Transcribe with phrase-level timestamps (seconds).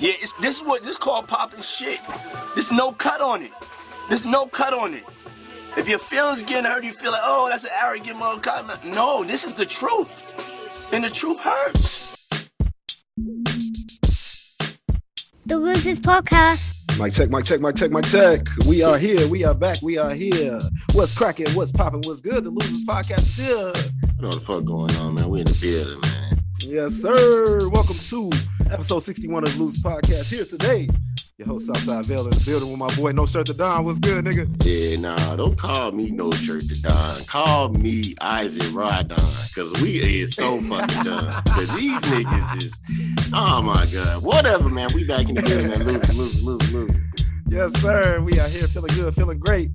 [0.00, 2.00] Yeah, it's, this is what this called popping shit.
[2.54, 3.52] There's no cut on it.
[4.08, 5.04] There's no cut on it.
[5.76, 8.82] If your feelings getting hurt, you feel like, oh, that's an arrogant motherfucker.
[8.94, 10.08] No, this is the truth.
[10.90, 12.16] And the truth hurts.
[15.44, 16.98] The Losers Podcast.
[16.98, 18.40] Mic check, mic check, mic check, mic check.
[18.66, 19.28] We are here.
[19.28, 19.82] We are back.
[19.82, 20.60] We are here.
[20.94, 21.50] What's cracking?
[21.50, 22.00] What's popping?
[22.06, 22.44] What's good?
[22.44, 23.72] The Losers Podcast is here.
[24.16, 25.28] You know what the fuck going on, man?
[25.28, 26.38] We in the building, man.
[26.60, 27.68] Yes, sir.
[27.68, 28.30] Welcome to
[28.70, 30.32] episode 61 of the Losers Podcast.
[30.32, 30.88] Here today,
[31.38, 33.84] your host Southside Vale in the building with my boy No Shirt to Don.
[33.84, 34.46] What's good, nigga?
[34.64, 37.24] Yeah, nah, don't call me no shirt to Don.
[37.24, 41.32] Call me Isaac Rodon, cause we is so fucking done.
[41.48, 42.80] Cause these niggas is,
[43.32, 44.88] oh my god, whatever, man.
[44.94, 45.86] We back in the building, man.
[45.86, 47.00] Lose, lose, lose, lose.
[47.48, 48.20] Yes, sir.
[48.20, 49.72] We are here feeling good, feeling great.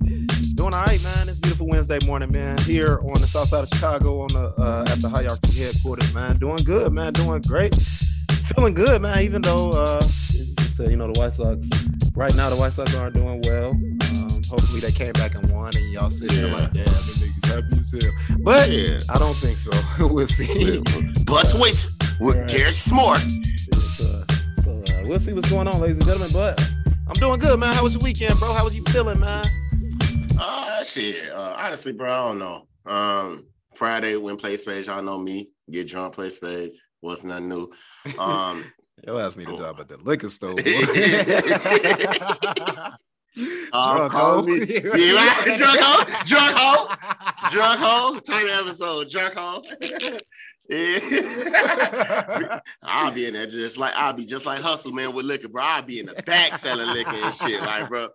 [0.54, 1.28] Doing all right, man.
[1.28, 2.56] It's beautiful Wednesday morning, man.
[2.58, 6.38] Here on the south side of Chicago on the uh, at the hierarchy headquarters, man.
[6.38, 7.12] Doing good, man.
[7.12, 7.76] Doing great.
[8.54, 9.22] Feeling good, man.
[9.22, 11.68] Even though uh it's, it's, uh, you know the White Sox
[12.14, 13.70] right now the White Sox aren't doing well.
[13.70, 16.54] Um, hopefully they came back and won, and y'all sitting there Yeah.
[16.56, 18.38] like, damn, the niggas happy as hell.
[18.40, 18.98] But Yeah.
[19.10, 19.72] I don't think so.
[20.12, 20.80] we'll see.
[21.26, 21.86] But wait,
[22.20, 22.48] with Right.
[22.48, 23.18] Garrett Smart.
[23.18, 24.22] so
[24.62, 26.30] so uh, we'll see what's going on, ladies and gentlemen.
[26.32, 26.60] But
[27.08, 27.72] I'm doing good, man.
[27.72, 28.52] How was your weekend, bro?
[28.52, 29.42] How was you feeling, man?
[30.38, 31.32] Uh, shit.
[31.32, 32.66] Uh, honestly, bro, I don't know.
[32.90, 35.48] Um, Friday when play spades, y'all know me.
[35.70, 36.80] Get drunk, play spades.
[37.00, 37.70] What's nothing new.
[38.18, 38.64] Um,
[39.06, 40.54] Your ass need a job at the liquor store.
[43.70, 44.48] Uh, Drunk call hoe.
[44.48, 45.56] Yeah, right.
[45.58, 46.04] Drunk hoe.
[46.24, 46.88] Drunk hoe.
[47.50, 48.18] Drunk hoe.
[48.20, 49.10] Title episode.
[49.10, 49.62] Drunk hoe.
[50.70, 52.60] yeah.
[52.82, 55.62] I'll be in there just like I'll be just like hustle man with liquor, bro.
[55.62, 57.60] I'll be in the back selling liquor and shit.
[57.60, 58.08] Like, bro.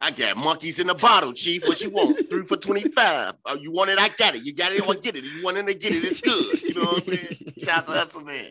[0.00, 1.66] I got monkeys in the bottle, chief.
[1.66, 2.28] What you want?
[2.28, 3.34] Three for 25.
[3.46, 3.98] Oh, you want it?
[3.98, 4.44] I got it.
[4.44, 5.24] You got it, I get it.
[5.24, 6.62] You want it to get it, it's good.
[6.62, 7.54] You know what I'm saying?
[7.58, 8.50] Shout out to Hustle Man.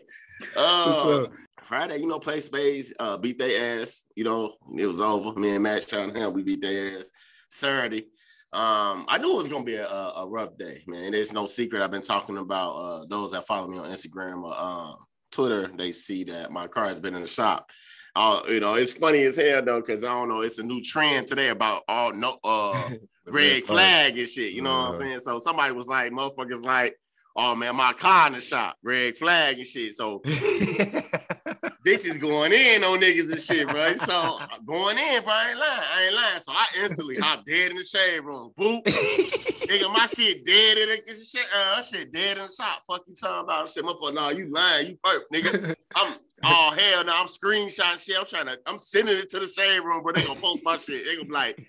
[0.56, 1.26] Uh.
[1.66, 4.04] Friday, you know, play spades, uh, beat their ass.
[4.14, 5.38] You know, it was over.
[5.38, 7.10] Me and Matt Cunningham, we beat their ass.
[7.50, 8.06] Saturday,
[8.52, 11.12] um, I knew it was gonna be a, a a rough day, man.
[11.12, 11.82] There's no secret.
[11.82, 14.96] I've been talking about uh, those that follow me on Instagram or um,
[15.32, 15.66] Twitter.
[15.66, 17.70] They see that my car has been in the shop.
[18.16, 20.40] Uh, you know, it's funny as hell though, because I don't know.
[20.40, 22.88] It's a new trend today about all no uh
[23.26, 24.54] red flag and shit.
[24.54, 25.18] You know what I'm saying?
[25.18, 26.96] So somebody was like, motherfuckers like,
[27.36, 29.94] oh man, my car in the shop, red flag and shit.
[29.94, 30.20] So
[31.84, 33.94] bitches going in on niggas and shit, bro.
[33.96, 35.34] So going in, bro.
[35.34, 35.82] I ain't lying.
[35.94, 36.40] I ain't lying.
[36.40, 38.50] So I instantly hop dead in the shade room.
[38.58, 38.82] Boop.
[39.66, 41.46] Nigga, my shit dead in the shit.
[41.54, 42.82] Uh, shit dead in the shop.
[42.86, 44.14] Fuck you talking about shit, motherfucker.
[44.14, 44.86] Nah, you lying.
[44.86, 45.74] You perp, nigga.
[45.94, 46.16] I'm
[46.48, 47.12] oh hell no.
[47.14, 48.16] I'm screenshotting shit.
[48.18, 48.58] I'm trying to.
[48.66, 51.04] I'm sending it to the shade room, but They gonna post my shit.
[51.04, 51.66] They gonna be like.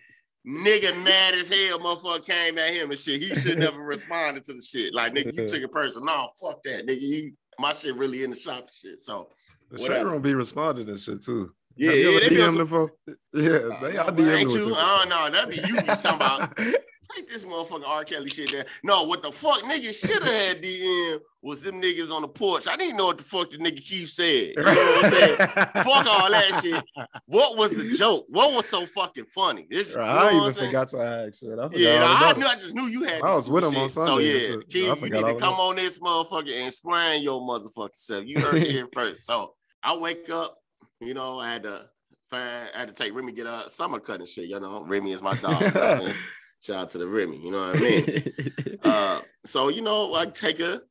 [0.48, 3.22] Nigga mad as hell, motherfucker came at him and shit.
[3.22, 4.94] He should never responded to the shit.
[4.94, 6.06] Like, nigga, you took it personal.
[6.06, 7.02] No, fuck that, nigga.
[7.02, 9.02] You, my shit really in the shop shit.
[9.02, 9.28] So,
[9.72, 10.00] The Whatever.
[10.00, 11.52] shade room be responding and shit too.
[11.78, 12.92] Yeah, Have yeah, they DM for?
[13.34, 14.74] Yeah, they are Uh, DM ain't you?
[14.76, 16.58] Oh no, that'd be you be talking about.
[17.16, 18.04] Take this motherfucking R.
[18.04, 18.66] Kelly shit there.
[18.84, 22.68] No, what the fuck nigga should have had DM was them niggas on the porch.
[22.68, 24.56] I didn't know what the fuck the nigga Keith said.
[24.58, 25.38] You know what I'm saying?
[25.86, 26.84] fuck all that shit.
[27.28, 28.26] What was the joke?
[28.28, 29.68] What was so fucking funny?
[29.70, 30.70] This, you know I even saying?
[30.70, 31.52] forgot to ask shit.
[31.58, 32.46] I forgot Yeah, all no, I knew.
[32.46, 33.22] I just knew you had.
[33.22, 33.82] I was with him shit.
[33.84, 34.94] on Sunday and yeah.
[34.94, 38.26] Keith, you need to come on this motherfucker and explain your motherfucking self.
[38.26, 39.26] You heard it here first.
[39.26, 40.58] So I wake up.
[41.00, 41.86] You know, I had to
[42.30, 42.70] find.
[42.76, 44.50] I had to take Remy get a summer cut and shit.
[44.50, 45.62] You know, Remy is my dog.
[45.62, 46.14] you know?
[46.60, 47.38] Shout out to the Remy.
[47.38, 48.80] You know what I mean?
[48.84, 50.82] uh, so you know, I take her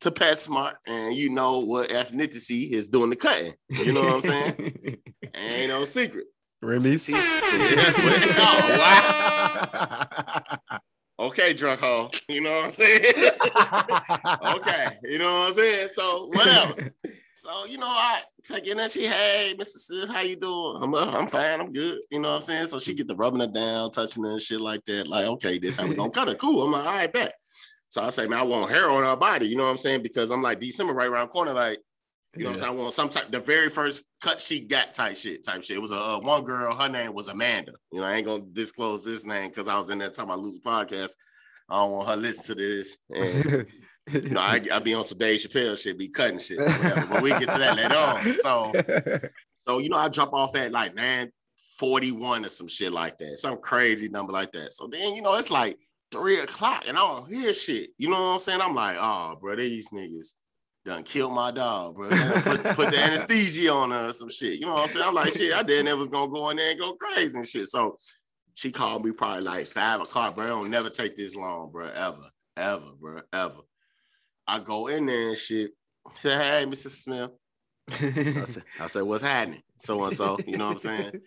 [0.00, 3.54] to PetSmart, and you know what ethnicity is doing the cutting.
[3.70, 4.98] You know what I'm saying?
[5.34, 6.26] Ain't no secret.
[6.60, 7.08] Remy's.
[7.08, 7.18] Yeah,
[8.38, 8.76] oh,
[10.68, 10.78] wow.
[11.18, 12.10] Okay, drunk hoe.
[12.28, 13.14] You know what I'm saying?
[14.56, 15.88] okay, you know what I'm saying?
[15.94, 16.90] So whatever.
[17.36, 19.76] So you know, I take in and she, hey, Mr.
[19.76, 20.78] Sue, how you doing?
[20.80, 21.98] I'm, uh, I'm fine, I'm good.
[22.10, 22.66] You know what I'm saying?
[22.66, 25.08] So she get the rubbing her down, touching her and shit like that.
[25.08, 26.36] Like, okay, this how we gonna cut her.
[26.36, 26.62] Cool.
[26.62, 27.34] I'm like, all right, bet.
[27.88, 29.46] So I say, man, I want hair on her body.
[29.46, 30.02] You know what I'm saying?
[30.02, 31.78] Because I'm like December right around the corner, like.
[32.36, 32.78] You know what I'm saying?
[32.80, 35.76] I want some type, the very first cut she got type shit, type shit.
[35.76, 37.74] It was a uh, one girl, her name was Amanda.
[37.92, 40.40] You know, I ain't gonna disclose this name because I was in there talking about
[40.40, 41.10] losing podcast.
[41.70, 42.98] I don't want her to listen to this.
[43.14, 43.66] And
[44.30, 46.58] know, I, I be on some Dave Chappelle shit, be cutting shit.
[46.58, 47.06] whatever.
[47.10, 48.34] But we get to that later on.
[48.36, 48.72] So,
[49.56, 53.58] so you know, I drop off at like 941 or some shit like that, some
[53.58, 54.74] crazy number like that.
[54.74, 55.78] So then, you know, it's like
[56.10, 57.90] three o'clock and I don't hear shit.
[57.98, 58.60] You know what I'm saying?
[58.60, 60.34] I'm like, oh, bro, these niggas
[60.84, 62.10] done killed my dog, bro.
[62.10, 64.60] Put, put the anesthesia on her or some shit.
[64.60, 65.06] You know what I'm saying?
[65.06, 67.48] I'm like, shit, I didn't ever was gonna go in there and go crazy and
[67.48, 67.68] shit.
[67.68, 67.96] So
[68.54, 70.44] she called me probably like five o'clock, bro.
[70.44, 71.86] It'll never take this long, bro.
[71.86, 73.60] Ever, ever, bro, ever.
[74.46, 75.70] I go in there and shit.
[76.16, 76.88] Say, hey, Mr.
[76.88, 77.30] Smith.
[77.90, 79.62] I said, I said, what's happening?
[79.78, 81.12] So and so, you know what I'm saying?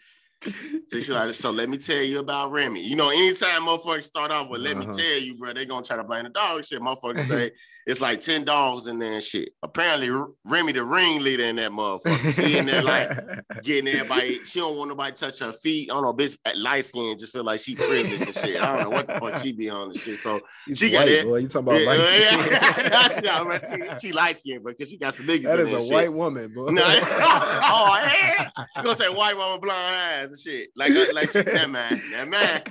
[0.90, 2.88] So she's like, so let me tell you about Remy.
[2.88, 4.86] You know, anytime motherfuckers start off with let Uh-huh.
[4.88, 6.80] me tell you, bro, they gonna try to blame the dog shit.
[6.80, 7.52] Motherfuckers say
[7.88, 9.51] it's like 10 dogs in there and shit.
[9.63, 10.10] Apparently,
[10.44, 12.36] Remy the ringleader in that motherfucker.
[12.36, 13.10] She in there like
[13.63, 14.44] getting everybody.
[14.44, 15.89] She don't want nobody to touch her feet.
[15.89, 18.62] I don't know, bitch light skin just feel like she privileged and shit.
[18.62, 20.19] I don't know what the fuck she be on and shit.
[20.19, 21.25] So She's She got white, it.
[21.25, 21.38] boy.
[21.38, 23.24] You talking about yeah, light skin?
[23.24, 23.62] No, man,
[24.01, 25.90] she, she light skinned, but because she got some niggas That in is a and
[25.90, 26.66] white woman, boy.
[26.72, 28.63] No, oh, yeah.
[28.75, 30.69] You gonna say white woman blonde eyes and shit.
[30.75, 32.63] Like, uh, like she, that man, that man,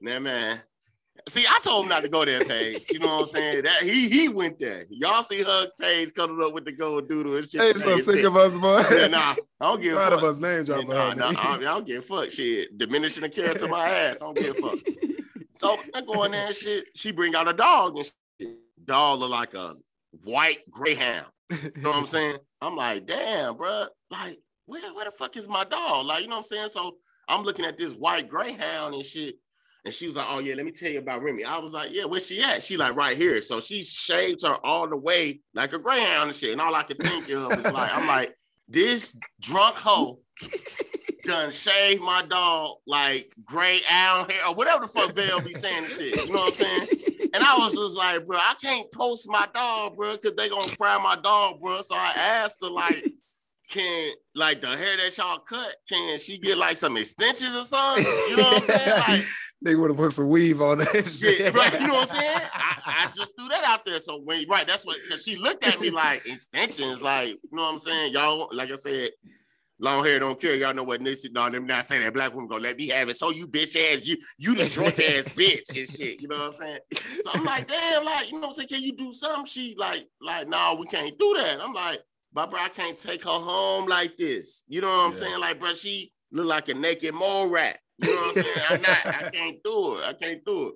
[0.00, 0.62] that man.
[1.26, 2.84] See, I told him not to go there, Paige.
[2.92, 3.62] You know what I'm saying?
[3.64, 4.84] That he he went there.
[4.90, 7.60] Y'all see Hug Paige cuddled up with the gold doodle and shit.
[7.62, 8.24] Hey, so sick shit.
[8.26, 8.82] of us, boy.
[8.90, 10.12] Yeah, nah, I don't give a fuck.
[10.12, 10.88] of us name Yeah, dropping.
[10.90, 11.32] nah, nah.
[11.36, 12.30] I, I don't give a fuck.
[12.30, 14.20] Shit, diminishing the character of my ass.
[14.20, 14.78] I don't give a fuck.
[15.54, 16.88] So I go in there and shit.
[16.94, 18.58] She bring out a dog and shit.
[18.84, 19.76] Dog look like a
[20.24, 21.26] white greyhound.
[21.50, 22.36] You know what I'm saying?
[22.60, 23.86] I'm like, damn, bro.
[24.10, 26.06] Like, where, where the fuck is my dog?
[26.06, 26.68] Like, you know what I'm saying?
[26.68, 26.96] So
[27.28, 29.36] I'm looking at this white greyhound and shit.
[29.84, 31.44] And she was like, Oh, yeah, let me tell you about Remy.
[31.44, 32.62] I was like, Yeah, where's she at?
[32.62, 33.42] She like right here.
[33.42, 36.52] So she shaved her all the way like a greyhound and shit.
[36.52, 38.34] And all I could think of is like, I'm like,
[38.68, 40.18] this drunk hoe
[41.24, 45.86] done shaved my dog like gray owl hair or whatever the fuck Val be saying
[45.86, 46.26] shit.
[46.26, 46.88] You know what I'm saying?
[47.34, 50.68] And I was just like, bro, I can't post my dog, bro, because they gonna
[50.68, 51.80] fry my dog, bro.
[51.82, 53.04] So I asked her, like,
[53.70, 58.04] can like the hair that y'all cut, can she get like some extensions or something?
[58.04, 58.98] You know what I'm saying?
[59.08, 59.24] Like,
[59.64, 61.54] They would have put some weave on that shit.
[61.54, 61.80] right?
[61.80, 62.40] You know what I'm saying?
[62.52, 63.98] I, I just threw that out there.
[63.98, 67.62] So when right, that's what because she looked at me like extensions, like you know
[67.64, 68.12] what I'm saying?
[68.12, 69.10] Y'all, like I said,
[69.78, 70.54] long hair don't care.
[70.54, 73.08] Y'all know what Nissy, no, them not saying that black woman gonna let me have
[73.08, 73.16] it.
[73.16, 76.20] So you bitch ass, you you the drunk ass bitch and shit.
[76.20, 76.78] You know what I'm saying?
[77.20, 78.68] So I'm like, damn, like, you know what I'm saying?
[78.68, 79.46] Can you do something?
[79.46, 81.58] She like, like, no, we can't do that.
[81.62, 82.00] I'm like,
[82.34, 84.64] but bro, I can't take her home like this.
[84.68, 85.16] You know what I'm Yeah.
[85.18, 85.40] saying?
[85.40, 87.78] Like, bro, she look like a naked mole rat.
[87.98, 88.56] You know what I'm saying?
[88.70, 90.04] I'm not, I can't do it.
[90.04, 90.74] I can't do it.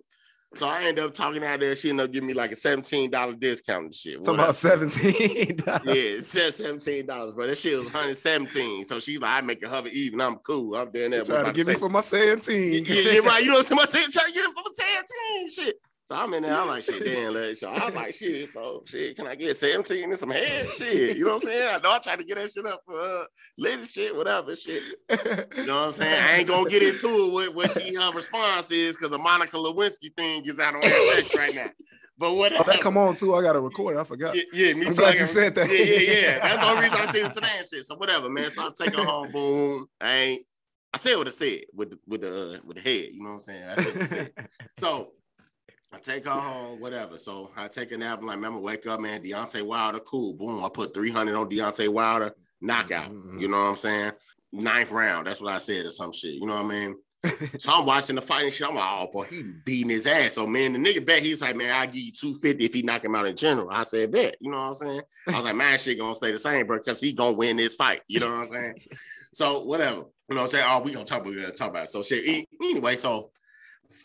[0.54, 1.76] So I ended up talking out there.
[1.76, 4.24] She ended up giving me like a $17 discount and shit.
[4.24, 5.56] Talking about seventeen.
[5.56, 7.46] dollars Yeah, it said seventeen dollars, bro.
[7.48, 8.84] That shit was one hundred seventeen.
[8.86, 10.22] So she's like, I make it hover even.
[10.22, 10.74] I'm cool.
[10.74, 11.26] I'm doing that.
[11.26, 12.72] Trying to give me for my 17.
[12.72, 13.42] yeah, yeah, right.
[13.42, 14.06] You know what I'm saying?
[14.10, 15.48] Trying to get it from seventeen.
[15.50, 15.76] Shit.
[16.08, 16.54] So I'm in there.
[16.58, 18.48] I'm like, shit, damn, like, so I was like, shit.
[18.48, 20.66] So shit, can I get seventeen and some head?
[20.70, 21.74] Shit, you know what I'm saying?
[21.74, 23.24] I know I tried to get that shit up for uh,
[23.58, 24.82] lady shit, whatever shit.
[25.54, 26.24] You know what I'm saying?
[26.24, 29.58] I ain't gonna get into it with what she her response is because the Monica
[29.58, 31.68] Lewinsky thing is out on FX right now.
[32.16, 32.64] But Oh, whatever.
[32.64, 33.34] that come on too.
[33.34, 33.98] I got to record.
[33.98, 34.34] I forgot.
[34.34, 35.00] Yeah, yeah, me I'm too.
[35.02, 35.68] glad you said that.
[35.68, 36.38] Yeah, yeah, yeah.
[36.38, 37.84] That's the only reason I said it today and shit.
[37.84, 38.50] So whatever, man.
[38.50, 39.30] So I'm taking home.
[39.30, 39.84] Boom.
[40.00, 40.46] I ain't.
[40.94, 43.10] I said what I said with the, with the uh, with the head.
[43.12, 43.62] You know what I'm saying?
[43.68, 44.32] I said what I said.
[44.78, 45.10] So
[45.92, 46.80] I take her home.
[46.80, 47.16] Whatever.
[47.18, 48.18] So I take a nap.
[48.20, 49.22] I'm like, remember, wake up, man.
[49.22, 50.34] Deontay Wilder, cool.
[50.34, 50.64] Boom.
[50.64, 52.32] I put 300 on Deontay Wilder.
[52.60, 53.10] Knockout.
[53.10, 53.40] Mhm.
[53.40, 54.12] You know what I'm saying?
[54.52, 55.26] Ninth round.
[55.26, 56.34] That's what I said or some shit.
[56.34, 56.96] You know what I mean?
[57.58, 58.68] So I'm watching the fight and shit.
[58.68, 60.34] I'm like, oh boy, he beating his ass.
[60.34, 63.04] So man, the nigga bet he's like, man, I'll give you 250 if he knock
[63.04, 63.68] him out in general.
[63.70, 64.36] I said, bet.
[64.40, 65.02] You know what I'm saying?
[65.28, 67.74] I was like, man, shit gonna stay the same, bro, because he gonna win this
[67.74, 68.02] fight.
[68.08, 68.74] You know what I'm saying?
[69.34, 70.04] So whatever.
[70.28, 70.66] You know what I'm saying?
[70.68, 71.90] Oh, we gonna talk about we gonna talk about it.
[71.90, 72.46] So shit.
[72.60, 73.30] Anyway, so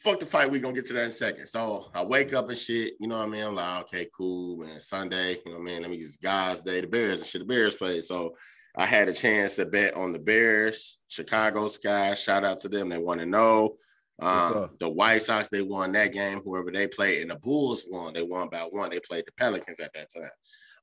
[0.03, 0.51] fuck the fight.
[0.51, 1.45] We gonna get to that in a second.
[1.45, 2.93] So I wake up and shit.
[2.99, 3.45] You know what I mean?
[3.45, 4.79] I'm like, okay, cool, man.
[4.79, 5.37] Sunday.
[5.45, 5.81] You know what I mean?
[5.81, 6.81] Let me use God's day.
[6.81, 7.39] The Bears and shit.
[7.39, 8.01] The Bears play.
[8.01, 8.35] So
[8.75, 12.15] I had a chance to bet on the Bears, Chicago Sky.
[12.15, 12.89] Shout out to them.
[12.89, 13.75] They want to know.
[14.19, 16.41] Um, the White Sox, they won that game.
[16.43, 18.13] Whoever they played, and the Bulls won.
[18.13, 18.89] They won by one.
[18.89, 20.29] They played the Pelicans at that time.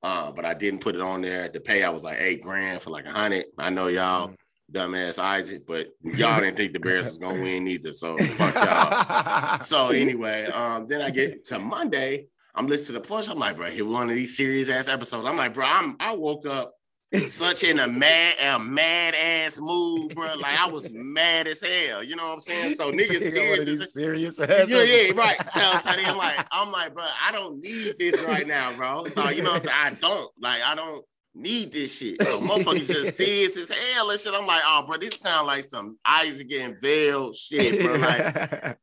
[0.02, 1.48] Uh, but I didn't put it on there.
[1.48, 3.44] The payout was like eight grand for like a hundred.
[3.58, 4.34] I know y'all,
[4.72, 7.92] dumbass Isaac, but y'all didn't think the Bears was gonna win either.
[7.92, 9.58] So fuck y'all.
[9.60, 12.26] So anyway, um, then I get to Monday.
[12.54, 13.28] I'm listening to Push.
[13.28, 15.26] I'm like, bro, here one of these serious ass episodes.
[15.26, 16.74] I'm like, bro, I'm I woke up
[17.26, 20.34] such in a mad, a mad ass mood, bro.
[20.34, 22.04] Like I was mad as hell.
[22.04, 22.72] You know what I'm saying?
[22.72, 23.68] So niggas serious.
[23.68, 25.48] as- serious yeah, ass yeah, right.
[25.48, 29.06] So, so then I'm like, I'm like, bro, I don't need this right now, bro.
[29.06, 29.76] So you know what I'm saying?
[29.76, 32.22] I don't like, I don't need this shit.
[32.24, 34.34] So motherfuckers just see serious as hell and shit.
[34.34, 37.94] I'm like, oh, bro, this sound like some Isaac and Veil shit, bro.
[37.96, 38.24] Like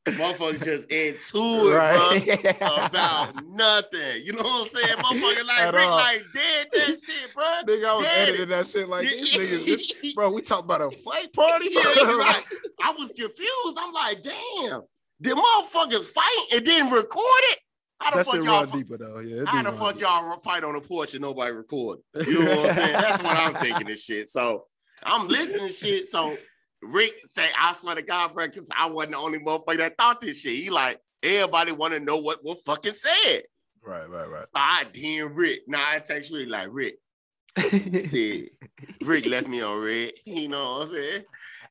[0.05, 4.21] motherfuckers just into it, bro about nothing.
[4.23, 4.97] You know what I'm saying?
[4.97, 5.91] Motherfucker like At Rick all.
[5.97, 7.45] like dead that shit, bro.
[7.67, 9.65] Nigga, I was Dead editing that shit like these niggas.
[9.65, 11.93] This, bro, we talk about a fight party, Yeah, bro.
[12.09, 12.21] you're.
[12.23, 13.77] I was confused.
[13.79, 14.81] I'm like, damn,
[15.21, 17.59] did motherfuckers fight and didn't record it?
[17.99, 18.65] How the That fuck y'all?
[18.65, 19.19] fu- deeper though.
[19.19, 20.03] Yeah, How the fuck deep.
[20.03, 21.99] y'all fight on the porch and nobody record?
[22.27, 22.93] You know what I'm saying?
[22.93, 24.27] That's what I'm thinking and shit.
[24.27, 24.65] So
[25.03, 26.05] I'm listening to shit.
[26.07, 26.37] So
[26.83, 30.21] Rick say, I swear to God, bro, because I wasn't the only motherfucker that thought
[30.21, 30.55] this shit.
[30.63, 33.43] He like, everybody want to know what what fucking said.
[33.83, 34.43] Right, right, right.
[34.43, 35.61] So I DM Rick.
[35.67, 36.95] Now I text Rick like Rick.
[37.59, 38.49] See,
[39.03, 40.11] Rick left me on red.
[40.25, 41.23] You know what I'm saying?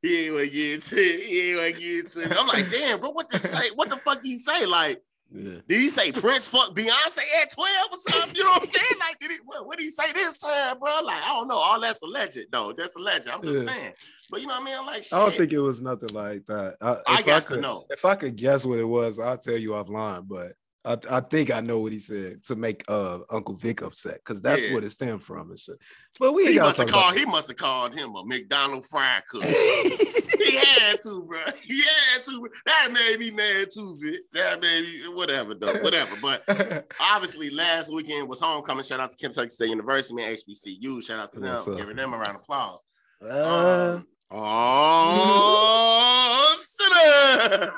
[0.02, 1.26] He ain't to get into it.
[1.26, 2.36] He ain't to get into it.
[2.38, 3.70] I'm like, damn, bro, what the say?
[3.74, 4.66] What the fuck did he say?
[4.66, 5.00] Like,
[5.36, 5.60] Yeah.
[5.68, 8.34] did he say Prince fuck Beyonce at 12 or something?
[8.36, 8.86] You know what I'm saying?
[9.00, 11.00] Like, did he what, what did he say this time, bro?
[11.04, 11.56] Like, I don't know.
[11.56, 12.72] All that's alleged, though.
[12.76, 13.28] That's alleged.
[13.28, 13.72] I'm just Yeah.
[13.72, 13.92] saying.
[14.30, 14.74] But you know what I mean?
[14.78, 15.12] I'm like, shit.
[15.12, 16.76] I don't think it was nothing like that.
[16.80, 17.84] I, I got to could, know.
[17.90, 20.26] If I could guess what it was, I'll tell you offline.
[20.26, 20.52] But
[20.84, 24.40] I, I think I know what he said to make uh Uncle Vic upset because
[24.40, 24.74] that's Yeah.
[24.74, 25.76] what it stemmed from and shit.
[26.18, 27.14] But we He must have called.
[27.16, 29.42] He must have called him a McDonald fry cook.
[30.50, 31.38] he had to, bro.
[31.62, 32.40] He had to.
[32.40, 32.48] bro.
[32.66, 34.20] That made me mad too, Vic.
[34.32, 35.74] That made me whatever, though.
[35.82, 36.16] Whatever.
[36.20, 36.42] But
[37.00, 38.84] obviously, last weekend was homecoming.
[38.84, 40.36] Shout out to Kentucky State University, man.
[40.36, 41.02] HBCU.
[41.02, 41.50] Shout out to them.
[41.50, 41.76] Yes, sir.
[41.76, 42.84] Giving them a round of applause.
[43.22, 44.00] Uh,
[44.30, 46.56] Um, oh,
[46.94, 47.70] down.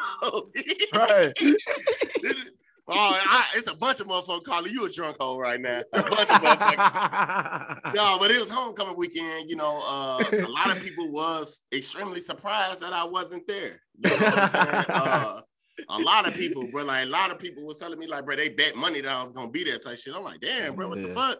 [0.95, 1.33] right.
[2.89, 5.83] oh, I, it's a bunch of motherfuckers calling you a drunk hole right now.
[5.93, 7.95] A bunch of motherfuckers.
[7.95, 9.49] No, but it was homecoming weekend.
[9.49, 13.81] You know, uh, a lot of people was extremely surprised that I wasn't there.
[13.99, 14.85] You know what I'm saying?
[14.89, 15.41] Uh,
[15.89, 18.35] a lot of people, bro, like a lot of people was telling me, like, bro,
[18.35, 20.13] they bet money that I was gonna be there type shit.
[20.13, 21.39] I'm like, damn, bro, what the fuck?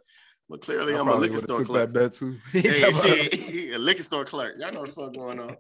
[0.49, 1.93] But clearly, I I'm a liquor store took clerk.
[1.93, 2.37] that bet too.
[2.53, 4.55] Hey, shit, a liquor store clerk.
[4.59, 5.57] Y'all know the fuck going on.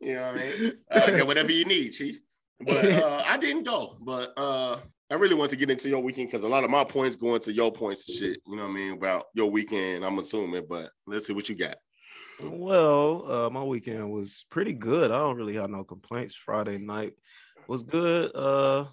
[0.00, 0.72] You know what I mean?
[1.20, 2.18] Uh, whatever you need, chief.
[2.60, 3.96] But uh, I didn't go.
[4.04, 4.78] But uh,
[5.10, 7.34] I really want to get into your weekend because a lot of my points go
[7.34, 8.40] into your points and shit.
[8.46, 10.04] You know what I mean about your weekend.
[10.04, 11.76] I'm assuming, but let's see what you got.
[12.42, 15.10] Well, uh, my weekend was pretty good.
[15.10, 16.34] I don't really have no complaints.
[16.34, 17.14] Friday night
[17.66, 18.30] was good.
[18.34, 18.86] Uh, I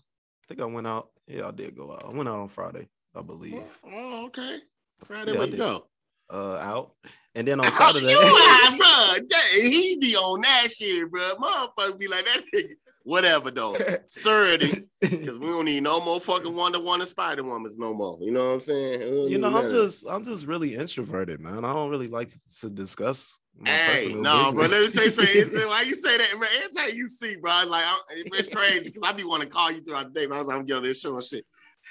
[0.47, 1.09] think I went out.
[1.27, 2.05] Yeah, I did go out.
[2.05, 3.61] I went out on Friday, I believe.
[3.85, 4.59] Oh, okay.
[5.03, 5.87] Friday, Yeah, where you go?
[6.31, 6.93] Uh, out,
[7.35, 8.09] and then on Oh, Saturday.
[8.09, 9.25] you lie, bro.
[9.27, 11.21] That- He be on that shit, bro.
[11.39, 12.69] Motherfucker be like that nigga.
[13.05, 13.77] Whatever though.
[14.09, 14.87] Surety.
[14.99, 18.17] Because we don't need no more fucking Wonder Woman Spider Womans no more.
[18.19, 19.29] You know what I'm saying?
[19.29, 19.69] You know, I'm that.
[19.69, 21.63] just, I'm just really introverted, man.
[21.63, 24.63] I don't really like to, to discuss my Hey, no, bro.
[24.63, 25.15] Let me business.
[25.15, 25.67] say something.
[25.69, 26.29] Why you say that?
[26.33, 29.49] Every time you speak, bro, it's like I'm, it's crazy because I be want to
[29.49, 31.45] call you throughout the day, but I was like, I'm getting this show and shit.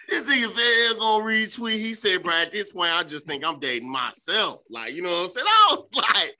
[0.08, 1.78] This nigga said gonna retweet.
[1.78, 4.62] He said, bro, at this point, I just think I'm dating myself.
[4.68, 5.46] Like, you know what I'm saying?
[5.48, 6.34] I was like,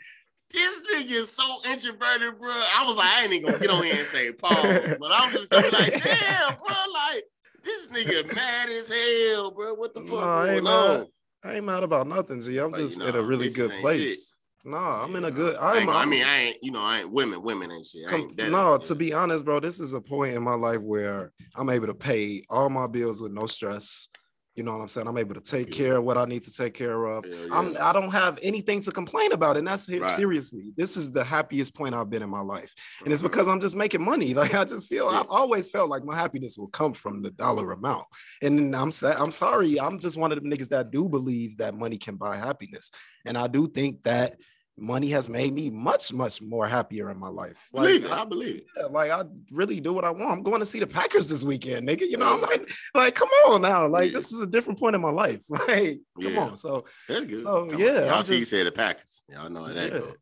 [0.55, 2.51] this nigga is so introverted, bro.
[2.51, 5.33] I was like, I ain't even gonna get on here and say pause, but I'm
[5.33, 7.25] just gonna be like, damn, bro, like
[7.63, 9.75] this nigga mad as hell, bro.
[9.75, 10.99] What the fuck I going ain't on?
[11.01, 11.07] mad.
[11.43, 12.57] I ain't mad about nothing, Z.
[12.57, 14.35] I'm you just in a really good place.
[14.67, 15.57] No, I'm in a good.
[15.57, 18.07] I, I'm, I mean, I ain't, you know, I ain't women, women and shit.
[18.07, 21.69] Com- no, to be honest, bro, this is a point in my life where I'm
[21.69, 24.09] able to pay all my bills with no stress.
[24.55, 25.09] You know what I'm saying?
[25.09, 27.25] I'm able to take care of what I need to take care of.
[27.25, 27.77] Hell I'm.
[27.81, 29.57] I don't have anything to complain about.
[29.57, 30.05] And that's Right.
[30.05, 32.73] seriously, this is the happiest point I've been in my life.
[33.05, 33.25] And it's Mhm.
[33.25, 34.33] because I'm just making money.
[34.45, 35.21] Like I just feel Yeah.
[35.21, 38.05] I've always felt like my happiness will come from the dollar amount.
[38.43, 41.75] And I'm sa- I'm sorry, I'm just one of the niggas that do believe that
[41.75, 42.91] money can buy happiness.
[43.25, 44.37] And I do think that
[44.77, 47.69] money has made me much, much more happier in my life.
[47.73, 48.11] Like, believe it.
[48.11, 48.65] I believe it.
[48.77, 50.33] yeah, like I really do what I want.
[50.33, 52.09] I'm going to see the Packers this weekend, nigga.
[52.09, 53.87] You know, I'm like, like, come on now.
[53.87, 54.19] Like, Yeah.
[54.19, 55.45] this is a different point in my life.
[55.69, 56.57] Like, come on.
[56.57, 57.41] So, That's good.
[57.41, 59.23] So, yeah, y'all see, just- said the Packers.
[59.29, 59.99] Y'all know how that yeah.
[59.99, 60.15] go.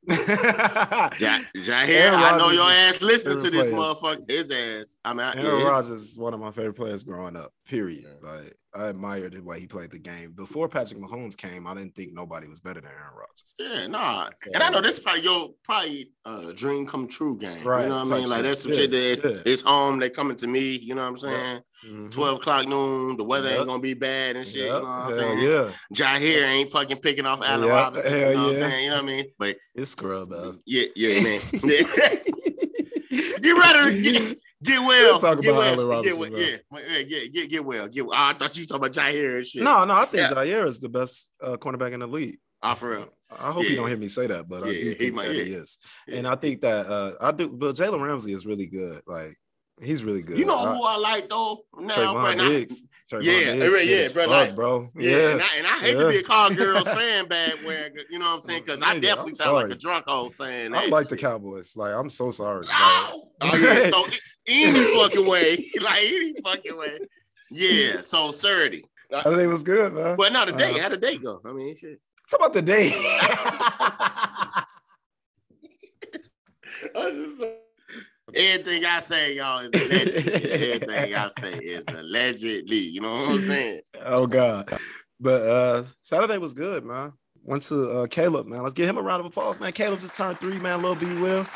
[1.19, 3.97] Ja- Jaire, Aaron I know your ass listens to this players.
[3.97, 4.31] motherfucker.
[4.31, 4.99] His ass.
[5.05, 7.53] I mean, I- Aaron yeah, Rodgers is one of my favorite players growing up.
[7.67, 8.05] Period.
[8.23, 8.31] Yeah.
[8.31, 10.33] Like, I admired the way he played the game.
[10.33, 13.55] Before Patrick Mahomes came, I didn't think nobody was better than Aaron Rodgers.
[13.59, 14.31] Yeah, nah.
[14.55, 17.63] And I know this is probably your probably uh dream come true game.
[17.67, 18.29] Right, You know what I mean?
[18.31, 19.43] Like that's some Yeah, shit that yeah.
[19.45, 21.61] it's home, they coming to me, you know what I'm saying?
[21.87, 22.11] Mhm.
[22.13, 23.59] 12 o'clock noon, the weather Yep.
[23.59, 24.57] ain't gonna be bad and shit.
[24.57, 25.39] You know what I'm Hell saying?
[25.41, 27.77] yeah, Jaire ain't fucking picking off Allen Yep.
[27.77, 28.11] Robinson.
[28.13, 28.85] You Hell know what I'm saying?
[28.85, 29.25] You know what I mean?
[29.39, 30.57] But it's scrub ass.
[30.65, 31.41] yeah, yeah, man.
[33.43, 35.13] you ready get, well.
[35.13, 35.73] We'll talk get about well.
[35.75, 37.89] Allen Robinson, Get, well, yeah, yeah, get, get, get well.
[37.89, 38.17] Get well.
[38.17, 39.63] I thought you were talking about Jaire and shit.
[39.63, 40.31] No, no, I think Yeah.
[40.37, 42.39] Jaire is the best uh, cornerback in the league.
[42.63, 43.09] Oh, for real.
[43.31, 43.71] I hope Yeah.
[43.71, 45.43] you don't hear me say that, but I Yeah, do he might- yeah.
[45.45, 45.79] he is.
[46.07, 46.17] Yeah.
[46.19, 49.03] And I think that uh, I do, but Jalen Ramsey is really good.
[49.07, 49.37] Like
[49.81, 50.39] he's really good.
[50.39, 51.65] You know who I like though?
[51.79, 52.39] Now, Trevon.
[52.39, 52.83] Diggs.
[53.11, 54.89] Trevon Yeah, Diggs yeah, yeah, bro, fuck, like- bro.
[54.97, 57.91] Yeah, Yeah, and I, and I hate to be a Call Girls fan bad where
[58.11, 60.87] you know what I'm saying because I definitely sound like a drunk old saying I
[60.87, 61.17] like the.
[61.17, 61.77] Cowboys.
[61.77, 62.67] Like I'm so sorry.
[62.67, 62.75] bro.
[62.75, 64.05] Oh, oh yeah, so
[64.49, 66.99] any fucking way, like any fucking way,
[67.51, 68.01] yeah.
[68.03, 68.83] So Saturday
[69.47, 70.17] was good, man.
[70.17, 70.73] but not the day.
[70.73, 71.41] Uh, How the day go?
[71.45, 72.01] I mean, shit.
[72.31, 72.93] Talk about the day.
[76.95, 77.43] I just
[78.35, 80.51] Everything I say, y'all, is allegedly.
[80.53, 82.77] Everything I say is allegedly.
[82.79, 83.81] You know what I'm saying?
[84.05, 84.73] oh God.
[85.21, 87.13] But uh Saturday was good, man.
[87.45, 88.63] Went to uh Caleb, man.
[88.63, 89.73] Let's give him a round of applause, man.
[89.73, 90.83] Caleb just turned three, man.
[90.83, 91.47] Little B Will.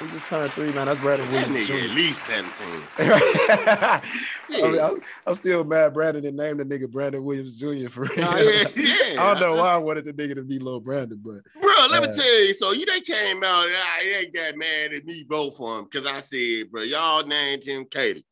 [0.00, 0.86] He just turned three, man.
[0.86, 1.68] That's Brandon That Williams.
[1.68, 2.68] nigga at least 17.
[2.98, 4.00] I
[4.72, 7.88] mean, I'm, I'm still mad Brandon didn't name the nigga Brandon Williams Jr.
[7.88, 8.18] for real.
[8.18, 9.20] Nah, yeah, yeah.
[9.22, 11.40] I don't know why I wanted the nigga to be little Brandon, but
[11.90, 12.54] let me tell you.
[12.54, 15.84] So you they came out and I they got mad at me both of them
[15.84, 18.24] because I said, bro, y'all named him Katie.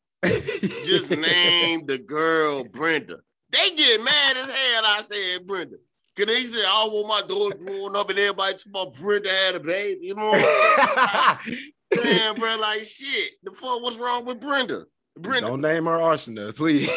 [0.85, 3.19] Just name the girl Brenda.
[3.51, 4.83] They get mad as hell.
[4.85, 5.77] I said Brenda.
[6.17, 9.29] Cause they said, oh, I want my daughter growing up and everybody talking my Brenda
[9.29, 9.99] had a baby.
[10.01, 11.39] You know what
[11.93, 12.57] I'm saying, bro?
[12.57, 13.33] Like shit.
[13.43, 14.85] The fuck what's wrong with Brenda?
[15.15, 15.47] Brenda.
[15.47, 16.89] don't name her Arsenal, please.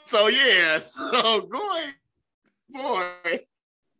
[0.00, 1.92] so yeah, so going
[2.72, 3.40] forward,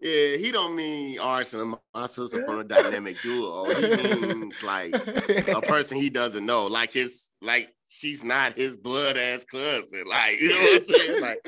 [0.02, 3.64] yeah, he don't mean Arsenal, my sister from a dynamic duo.
[3.66, 9.16] He means like a person he doesn't know, like his like she's not his blood
[9.16, 11.38] ass cousin, like you know what I'm saying, like.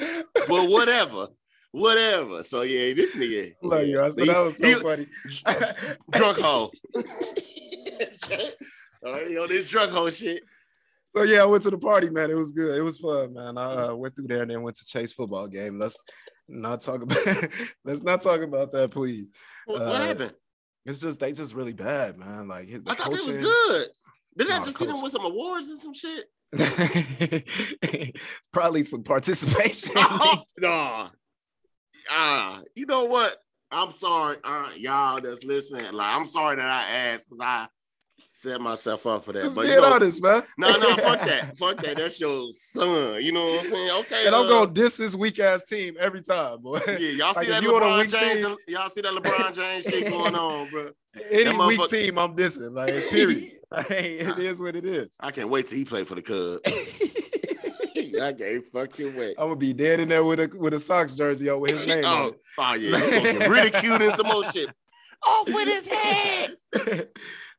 [0.48, 1.28] But whatever,
[1.72, 2.44] whatever.
[2.44, 4.26] So yeah, this nigga, Love you, Arsenal.
[4.26, 5.06] That was so he- funny.
[6.12, 6.72] drunk hole.
[9.06, 10.42] Oh, you know this drunk hole shit.
[11.14, 12.30] So yeah, I went to the party, man.
[12.30, 12.76] It was good.
[12.76, 13.58] It was fun, man.
[13.58, 15.78] I uh, went through there and then went to Chase football game.
[15.78, 16.02] Let's
[16.48, 17.18] not talk about.
[17.84, 19.30] let's not talk about that, please.
[19.66, 20.34] What, Uh, happened?
[20.86, 22.48] It's just they just really bad, man.
[22.48, 22.82] Like his.
[22.86, 23.88] I thought it was good.
[24.36, 26.26] Did I Nah, just see them coach- with some awards and some shit?
[28.52, 29.94] Probably some participation.
[29.96, 31.08] Oh, no.
[32.10, 33.36] Ah, you know what?
[33.70, 35.90] I'm sorry, uh, y'all that's listening.
[35.92, 37.66] Like, I'm sorry that I asked because I
[38.36, 39.42] set myself up for that.
[39.42, 40.42] Just but being you know, honest, man.
[40.58, 41.96] no, no, fuck that, fuck that.
[41.96, 43.22] That's your son.
[43.22, 43.90] You know what I'm saying?
[44.00, 46.80] Okay, And I'm uh, gonna diss this weak ass team every time, boy.
[46.86, 48.46] Yeah, y'all Like, see that you on a LeBron James?
[48.46, 50.90] team- y'all see that LeBron James shit going on, bro?
[51.30, 52.74] Any weak team, I'm dissing.
[52.74, 53.52] Like, period.
[53.70, 55.14] Like, it is what it is.
[55.20, 56.60] I can't wait till he play for the Cubs.
[58.20, 59.34] I can't fucking wait.
[59.38, 61.86] I'm gonna be dead in there with a with a Sox jersey on with his
[61.86, 64.68] name on Oh, oh yeah, he gonna get ridiculed and some more shit.
[65.26, 67.08] Off with his head.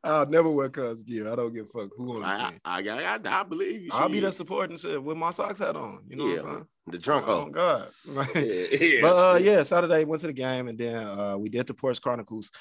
[0.05, 1.31] I'll never wear Cubs gear.
[1.31, 2.59] I don't give a fuck who on the I, team.
[2.63, 3.89] I, I, I, I believe you.
[3.91, 6.01] I'll be there supporting shit with my socks hat on.
[6.07, 6.67] You know Yeah, what I'm saying?
[6.87, 7.45] the drunk Oh.
[7.49, 7.89] God.
[8.35, 9.01] Yeah, yeah.
[9.01, 11.99] But uh yeah, Saturday went to the game and then uh we did the Porch
[12.01, 12.51] Chronicles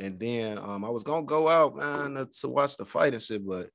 [0.00, 3.46] and then um I was gonna go out, man, to watch the fight and shit,
[3.46, 3.68] but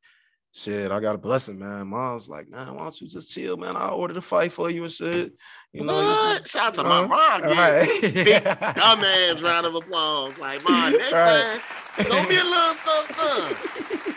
[0.53, 1.87] shit, I got a blessing, man.
[1.87, 3.75] Mom's like, man, why don't you just chill, man?
[3.77, 5.33] I'll order the fight for you and shit.
[5.73, 6.37] You know, what?
[6.41, 7.41] just- Shout out to my mom.
[7.41, 7.87] Give right.
[8.01, 10.37] big dumbass round of applause.
[10.37, 11.59] Like, mom, next Right.
[11.97, 13.55] time, don't be a little son, son.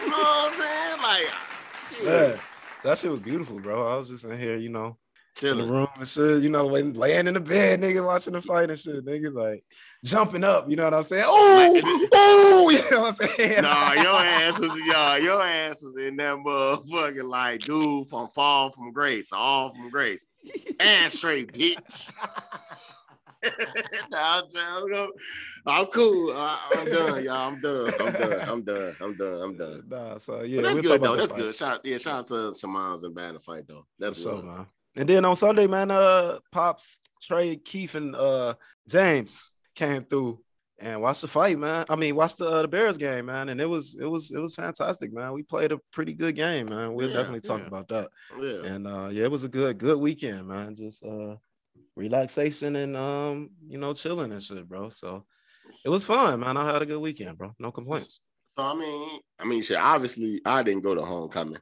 [0.00, 1.02] You know what I'm saying?
[1.02, 1.32] Like,
[1.88, 2.04] shit.
[2.04, 2.40] Yeah.
[2.84, 3.92] That shit was beautiful, bro.
[3.92, 4.96] I was just in here, you know,
[5.42, 8.40] in the room and shit, you know, laying, laying in the bed, nigga, watching the
[8.40, 9.64] fight and shit, nigga, like
[10.04, 11.24] jumping up, you know what I'm saying?
[11.26, 13.62] Oh, oh, you know what I'm saying?
[13.62, 18.70] Nah, your ass was y'all, your ass was in that motherfucking like dude from Fall
[18.70, 20.26] from Grace, all from Grace.
[20.80, 22.10] And straight bitch.
[24.10, 24.42] nah,
[25.66, 26.32] I'm, cool.
[26.32, 27.48] I, am done, y'all.
[27.48, 27.92] I'm done.
[28.00, 28.48] I'm done.
[28.48, 28.96] I'm done.
[29.00, 29.42] I'm done.
[29.42, 29.82] I'm done.
[29.88, 31.16] Nah, so But yeah, that's we'll good though.
[31.16, 31.54] That's good.
[31.54, 33.86] Shout yeah, shout out to Shamans and the fight though.
[33.98, 34.66] That's That's so, man.
[34.96, 38.54] And then on Sunday, man, uh, Pops, Trey, Keith, and uh,
[38.88, 40.40] James came through
[40.78, 41.86] and watched the fight, man.
[41.88, 44.38] I mean, watched the uh, the Bears game, man, and it was it was it
[44.38, 45.32] was fantastic, man.
[45.32, 46.92] We played a pretty good game, man.
[46.94, 47.66] We'll Yeah, definitely talk yeah.
[47.68, 48.08] about that.
[48.40, 48.64] Yeah.
[48.70, 50.74] And uh, yeah, it was a good good weekend, man.
[50.74, 51.36] Just uh,
[51.96, 54.88] relaxation and um, you know, chilling and shit, bro.
[54.90, 55.24] So
[55.84, 56.56] it was fun, man.
[56.56, 57.54] I had a good weekend, bro.
[57.58, 58.20] No complaints.
[58.58, 59.78] So I mean, I mean, shit.
[59.78, 61.60] Obviously, I didn't go to homecoming,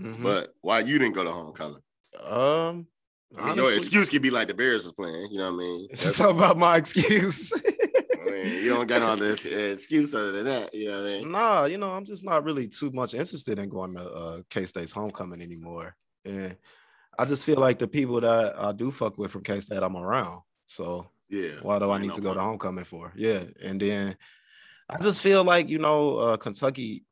[0.00, 0.22] Mhm.
[0.22, 1.80] but why you didn't go to homecoming?
[2.24, 2.86] Um,
[3.38, 5.28] I mean, your excuse could be like the Bears is playing.
[5.30, 5.88] You know what I mean?
[5.90, 7.52] it's That's- all about my excuse.
[8.20, 10.74] I mean, you don't got all this uh, excuse other than that.
[10.74, 11.30] You know what I mean?
[11.30, 14.64] Nah, you know, I'm just not really too much interested in going to uh, K
[14.66, 15.96] State's homecoming anymore.
[16.24, 16.56] And
[17.18, 19.96] I just feel like the people that I do fuck with from K State, I'm
[19.96, 20.42] around.
[20.66, 21.52] So Yeah.
[21.62, 23.12] why do I need no to go to homecoming for?
[23.16, 23.44] Yeah.
[23.62, 24.16] And then
[24.88, 27.04] I just feel like, you know, uh, Kentucky,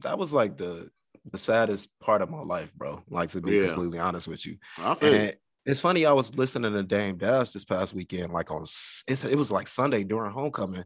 [0.00, 0.90] that was like the
[1.30, 3.02] the saddest part of my life, bro.
[3.08, 3.66] Like to be Yeah.
[3.68, 4.58] completely honest with you.
[4.78, 5.18] I feel you.
[5.18, 9.24] And it's funny, I was listening to Dame Dash this past weekend, like on it's,
[9.24, 10.84] it was like Sunday during homecoming,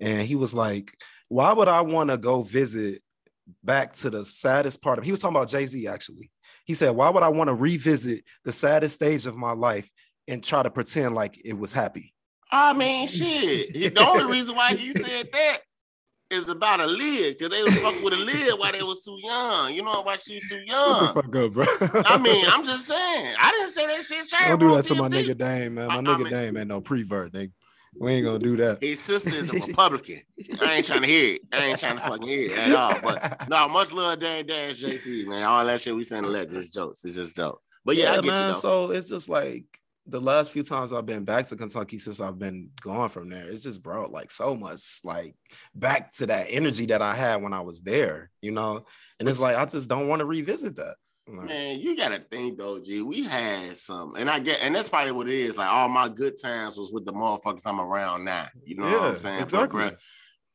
[0.00, 0.92] and he was like,
[1.28, 3.02] "Why would I want to go visit
[3.62, 6.30] back to the saddest part of?" He was talking about Jay Z actually.
[6.64, 9.90] He said, "Why would I want to revisit the saddest stage of my life
[10.26, 12.14] and try to pretend like it was happy?"
[12.50, 13.74] I mean, shit.
[13.74, 15.58] The only reason why he said that
[16.34, 19.72] is about Aaliyah, because they was fucking with Aaliyah while they was too young.
[19.74, 20.72] You know why she's too Shut the
[21.04, 21.14] young.
[21.14, 21.66] fuck up, bro.
[22.06, 23.34] I mean, I'm just saying.
[23.40, 24.26] I didn't say that shit.
[24.26, 25.88] Shame don't do that to my nigga Dame, man.
[25.88, 27.52] My I- I nigga mean- Dame ain't no prevert, nigga.
[27.96, 28.82] We ain't gonna do that.
[28.82, 30.16] His sister is a Republican.
[30.60, 31.42] I ain't trying to hear it.
[31.52, 33.00] I ain't trying to fucking hear it at all.
[33.00, 35.44] But no, much love, Dame Dash, Jay Z, man.
[35.44, 37.04] All that shit we saying legends, it's jokes.
[37.04, 37.62] It's just jokes.
[37.84, 38.48] But yeah, I get man.
[38.48, 38.58] you though.
[38.58, 39.64] So it's just like
[40.06, 43.48] the last few times I've been back to Kentucky since I've been gone from there,
[43.48, 45.34] it's just brought like so much like
[45.74, 48.84] back to that energy that I had when I was there, you know.
[49.18, 50.96] And it's like I just don't want to revisit that.
[51.26, 53.00] Like, Man, you gotta think though, G.
[53.00, 55.56] We had some, and I get, and that's probably what it is.
[55.56, 58.48] Like all my good times was with the motherfuckers I'm around now.
[58.62, 59.42] You know what I'm saying?
[59.42, 59.90] Exactly.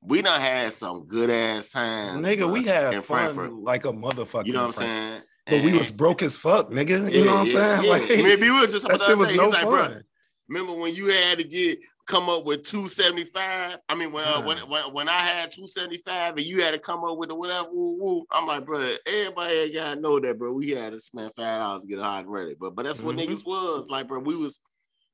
[0.01, 3.53] we done had some good ass times, nigga, we had in fun Frankfurt.
[3.53, 4.45] like a motherfucker.
[4.45, 5.21] You know what I'm saying?
[5.49, 7.11] But we was broke as fuck, nigga.
[7.11, 7.83] You know what I'm saying?
[7.83, 9.91] Yeah, Like maybe we was just that shit was no like, fun.
[9.91, 10.01] bruh,
[10.47, 13.77] Remember when you had to get come up with 275?
[13.87, 17.03] I mean, when, uh, when, when when I had 275 and you had to come
[17.03, 20.51] up with the whatever, woo, woo, I'm like, bro, everybody gotta know that, bro.
[20.53, 23.15] We had to spend five dollars to get hot and ready, but but that's what
[23.15, 23.27] Mhm.
[23.27, 24.19] niggas was like, bro.
[24.19, 24.59] We was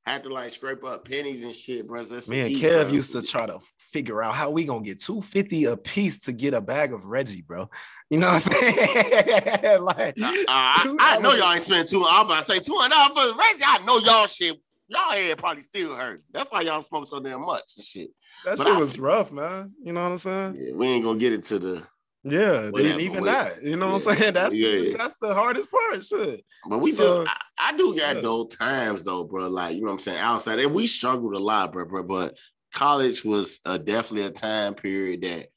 [0.06, 2.04] had to like scrape up pennies and shit, bro.
[2.04, 2.94] To Me and eat, Kev bro.
[2.94, 6.54] used to try to figure out how we gonna get 250 a piece to get
[6.54, 7.70] a bag of Reggie, bro.
[8.10, 9.82] You know what I'm saying?
[9.82, 12.06] like Uh, I, I know y'all ain't spending two.
[12.08, 13.64] I'm about to say two hundred dollars for Reggie.
[13.66, 14.56] I know y'all shit.
[14.88, 16.24] Y'all head probably still hurt.
[16.32, 18.10] That's why y'all smoke so damn much and shit.
[18.46, 19.74] That but shit I- was rough, man.
[19.84, 20.58] You know what I'm saying?
[20.60, 21.84] Yeah, we ain't gonna get into the
[22.28, 23.62] Yeah, then even that.
[23.62, 24.34] You know what I'm saying?
[24.34, 24.98] That's yeah, the, yeah.
[24.98, 26.04] that's the hardest part.
[26.04, 26.44] Shit.
[26.68, 28.22] But we So- just, I, I do got Yeah.
[28.22, 29.48] those times though, bro.
[29.48, 30.20] Like, you know what I'm saying?
[30.20, 32.02] Outside, and we struggled a lot, bro, bro.
[32.04, 32.36] But
[32.74, 35.48] college was uh, definitely a time period that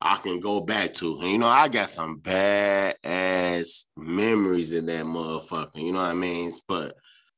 [0.00, 1.20] I can go back to.
[1.20, 5.76] And, you know, I got some bad ass memories in that motherfucker.
[5.76, 6.50] You know what I mean?
[6.66, 6.94] But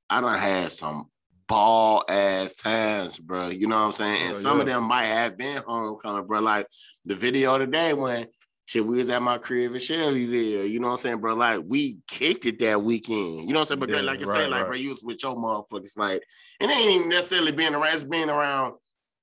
[0.08, 1.06] I done had some
[1.48, 3.48] ball ass times, bro.
[3.48, 4.22] You know what I'm saying?
[4.22, 6.40] And Oh, some of them might have been homecoming, bro.
[6.40, 6.66] Like
[7.04, 8.26] the video today when
[8.68, 10.66] shit, we was at my crib in Shelbyville.
[10.66, 11.34] You know what I'm saying, bro?
[11.34, 13.48] Like we kicked it that weekend.
[13.48, 13.80] You know what I'm saying?
[13.80, 14.66] But Yeah, like I right, say, like, right.
[14.68, 15.96] bro, you was with your motherfuckers.
[15.96, 16.22] Like,
[16.60, 18.74] and it ain't even necessarily being around, it's being around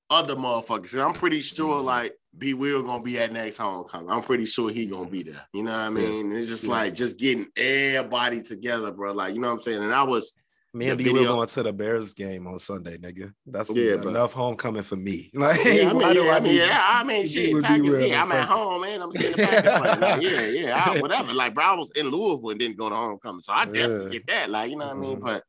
[0.09, 0.93] other motherfuckers.
[0.93, 1.85] And I'm pretty sure Mm-hmm.
[1.85, 4.09] like B Will gonna be at next homecoming.
[4.09, 5.45] I'm pretty sure he gonna be there.
[5.53, 6.25] You know what I mean?
[6.31, 6.71] And it's just Yeah.
[6.71, 9.13] like just getting everybody together, bro.
[9.13, 9.83] Like, you know what I'm saying?
[9.83, 10.33] And I was
[10.75, 13.33] Me and B will going to the Bears game on Sunday, nigga.
[13.45, 14.09] That's Yeah, bro.
[14.09, 15.31] enough homecoming for me.
[15.33, 18.45] Like, Yeah, I mean, yeah, I mean, yeah, I mean, shit, Packers, yeah, I'm at
[18.47, 19.01] home, man.
[19.01, 20.01] I'm seeing the Packers.
[20.01, 21.33] Like, yeah, yeah, I, whatever.
[21.33, 24.11] Like, bro, I was in Louisville and didn't go to homecoming, so I definitely Yeah.
[24.11, 24.49] get that.
[24.49, 25.17] Like, you know what I mean?
[25.19, 25.23] Mhm.
[25.23, 25.43] But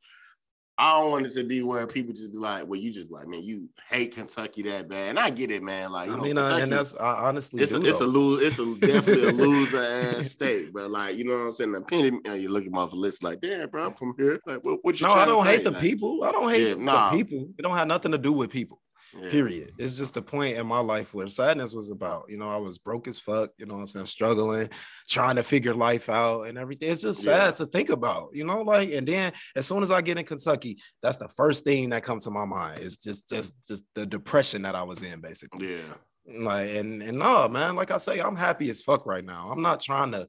[0.79, 3.27] I don't want it to be where people just be like, well, you just like,
[3.27, 5.91] man, you hate Kentucky that bad, and I get it, man.
[5.91, 8.43] Like, you I know, mean, Kentucky, and that's I honestly it's a, it's a lose,
[8.47, 9.83] it's a definitely a loser
[10.19, 11.73] ass state, but Like, you know what I'm saying?
[11.73, 14.39] The penny, uh, you look at my list like, damn, bro, I'm from here.
[14.47, 16.23] Like, what, what you No, I don't hate the Like, people.
[16.25, 17.11] I don't hate Yeah, nah.
[17.11, 17.49] the people.
[17.59, 18.81] It don't have nothing to do with people.
[19.15, 19.31] Yeah.
[19.31, 19.73] Period.
[19.79, 22.27] It's just the point in my life where sadness was about.
[22.29, 23.51] You know, I was broke as fuck.
[23.59, 24.71] You know, what I'm saying struggling,
[25.09, 26.91] trying to figure life out and everything.
[26.91, 27.51] It's just sad Yeah.
[27.53, 28.31] to think about.
[28.33, 31.65] You know, like and then as soon as I get in Kentucky, that's the first
[31.65, 32.81] thing that comes to my mind.
[32.83, 35.75] It's just just just the depression that I was in, basically.
[35.75, 35.95] Yeah.
[36.41, 37.77] Like and and no, man.
[37.77, 39.51] Like I say, I'm happy as fuck right now.
[39.53, 40.27] I'm not trying to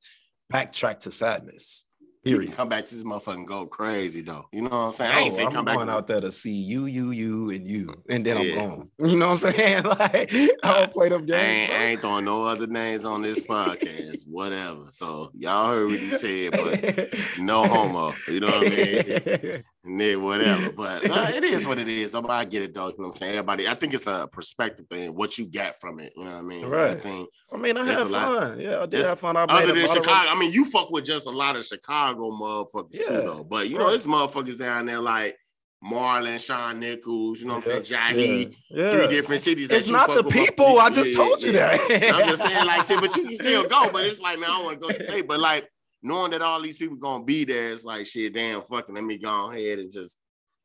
[0.54, 1.87] backtrack to sadness.
[2.28, 4.46] You can come back to this motherfucker and go crazy though.
[4.52, 5.12] You know what I'm saying?
[5.12, 5.76] I ain't saying I'm back.
[5.78, 8.62] going out there to see you, you, you, and you, and then Yeah.
[8.62, 8.88] I'm gone.
[9.10, 9.84] You know what I'm saying?
[9.86, 10.32] Like
[10.64, 11.72] I don't play them I games.
[11.72, 14.86] ain't, I ain't throwing no other names on this podcast, whatever.
[14.90, 18.14] So y'all heard what he said, but no homo.
[18.28, 19.64] You know what I mean?
[19.88, 20.72] Yeah, whatever.
[20.72, 22.12] But uh, it is what it is.
[22.12, 22.88] So, but I get it though.
[22.90, 23.32] You know what I'm saying?
[23.34, 26.14] Everybody, I think it's a perspective thing, what you get from it.
[26.16, 26.66] You know what I mean?
[26.66, 27.02] I Right.
[27.02, 28.60] think I mean, I had fun.
[28.60, 29.38] Yeah, I did have fun.
[29.38, 32.92] I other than Chicago, I mean, you fuck with just a lot of Chicago motherfuckers
[33.08, 33.44] too, Yeah, though.
[33.44, 33.96] But you know, right.
[33.96, 35.36] it's motherfuckers down there like
[35.84, 38.48] Marlon, Sean Nichols, you know what I'm saying?
[38.48, 38.92] Jahi, yeah.
[38.92, 39.70] three different cities.
[39.70, 40.80] It's not the people.
[40.80, 41.78] I just Yeah, told you yeah.
[41.78, 42.14] that.
[42.16, 43.90] I'm just saying, like shit, but you can still go.
[43.92, 45.28] But it's like, man, I don't want to go to state.
[45.28, 45.70] But like
[46.04, 49.18] knowing that all these people gonna be there, it's like shit, damn, fucking let me
[49.18, 50.18] go ahead and just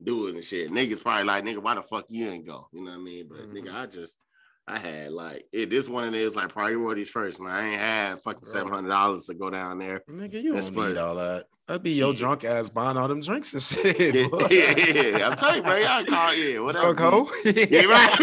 [0.03, 0.71] do it and shit.
[0.71, 2.67] Niggas probably like, nigga, why the fuck you ain't go?
[2.73, 3.27] You know what I mean?
[3.29, 3.55] But Mhm.
[3.65, 4.19] nigga, I just
[4.67, 5.71] I had like it.
[5.71, 7.51] This one of these like priorities first, man.
[7.53, 10.03] I ain't had fucking seven hundred dollars to go down there.
[10.09, 11.47] Nigga, you don't need all that.
[11.67, 14.15] That'd be your drunk ass buying all them drinks and shit.
[14.15, 15.29] Yeah, yeah, yeah.
[15.29, 15.77] I'm telling you, bro.
[15.77, 16.95] Y'all call yeah, whatever.
[16.95, 17.29] Hoe?
[17.45, 18.21] Yeah, right,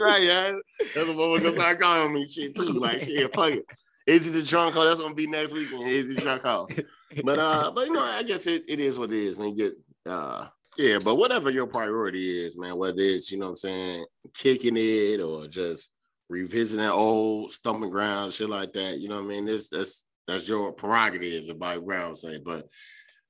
[0.00, 0.52] right, yeah.
[0.94, 2.72] That's what motherfuckers start calling me shit too.
[2.72, 3.64] Like shit, fuck it.
[4.06, 4.84] He the drunk hoe?
[4.84, 5.86] That's gonna be next weekend.
[5.86, 6.68] Is he drunk hoe?
[7.24, 9.54] But uh, but you know, I guess it, it is what it is, man.
[9.54, 9.74] Get
[10.06, 14.06] uh yeah, but whatever your priority is, man, whether it's, you know what I'm saying,
[14.34, 15.90] kicking it or just
[16.28, 19.46] revisiting old stumping grounds, shit like that, you know what I mean?
[19.46, 22.66] This that's that's your prerogative, the by ground say, but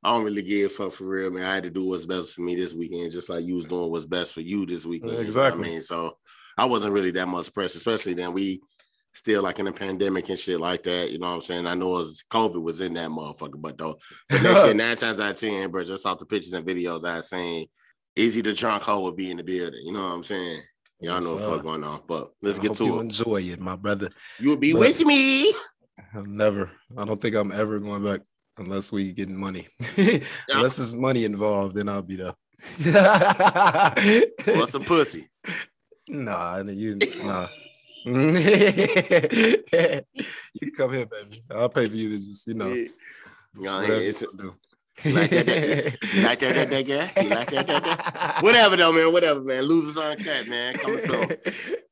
[0.03, 1.45] I don't really give a fuck for real, man.
[1.45, 3.91] I had to do what's best for me this weekend, just like you was doing
[3.91, 5.13] what's best for you this weekend.
[5.13, 5.69] you know Exactly.
[5.69, 6.19] I mean, so
[6.57, 8.61] I wasn't really that much pressed, especially then we
[9.15, 11.11] still like in a pandemic and shit like that.
[11.11, 11.67] You know what I'm saying?
[11.67, 13.97] I know it was COVID was in that motherfucker, but though
[14.29, 17.05] the next year, nine times out of ten, bro, just off the pictures and videos
[17.05, 17.67] I seen,
[18.17, 19.81] Izzy the drunk hoe would be in the building.
[19.85, 20.63] You know what I'm saying?
[21.01, 22.01] Y'all know what the fuck going on.
[22.07, 23.03] But let's I get to you it.
[23.03, 24.11] enjoy it, my brother.
[24.39, 25.53] You'll be But- with me.
[26.15, 26.71] I'll never.
[26.97, 28.21] I don't think I'm ever going back.
[28.59, 29.67] unless we getting money.
[30.49, 32.35] unless there's money involved, then I'll be there.
[34.57, 35.29] What's a pussy?
[36.09, 37.49] Nah, you nah.
[38.07, 40.03] you
[40.77, 41.43] come here, baby.
[41.51, 42.85] I'll pay for you to just, you know.
[43.57, 44.57] Whatever it's- you
[45.05, 48.39] like that, that, like that, that, that like that, that, that?
[48.43, 49.13] Whatever though, man.
[49.13, 49.63] Whatever, man.
[49.65, 50.75] Losers uncut, man.
[50.75, 51.31] Coming soon.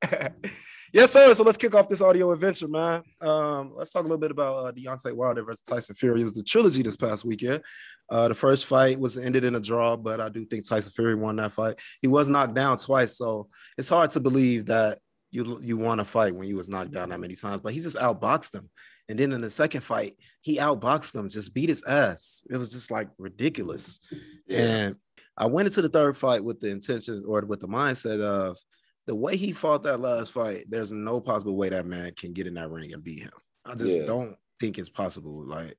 [0.93, 1.35] yes, sir.
[1.35, 3.03] So let's kick off this audio adventure, man.
[3.21, 6.21] Um, let's talk a little bit about uh, Deontay Wilder versus Tyson Fury.
[6.21, 7.65] It was the trilogy this past weekend.
[8.09, 11.17] Uh, the first fight was ended in a draw, but I do think Tyson Fury
[11.17, 11.81] won that fight.
[12.01, 15.01] He was knocked down twice, so it's hard to believe that
[15.33, 17.61] you you won a fight when you was knocked down that many times.
[17.61, 18.71] But he just outboxed him,
[19.09, 22.43] and then in the second fight, he outboxed him, just beat his ass.
[22.51, 23.99] It was just like ridiculous.
[24.47, 24.59] Yeah.
[24.59, 24.97] And
[25.37, 28.59] I went into the third fight with the intentions or with the mindset of
[29.07, 32.47] the way he fought that last fight, there's no possible way that man can get
[32.47, 33.33] in that ring and beat him.
[33.65, 34.07] I just Yeah.
[34.07, 35.45] don't think it's possible.
[35.45, 35.75] Like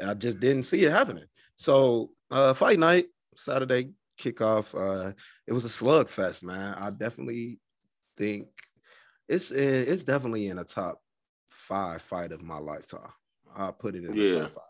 [0.00, 1.24] I just didn't see it happening.
[1.56, 4.74] So uh fight night, Saturday kickoff.
[4.74, 5.12] Uh
[5.46, 6.74] it was a slugfest, man.
[6.74, 7.60] I definitely
[8.16, 8.48] think
[9.28, 11.00] it's in, it's definitely in a top
[11.50, 13.10] five fight of my lifetime.
[13.54, 14.40] I'll put it in the Yeah.
[14.42, 14.62] top five.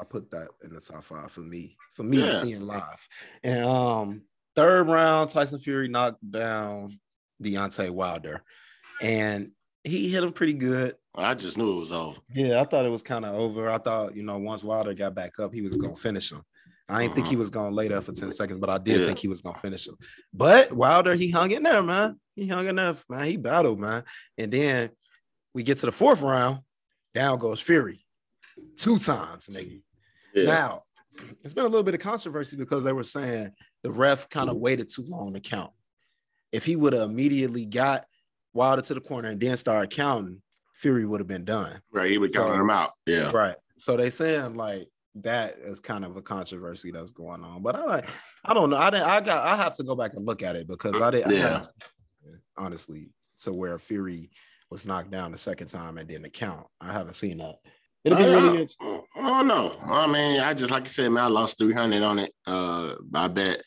[0.00, 2.34] I put that in the top five for me, for me Yeah.
[2.34, 3.06] seeing live.
[3.42, 4.22] And um,
[4.56, 6.98] third round, Tyson Fury knocked down
[7.42, 8.42] Deontay Wilder,
[9.02, 9.52] and
[9.84, 10.96] he hit him pretty good.
[11.14, 12.18] I just knew it was over.
[12.34, 13.68] Yeah, I thought it was kind of over.
[13.68, 16.42] I thought, you know, once Wilder got back up, he was gonna finish him.
[16.88, 19.06] I didn't think he was gonna lay there for 10 seconds, but I did Yeah.
[19.06, 19.96] think he was gonna finish him.
[20.32, 22.18] But Wilder, he hung in there, man.
[22.34, 23.26] He hung there, man.
[23.26, 24.04] He battled, man.
[24.38, 24.90] And then
[25.54, 26.60] we get to the fourth round,
[27.14, 28.04] down goes Fury.
[28.76, 29.80] Two times, nigga.
[30.34, 30.44] Yeah.
[30.44, 30.82] Now,
[31.44, 33.50] it's been a little bit of controversy because they were saying
[33.82, 35.72] the ref kind of waited too long to count.
[36.52, 38.04] If he would have immediately got
[38.54, 40.42] Wilder to the corner and then started counting,
[40.74, 41.80] Fury would have been done.
[41.92, 42.10] right.
[42.10, 42.90] He would so, counting him out.
[43.06, 43.30] Yeah.
[43.30, 43.56] Right.
[43.78, 47.62] So they saying like that is kind of a controversy that's going on.
[47.62, 48.08] But I like
[48.44, 48.76] I don't know.
[48.76, 51.10] I didn't I got I have to go back and look at it because I
[51.10, 51.58] didn't I Yeah.
[51.58, 51.66] it,
[52.66, 54.30] honestly to where Fury
[54.70, 56.66] was knocked down the second time and didn't count.
[56.80, 57.56] I haven't seen that.
[58.04, 59.74] It'll be I, really I, I don't know.
[59.84, 62.32] I mean, I just like I said, man, I lost 300 on it.
[62.46, 63.62] Uh, I bet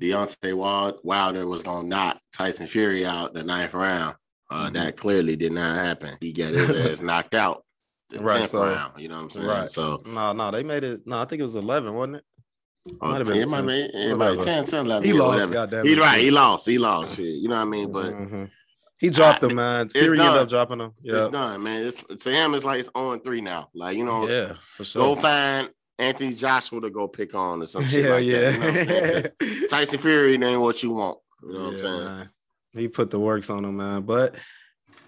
[0.00, 4.16] Deontay Wild, Wilder was gonna knock Tyson Fury out the ninth round.
[4.50, 4.74] Uh, Mhm.
[4.74, 6.16] That clearly did not happen.
[6.20, 6.70] He got his
[7.00, 7.64] ass knocked out
[8.10, 9.00] the Right, 10th so- round.
[9.00, 9.46] You know what I'm saying?
[9.46, 9.68] Right.
[9.68, 11.00] So no, no, they made it.
[11.06, 12.24] No, I think it was 11, wasn't it?
[13.00, 13.66] Might have 10, been it might 10.
[13.66, 13.72] be,
[14.10, 15.08] it might 10, 10, 11.
[15.08, 16.20] He yeah, lost, goddamn He right.
[16.20, 16.66] He lost.
[16.66, 17.16] He lost.
[17.16, 17.26] Shit.
[17.26, 17.90] You know what I mean?
[17.90, 18.50] But Mhm.
[19.00, 19.86] he dropped I- him, man.
[19.86, 20.38] it's Fury ended done.
[20.38, 20.92] up dropping him.
[21.02, 21.86] Yeah, it's done, man.
[21.86, 23.68] It's to him, it's like it's on three now.
[23.74, 25.14] Like you know, yeah, for sure.
[25.14, 28.50] go find Anthony Joshua to go pick on or some shit Hell like yeah.
[28.50, 28.52] that.
[28.52, 29.20] You know
[29.52, 31.18] what I'm Tyson Fury ain't what you want.
[31.42, 32.04] You know what I'm saying?
[32.04, 32.30] man.
[32.74, 34.02] He put the works on him, man.
[34.02, 34.34] But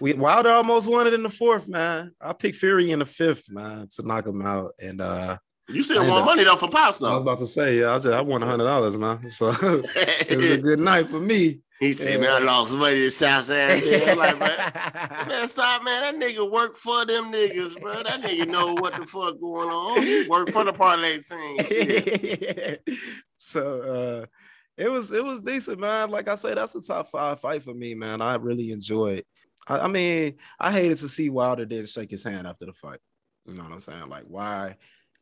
[0.01, 2.13] we Wilder almost won it in the fourth, man.
[2.21, 4.73] I picked Fury in the fifth, man, to knock him out.
[4.81, 5.37] And uh
[5.69, 8.07] You still want money though for pops I was about to say, yeah, I just
[8.09, 9.29] I won a hundred dollars, man.
[9.31, 11.61] So it was a good night for me.
[11.81, 16.03] he said, "Man, I lost money to Southside." Yeah, I'm like, man, man, stop, man.
[16.03, 18.03] That nigga work for them niggas, bro.
[18.03, 20.03] That nigga know what the fuck going on.
[20.03, 22.79] He work for the parlay team.
[23.39, 24.27] So uh
[24.77, 26.11] it was it was decent, man.
[26.11, 28.21] Like I said, that's a top five fight for me, man.
[28.21, 29.25] I really enjoyed.
[29.67, 33.01] I, I mean, I hated to see Wilder didn't shake his hand after the fight.
[33.47, 34.09] You know what I'm saying?
[34.09, 34.77] Like, why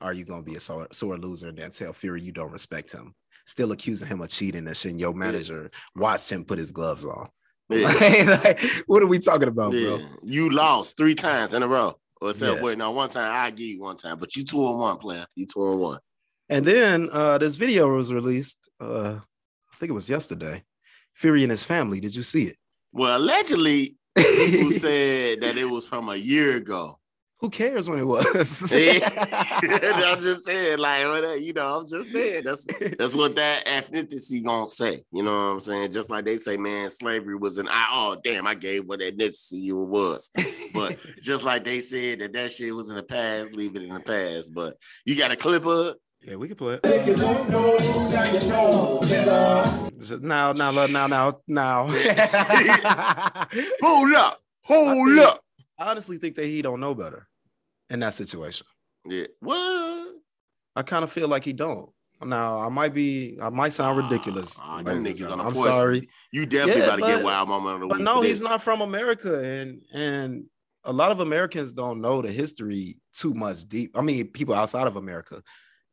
[0.05, 2.93] are you gonna be a sore, sore loser and then tell Fury you don't respect
[2.93, 3.15] him?
[3.47, 4.93] Still accusing him of cheating and shit.
[4.93, 7.29] and Your manager watched him put his gloves on.
[7.69, 7.91] Yeah.
[8.45, 9.97] Like, what are we talking about, Yeah.
[9.97, 10.07] bro?
[10.23, 11.95] You lost three times in a row.
[12.21, 12.63] Or except Yeah.
[12.63, 15.27] wait, no, one time I give you one time, but you two and one player.
[15.35, 15.99] You two and one.
[16.49, 18.69] And then uh, this video was released.
[18.81, 19.19] Uh,
[19.73, 20.63] I think it was yesterday.
[21.15, 22.01] Fury and his family.
[22.01, 22.57] Did you see it?
[22.93, 26.99] Well, allegedly, people said that it was from a year ago.
[27.45, 28.25] Who cares when it was?
[28.73, 31.03] I'm just saying, like,
[31.43, 32.65] you know, I'm just saying that's
[32.97, 35.05] that's what that ethnicity gonna say.
[35.13, 35.93] You know what I'm saying?
[35.93, 37.89] Just like they say, man, slavery was an I.
[37.93, 40.31] Oh, damn, I gave what that ethnicity it was.
[40.73, 43.93] But just like they said that that shit was in the past, leave it in
[43.93, 44.55] the past.
[44.55, 45.99] But you got a clip up.
[46.23, 47.17] yeah, we can play it.
[49.99, 51.89] Just Now, now, now, now, now, now.
[53.83, 55.41] Hold up, hold think- up.
[55.79, 57.29] I honestly think that he don't know better
[57.95, 58.67] in that situation.
[59.09, 59.27] Yeah.
[59.41, 60.13] What?
[60.77, 61.89] I kind of feel like he don't.
[62.23, 64.59] Now, I might be, I might sound ridiculous.
[64.61, 66.09] Ah, ah, niggas on I'm sorry.
[66.33, 68.81] You definitely Yeah, about to get wild moment of the But no, he's not from
[68.81, 70.45] America, and and
[70.85, 73.93] a lot of Americans don't know the history too much deep.
[73.95, 75.43] I mean, people outside of America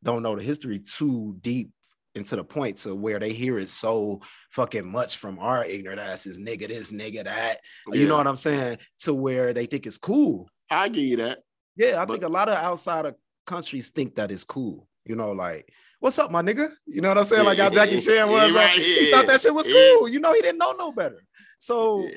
[0.03, 1.71] don't know the history too deep
[2.15, 6.39] into the point to where they hear it so fucking much from our ignorant asses,
[6.39, 7.57] nigga this, nigga that.
[7.91, 8.77] You know what I'm saying?
[8.99, 10.49] To where they think it's cool.
[10.69, 11.39] I give you that.
[11.75, 14.87] Yeah, I think a lot of outside of countries think that is cool.
[15.05, 16.71] You know, like, what's up, my nigga?
[16.85, 17.45] You know what I'm saying?
[17.45, 18.53] Like how Jackie Chan was.
[18.53, 20.07] Like, he thought that shit was cool.
[20.07, 21.23] You know, he didn't know no better.
[21.59, 22.07] So.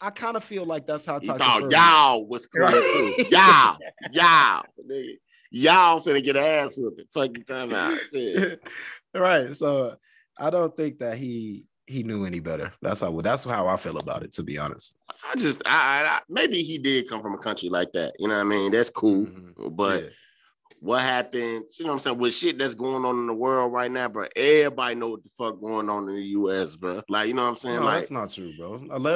[0.00, 3.14] I kind of feel like that's how He Tyson thought Fury- y'all was cool too.
[3.32, 3.76] Y'all,
[4.12, 5.14] y'all, nigga.
[5.50, 7.06] y'all finna get an ass whooping.
[7.12, 7.98] Fucking time out.
[9.14, 9.56] Right.
[9.56, 9.96] So
[10.38, 12.72] I don't think that he he knew any better.
[12.80, 14.96] That's how that's how I feel about it, to be honest.
[15.30, 18.14] I just, I, I, maybe he did come from a country like that.
[18.18, 18.72] You know what I mean?
[18.72, 19.26] That's cool.
[19.26, 19.76] Mhm.
[19.76, 20.08] But Yeah.
[20.80, 21.64] What happened?
[21.78, 22.18] You know what I'm saying?
[22.18, 24.26] With shit that's going on in the world right now, bro.
[24.36, 27.02] Everybody know what the fuck going on in the U.S., bro.
[27.08, 27.76] Like, you know what I'm saying?
[27.80, 28.74] No, like, that's not true, bro.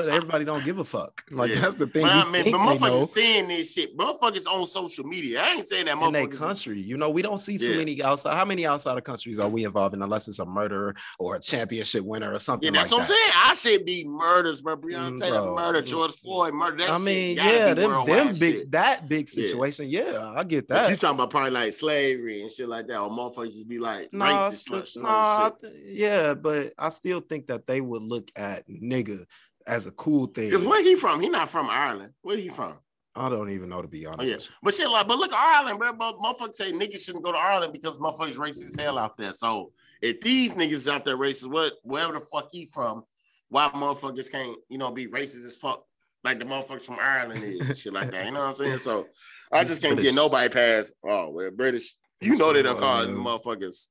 [0.09, 1.23] Everybody don't give a fuck.
[1.33, 1.61] Like Yeah.
[1.61, 2.03] that's the thing.
[2.03, 3.97] But I mean, but motherfuckers saying this shit.
[3.97, 5.41] Motherfuckers on social media.
[5.43, 6.79] I ain't saying that in their country.
[6.79, 7.79] You know, we don't see too Yeah.
[7.79, 8.35] many outside.
[8.37, 11.41] How many outside of countries are we involved in unless it's a murderer or a
[11.41, 13.55] championship winner or something Yeah, like that's what I'm that?
[13.63, 13.73] saying.
[13.73, 14.77] I should be murders, bro.
[14.77, 15.55] Breonna Mm, Taylor bro.
[15.55, 16.77] murder, George Floyd murder.
[16.79, 18.71] That I mean, yeah, them, them big shit.
[18.73, 19.89] that big situation.
[19.89, 23.11] Yeah, I get But you talking about probably like slavery and shit like that, or
[23.11, 25.73] motherfuckers just be like No, racist, it's- slur- slur no, I shit.
[25.73, 29.25] th- yeah, but I still think that they would look at nigga
[29.67, 30.47] as a cool thing.
[30.51, 31.21] Because where he from?
[31.21, 32.13] He not from Ireland.
[32.23, 32.75] Where he from?
[33.15, 34.31] I don't even know to be Oh, honest.
[34.51, 34.57] yeah.
[34.63, 35.93] But shit, like, but look, Ireland, bro.
[35.93, 39.33] But motherfuckers say niggas shouldn't go to Ireland because motherfuckers racist as hell out there.
[39.35, 43.05] So if these niggas out there racist, what wherever the fuck he from,
[43.51, 45.85] why motherfuckers can't, you know, be racist as fuck
[46.25, 48.25] like the motherfuckers from Ireland is and shit like that.
[48.25, 48.79] You know what I'm saying?
[48.79, 49.07] So
[49.53, 50.13] I just can't British.
[50.13, 50.95] get nobody past.
[51.05, 51.95] Oh, well, British.
[52.21, 53.89] You know they don't call Uh, motherfuckers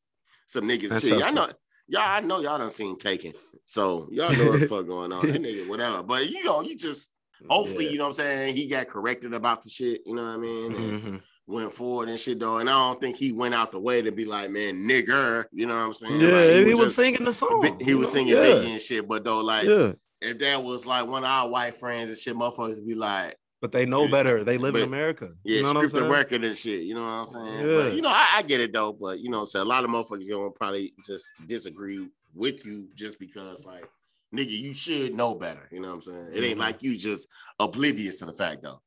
[0.47, 1.23] some niggas That's shit.
[1.23, 1.49] I know.
[1.87, 3.33] Y'all, I know y'all done seen Taken.
[3.65, 5.27] So y'all know what the fuck going on.
[5.27, 6.01] That nigga, whatever.
[6.03, 7.11] But you know, you just
[7.49, 7.91] hopefully, Yeah.
[7.91, 10.37] you know what I'm saying, he got corrected about the shit, you know what I
[10.37, 10.71] mean?
[10.75, 11.21] And Mhm.
[11.47, 12.57] went forward and shit though.
[12.59, 15.65] And I don't think he went out the way to be like, man, nigger, you
[15.67, 16.21] know what I'm saying?
[16.21, 17.77] Yeah, Like, he, was just- singing the song.
[17.81, 18.13] He was know?
[18.19, 18.43] singing yeah.
[18.45, 21.75] Biggie and shit, but though, like, yeah, if that was like one of our white
[21.75, 24.43] friends and shit, motherfuckers would be like, but they know better.
[24.43, 25.29] They live in America.
[25.43, 26.11] yeah, you know what I'm script the saying?
[26.11, 27.69] record and shit, you know what I'm saying?
[27.69, 27.75] Yeah.
[27.75, 29.89] But you know, I, I get it though, but you know, so a lot of
[29.91, 33.85] motherfuckers gonna probably just disagree with you just because, like,
[34.35, 36.29] nigga, you should know better, you know what I'm saying?
[36.33, 36.61] It ain't Mhm.
[36.61, 37.27] like you just
[37.59, 38.81] oblivious to the fact though.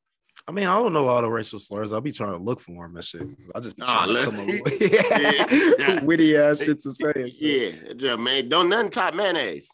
[0.47, 1.91] I mean, I don't know all the racial slurs.
[1.91, 3.27] I'll be trying to look for them and shit.
[3.55, 6.03] I just be Nah, trying to let- come up with Yeah, yeah.
[6.03, 7.29] witty ass shit to say.
[7.31, 7.75] shit.
[7.87, 9.69] Yeah, just, man, don't nothing top mayonnaise.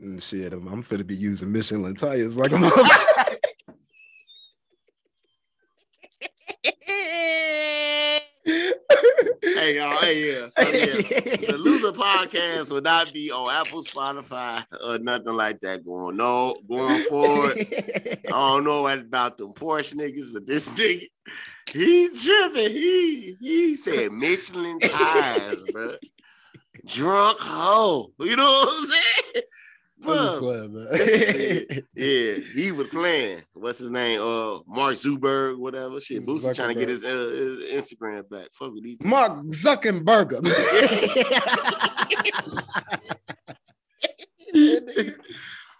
[0.00, 3.24] And shit, I'm, I'm finna be using Michelin tires like a motherfucker.
[6.64, 8.20] hey
[9.76, 11.36] y'all, hey yeah, so yeah.
[11.46, 16.16] The loser podcast will not be on Apple, Spotify, or nothing like that going.
[16.16, 17.58] No, going forward.
[17.58, 21.06] I don't know about them Porsche niggas, but this nigga,
[21.70, 22.72] he tripping.
[22.72, 25.96] He he said Michelin tires, bro.
[26.86, 28.12] Drunk hoe.
[28.18, 29.44] You know what I'm saying?
[30.06, 30.38] I'm just Bruh.
[30.38, 31.82] playing, man.
[31.94, 33.42] Yeah, he was playing.
[33.54, 34.20] What's his name?
[34.20, 35.98] Uh, Mark Zuckerberg, whatever.
[36.00, 38.48] Shit, Boosie trying to get his, uh, his Instagram back.
[38.52, 39.04] Fuck with these.
[39.04, 40.40] Mark Zuckerberg.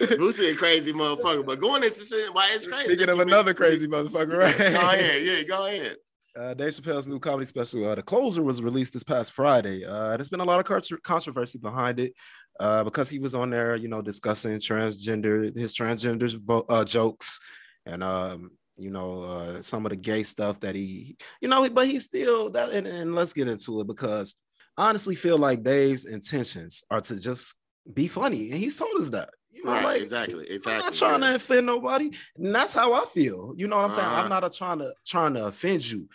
[0.01, 2.85] Boosie a crazy motherfucker, but going into shit, why it's crazy.
[2.95, 4.57] Speaking of another make- crazy motherfucker, right?
[4.57, 5.97] Go ahead, yeah, go ahead.
[6.39, 9.85] Uh, Dave Chappelle's new comedy special, uh, The Closer, was released this past Friday.
[9.85, 12.13] Uh, there's been a lot of controversy behind it
[12.61, 17.41] uh, because he was on there, you know, discussing transgender, his transgender vo- uh, jokes,
[17.87, 21.89] and um, you know, uh, some of the gay stuff that he, you know, but
[21.89, 22.71] he's still that.
[22.71, 24.37] And, and let's get into it because
[24.77, 27.57] I honestly feel like Dave's intentions are to just
[27.93, 29.31] be funny, and he's told us that.
[29.51, 31.31] You know, Right, like exactly, I'm not trying yeah.
[31.31, 33.55] to offend nobody, and that's how I feel.
[33.57, 34.07] You know what I'm saying?
[34.07, 34.23] Uh-huh.
[34.23, 36.09] I'm not a, trying to trying to offend you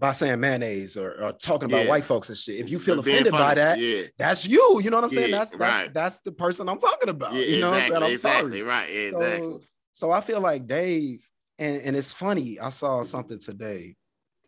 [0.00, 1.90] by saying mayonnaise or, or talking about Yeah.
[1.90, 2.56] white folks and shit.
[2.56, 4.80] If you feel offended by that, yeah, that's you.
[4.82, 5.30] You know what I'm saying?
[5.30, 5.94] Yeah, That's that's right.
[5.94, 7.34] that's the person I'm talking about.
[7.34, 8.36] yeah, you know exactly, what I'm saying?
[8.36, 8.62] I'm exactly, sorry.
[8.62, 9.52] right, exactly.
[9.52, 9.60] So,
[9.92, 12.58] so I feel like Dave, and, and it's funny.
[12.58, 13.94] I saw something today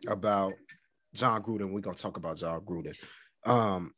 [0.08, 0.54] about
[1.14, 1.70] Jon Gruden.
[1.70, 2.96] We're gonna talk about Jon Gruden.
[3.44, 3.92] Um,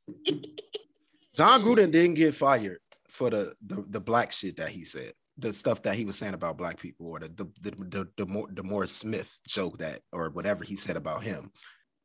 [1.34, 5.52] John Gruden didn't get fired for the, the the black shit that he said, the
[5.52, 8.48] stuff that he was saying about black people, or the the the the, the, Mor-
[8.48, 11.50] DeMaurice Smith joke that, or whatever he said about him.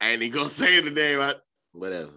[0.02, 1.36] And he gonna say the name, right?
[1.74, 2.12] Whatever.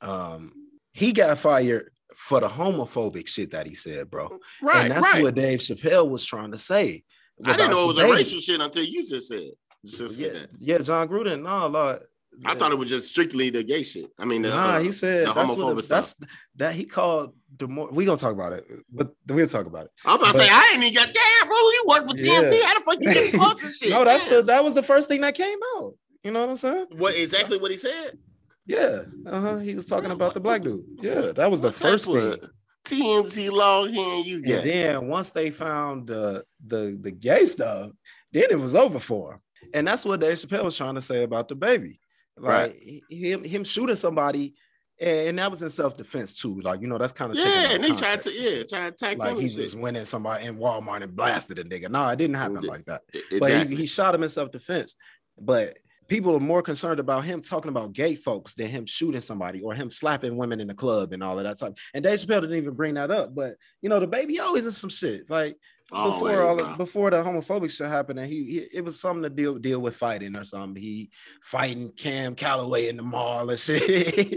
[0.00, 0.52] Um,
[0.92, 4.38] he got fired for the homophobic shit that he said, bro.
[4.60, 5.22] Right, and that's right.
[5.22, 7.02] what Dave Chappelle was trying to say.
[7.44, 9.50] I didn't know it was a racial shit until you just said.
[9.84, 10.50] Just Yeah, that.
[10.60, 11.42] yeah, Jon Gruden.
[11.42, 12.00] No, Lord.
[12.46, 14.06] I thought it was just strictly the gay shit.
[14.18, 16.16] I mean, the, Nah, uh, he said the that's what homophobic it- that's
[16.56, 17.88] that he called the more.
[17.90, 19.90] We gonna talk about it, but we'll talk about it.
[20.04, 21.56] I'm about to say I ain't even got damn, bro.
[21.56, 22.24] You work for TMZ.
[22.60, 22.66] Yeah.
[22.66, 23.90] How the fuck you get close and shit?
[23.90, 24.34] no, that's Damn.
[24.36, 25.94] the that was the first thing that came out.
[26.24, 26.86] You know what I'm saying?
[26.96, 28.18] what exactly what he said.
[28.66, 29.02] Yeah.
[29.26, 29.58] Uh huh.
[29.58, 30.84] He was talking about the black dude.
[31.00, 32.16] Yeah, that was the first thing.
[32.16, 32.50] of
[32.86, 37.90] TMZ login you And then once they found the the the gay stuff,
[38.32, 39.40] then it was over for him.
[39.74, 41.98] And that's what Dave Chappelle was trying to say about DaBaby.
[42.36, 44.54] Like he- him him shooting somebody,
[45.02, 46.60] and that was in self defense too.
[46.60, 49.18] Like you know that's kind of Yeah, and he tried to yeah try to attack
[49.18, 51.90] like he just went in somebody in Walmart and blasted a nigga.
[51.90, 52.70] No, it didn't happen Yeah.
[52.70, 53.02] like that.
[53.38, 54.94] But he, he shot him in self defense.
[55.40, 55.76] But
[56.08, 59.74] people are more concerned about him talking about gay folks than him shooting somebody or
[59.74, 61.76] him slapping women in the club and all of that type.
[61.94, 63.34] And Dave Chappelle didn't even bring that up.
[63.34, 65.28] But you know, DaBaby always in some shit.
[65.28, 65.56] Like
[65.90, 69.22] Always, before all uh, before the homophobic shit happened, and he, he- it was something
[69.24, 70.82] to deal deal with fighting or something.
[70.82, 71.10] He
[71.42, 73.88] fighting Cam Calloway in the mall and shit.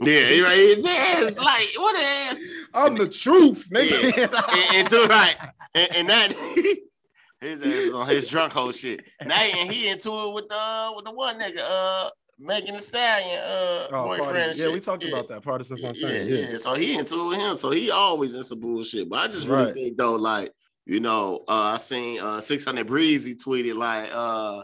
[0.03, 0.57] yeah, he right.
[0.57, 2.37] It's, like what the hell?
[2.73, 4.73] I'm the truth, and, nigga.
[4.73, 5.35] and too right,
[5.75, 6.33] and, and that
[7.41, 9.05] his ass is on his drunk whole shit.
[9.25, 13.39] Now and he into it with uh with the one nigga uh Megan Thee Stallion
[13.39, 14.57] uh Oh, boyfriend.
[14.57, 15.09] Yeah, we talked Yeah.
[15.19, 15.41] about that.
[15.41, 16.57] Pardison Yeah, yeah, Yeah.
[16.57, 17.55] So he into him.
[17.55, 19.07] So he always in some bullshit.
[19.09, 19.73] But I just really Right.
[19.73, 20.51] think though, like,
[20.85, 24.63] you know, uh I seen uh 600 Breezy tweeted like uh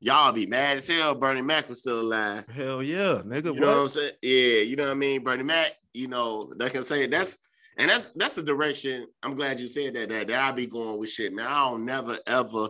[0.00, 1.14] y'all be mad as hell.
[1.14, 2.44] Bernie Mac was still alive.
[2.48, 3.46] Hell yeah, nigga.
[3.46, 3.60] You what?
[3.60, 4.12] know what I'm saying?
[4.22, 5.22] Yeah, you know what I mean?
[5.22, 7.38] Bernie Mac, you know, they can say that's
[7.76, 9.06] and that's that's the direction.
[9.22, 11.46] I'm glad you said that that, that I be going with shit, man.
[11.46, 12.68] I don't never ever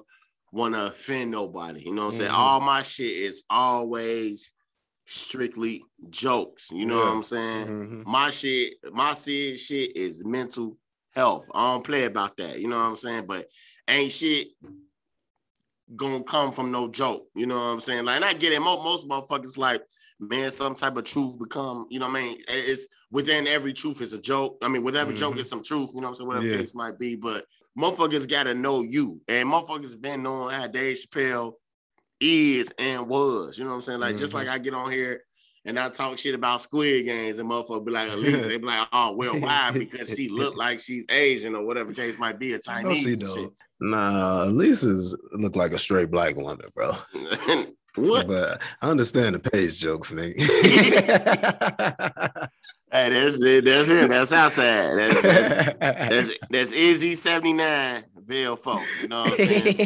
[0.53, 1.83] want to offend nobody.
[1.85, 2.31] You know what I'm saying?
[2.31, 2.37] Mhm.
[2.37, 4.53] All my shit is always
[5.05, 6.71] strictly jokes.
[6.71, 7.67] You know what I'm saying?
[7.67, 8.07] Mhm.
[8.07, 10.77] My shit, my shit shit is mental
[11.15, 11.47] health.
[11.55, 12.61] I don't play about that.
[12.61, 13.27] You know what I'm saying?
[13.27, 13.47] But
[13.89, 14.49] ain't shit
[15.97, 17.27] gonna come from no joke.
[17.35, 18.05] You know what I'm saying?
[18.05, 18.61] Like, and I get it.
[18.61, 19.83] Most, most motherfuckers like,
[20.21, 22.39] man, some type of truth become, you know what I mean?
[22.49, 24.59] It's within every truth is a joke.
[24.63, 25.39] I mean, with every joke Mhm.
[25.41, 26.29] is some truth, you know what I'm saying?
[26.29, 26.57] Whatever Yeah.
[26.59, 27.17] case might be.
[27.17, 27.45] But
[27.77, 29.21] motherfuckers gotta know you.
[29.27, 31.55] And motherfuckers been knowing how Dave Chappelle
[32.21, 33.59] is and was.
[33.59, 34.01] You know what I'm saying?
[34.01, 34.37] Like, just Mhm.
[34.37, 35.25] like I get on here
[35.65, 38.89] and I talk shit about Squid Games, and motherfucker be like, Elise, they be like,
[38.93, 39.71] oh, well, why?
[39.75, 43.03] Because she look like she's Asian or whatever case might be, No, Chinese.
[43.03, 43.55] she and don't.
[43.81, 46.93] Nah, Lisa's look like a straight black wonder, bro.
[47.97, 48.27] what?
[48.27, 50.41] But I understand the page jokes, nigga.
[52.93, 53.65] Hey, that's it.
[53.65, 54.11] that's it.
[54.11, 54.97] That's outside.
[54.97, 58.83] That's that's that's, that's Izzy seventy nine Bill folk.
[59.01, 59.75] You know what I'm saying?
[59.77, 59.85] So,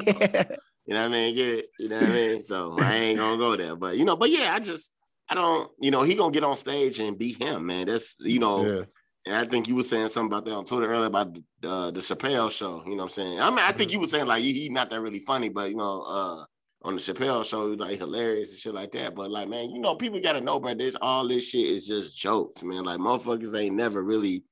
[0.87, 1.35] you know what I mean?
[1.35, 1.71] Get it?
[1.79, 2.43] You know what I mean?
[2.43, 3.77] So I ain't gonna go there.
[3.77, 4.95] But you know, but yeah, I just
[5.29, 5.71] I don't.
[5.79, 7.87] You know, he gonna get on stage and be him, man.
[7.87, 8.65] That's you know.
[8.65, 8.83] yeah.
[9.27, 11.29] And I think you were saying something about that on Twitter earlier about
[11.67, 12.83] uh, the Chappelle show.
[12.85, 13.41] You know what I'm saying?
[13.41, 15.71] I mean, I think you were saying like he, he not that really funny, but
[15.71, 16.45] you know, uh,
[16.83, 19.15] on the Chappelle show, he, like hilarious and shit like that.
[19.15, 20.75] But like, man, you know, people gotta know, bro.
[20.75, 22.85] This all this shit is just jokes, man.
[22.85, 24.45] Like motherfuckers ain't never really.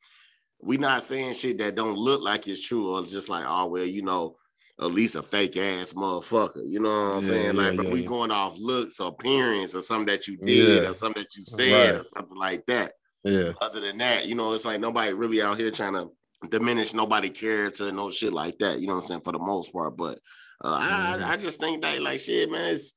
[0.63, 3.85] We not saying shit that don't look like it's true, or just like, oh well,
[3.85, 4.37] you know,
[4.85, 6.63] at least a fake ass motherfucker.
[6.69, 7.57] You know what I'm Yeah, saying?
[7.57, 10.85] Like, yeah, but yeah, we going off looks or appearance or something that you did
[10.85, 12.93] or something that you said or something like that
[13.25, 13.53] Yeah.
[13.61, 16.11] other than that, you know, it's like nobody really out here trying to
[16.49, 18.81] diminish nobody character, no shit like that.
[18.81, 19.21] You know what I'm saying?
[19.21, 19.97] For the most part.
[19.97, 20.19] But
[20.61, 21.23] uh, Mhm.
[21.25, 22.95] I, I just think that like shit, man, it's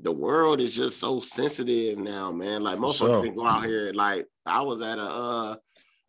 [0.00, 2.62] the world is just so sensitive now, man.
[2.62, 3.24] Like most folks sure.
[3.24, 3.92] can go out here.
[3.92, 5.56] Like I was at a uh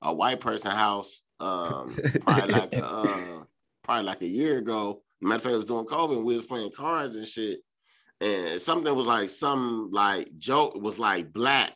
[0.01, 3.43] a white person house um probably like a, uh
[3.83, 5.01] probably like a year ago.
[5.21, 7.59] Matter of fact, it was doing COVID we was playing cards and shit.
[8.21, 11.73] And something was like some like joke was like black.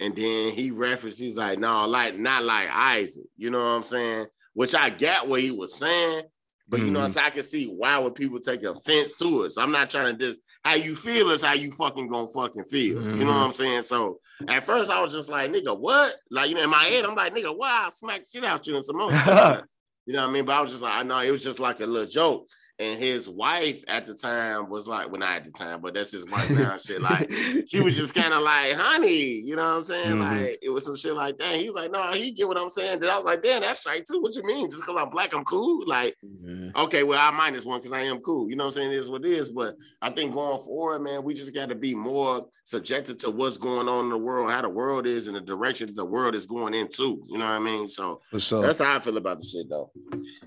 [0.00, 3.24] And then he referenced, he's like, no, like not like Isaac.
[3.36, 4.26] You know what I'm saying?
[4.54, 6.22] Which I get what he was saying,
[6.68, 7.10] but you know, Mhm.
[7.10, 9.50] so I can see why would people take offense to it.
[9.50, 12.64] So I'm not trying to just how you feel is how you fucking gonna fucking
[12.64, 13.02] feel.
[13.02, 13.38] You know Mhm.
[13.38, 13.82] what I'm saying?
[13.82, 16.16] So at first I was just like, nigga, what?
[16.30, 18.74] Like, you know, in my head, I'm like, nigga, why I'll smack shit out you
[18.76, 19.10] and some more.
[20.06, 20.44] you know what I mean?
[20.44, 22.48] But I was just like, I know it was just like a little joke.
[22.80, 26.10] And his wife at the time was like, well, not at the time, but that's
[26.10, 26.76] his wife now.
[26.76, 27.30] Shit, like
[27.68, 30.16] she was just kind of like, honey, you know what I'm saying?
[30.16, 30.20] Mhm.
[30.46, 31.54] Like it was some shit like that.
[31.54, 32.98] He was like, no, he get what I'm saying.
[32.98, 34.20] Then I was like, damn, that's right too.
[34.20, 34.68] What you mean?
[34.68, 35.84] Just because I'm black, I'm cool?
[35.86, 36.70] Like, Yeah.
[36.74, 38.50] okay, well, I minus one because I am cool.
[38.50, 38.90] You know what I'm saying?
[38.92, 39.52] It is what it is.
[39.52, 43.56] But I think going forward, man, we just got to be more subjected to what's
[43.56, 46.46] going on in the world, how the world is, and the direction the world is
[46.46, 47.22] going into.
[47.28, 47.86] You know what I mean?
[47.86, 48.62] So sure.
[48.62, 49.92] that's how I feel about the shit, though.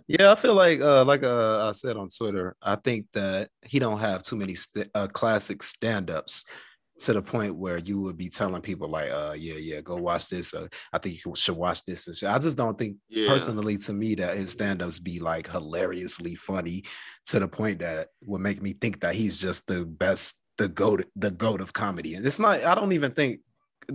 [0.07, 3.79] Yeah, I feel like uh like uh, I said on Twitter, I think that he
[3.79, 6.45] don't have too many st- uh, classic stand-ups
[6.99, 10.29] to the point where you would be telling people like uh yeah yeah go watch
[10.29, 12.27] this uh, I think you should watch this and shit.
[12.27, 13.27] I just don't think Yeah.
[13.27, 16.85] personally to me that his stand-ups be like hilariously funny
[17.27, 21.05] to the point that would make me think that he's just the best the goat
[21.15, 23.41] the goat of comedy and it's not I don't even think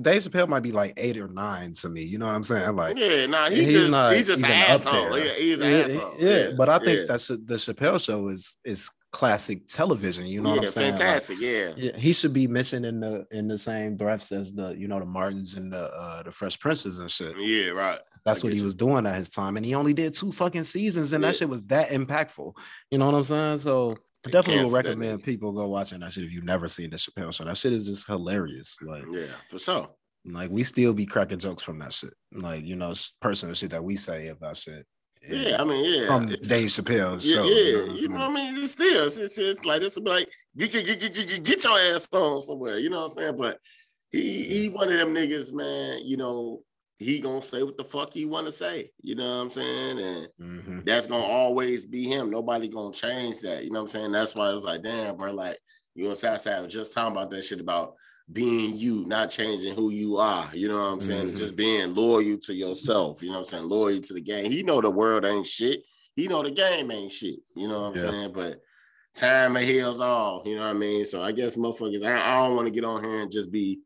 [0.01, 2.75] Dave Chappelle might be like eight or nine to me you know what I'm saying
[2.77, 5.19] like Yeah, nah, he he's just not he's just an asshole.
[5.19, 6.15] Yeah, he's an yeah, asshole.
[6.19, 7.05] yeah, but I think yeah.
[7.09, 10.25] that's the Chappelle show is is classic television.
[10.27, 10.91] You know yeah, what I'm saying?
[10.93, 11.39] Like, fantastic.
[11.41, 11.73] yeah.
[11.77, 14.99] yeah, he should be mentioned in the in the same breaths as the you know
[14.99, 17.35] the Martins and the uh the Fresh Princes and shit.
[17.39, 17.99] Yeah, right.
[18.25, 18.65] That's I what he you.
[18.65, 21.29] was doing at his time, and he only did two fucking seasons, and Yeah.
[21.29, 22.57] that shit was that impactful.
[22.91, 23.59] You know what I'm saying?
[23.59, 23.97] So
[24.27, 25.25] I definitely would recommend it.
[25.25, 27.45] people go watching that shit if you've never seen the Chappelle show.
[27.45, 28.79] That shit is just hilarious.
[28.83, 29.91] Like, Yeah, for sure.
[30.25, 32.15] like we still be cracking jokes from that shit.
[32.33, 34.87] Like, you know, personal shit that we say about shit.
[35.29, 36.07] Yeah, I mean, yeah.
[36.07, 37.45] From It's- Dave Chappelle's yeah, show.
[37.45, 38.63] yeah, you know what you know what I mean?
[38.63, 41.79] It's still, it's, it's, it's like this like get, get, get, get, get, get your
[41.79, 42.79] ass on somewhere.
[42.79, 43.37] You know what I'm saying?
[43.37, 43.59] But
[44.11, 46.01] he he one of them niggas, man.
[46.05, 46.63] You know,
[46.99, 48.91] he gonna say what the fuck he want to say.
[49.03, 49.99] You know what I'm saying?
[49.99, 50.85] And Mhm.
[50.85, 52.31] that's gonna always be him.
[52.31, 53.65] Nobody gonna change that.
[53.65, 54.13] You know what I'm saying?
[54.13, 55.33] That's why it's like, damn, bro.
[55.33, 55.59] Like
[55.95, 57.95] you know, and Southside was just talking about that shit about
[58.33, 60.49] being you, not changing who you are.
[60.55, 61.33] You know what I'm saying?
[61.33, 61.37] Mhm.
[61.37, 63.23] Just being loyal to yourself.
[63.23, 63.69] You know what I'm saying?
[63.69, 64.51] Loyal to the game.
[64.51, 65.83] He know the world ain't shit.
[66.17, 67.41] He know the game ain't shit.
[67.57, 68.01] You know what I'm Yeah.
[68.11, 68.33] saying?
[68.33, 68.61] But
[69.15, 70.43] time heals all.
[70.47, 71.05] You know what I mean?
[71.05, 73.81] So I guess motherfuckers, I, I don't want to get on here and just be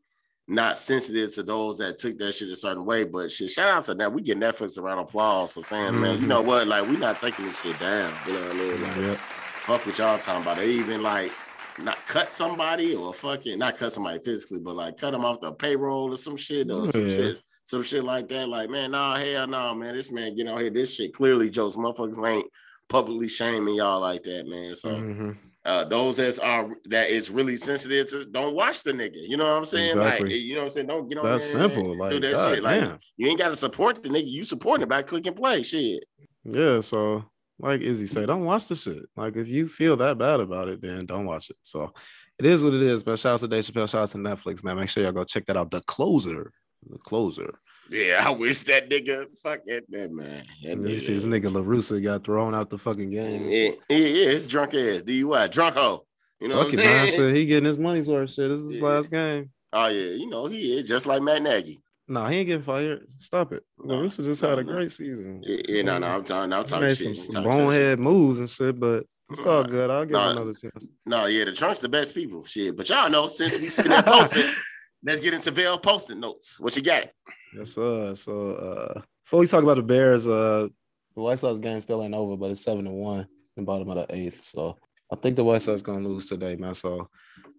[0.47, 3.03] not sensitive to those that took that shit a certain way.
[3.03, 4.13] But shit, shout out to that.
[4.13, 6.67] We get Netflix around applause for saying, man, you know what?
[6.67, 8.13] Like, we not taking this shit down.
[8.25, 8.81] You know what I mean?
[8.83, 9.17] Like, Yep.
[9.17, 10.57] fuck what y'all talking about.
[10.57, 11.31] They even like
[11.79, 15.51] not cut somebody or fucking not cut somebody physically, but like cut them off the
[15.51, 17.15] payroll or some shit or some Yeah.
[17.15, 18.47] shit, some shit like that.
[18.47, 19.93] Like, man, nah, hell no, man.
[19.93, 20.69] This man getting out here.
[20.69, 21.75] This shit clearly jokes.
[21.75, 22.47] Motherfuckers ain't
[22.87, 24.73] publicly shaming y'all like that, man.
[24.75, 25.35] So Mhm.
[25.67, 29.17] Uh, those that are that is really sensitive to don't watch the nigga.
[29.27, 29.97] You know what I'm saying?
[29.97, 30.37] Like, Exactly.
[30.37, 30.87] you know what I'm saying?
[30.87, 31.93] Don't get on That's simple.
[31.93, 32.63] do Like, that God shit.
[32.63, 32.99] Like, damn.
[33.17, 34.27] you ain't got to support the nigga.
[34.31, 35.61] You support it by click and play.
[35.63, 36.03] Shit.
[36.45, 37.25] Yeah, so
[37.59, 39.03] like Izzy say, don't watch the shit.
[39.15, 41.57] Like if you feel that bad about it, then don't watch it.
[41.63, 41.93] So
[42.39, 43.03] it is what it is.
[43.03, 44.77] But shout out to Dave Chappelle, shout out to Netflix, man.
[44.77, 45.71] Make sure y'all go check that out.
[45.71, 46.51] The closer.
[46.89, 47.59] The closer.
[47.89, 50.43] Yeah, I wish that nigga fuck that man.
[50.63, 53.43] That you see nigga- this nigga La Russa got thrown out the fucking game.
[53.49, 55.01] Yeah, yeah, yeah, it's drunk ass.
[55.03, 56.05] DUI, drunk hoe.
[56.39, 57.07] You know Fuck what I'm man.
[57.07, 57.19] saying?
[57.19, 58.31] Shit, he getting his money's worth.
[58.31, 58.87] Shit, this is his Yeah.
[58.87, 59.49] last game.
[59.73, 61.81] Oh yeah, you know he is just like Matt Nagy.
[62.07, 63.05] Nah, he ain't getting fired.
[63.17, 63.63] Stop it.
[63.83, 64.71] No, La Russa just no, had a no.
[64.71, 65.41] great season.
[65.43, 67.17] Yeah, yeah, no, no, I'm talking, I'm talking made shit.
[67.17, 67.65] some, some talking shit.
[67.65, 69.89] bonehead moves and shit, but it's all good.
[69.89, 70.31] I'll give nah.
[70.31, 70.89] him another chance.
[71.05, 72.45] No, yeah, the trunk's the best people.
[72.45, 74.49] Shit, but y'all know since we sitting there posting,
[75.03, 76.59] let's get into Vail posting notes.
[76.59, 77.07] What you got?
[77.55, 78.15] Yes, sir.
[78.15, 80.67] So uh before we talk about the Bears, uh
[81.15, 84.07] the White Sox game still ain't over, but it's seven to one in bottom of
[84.07, 84.43] the eighth.
[84.43, 84.77] So
[85.11, 86.73] I think the White Sox gonna lose today, man.
[86.73, 87.09] So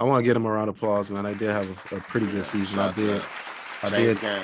[0.01, 1.25] I want to give them a round of applause, man.
[1.25, 2.79] They did have a, a pretty good season.
[2.79, 3.23] I did.
[3.83, 4.21] I did.
[4.21, 4.43] game.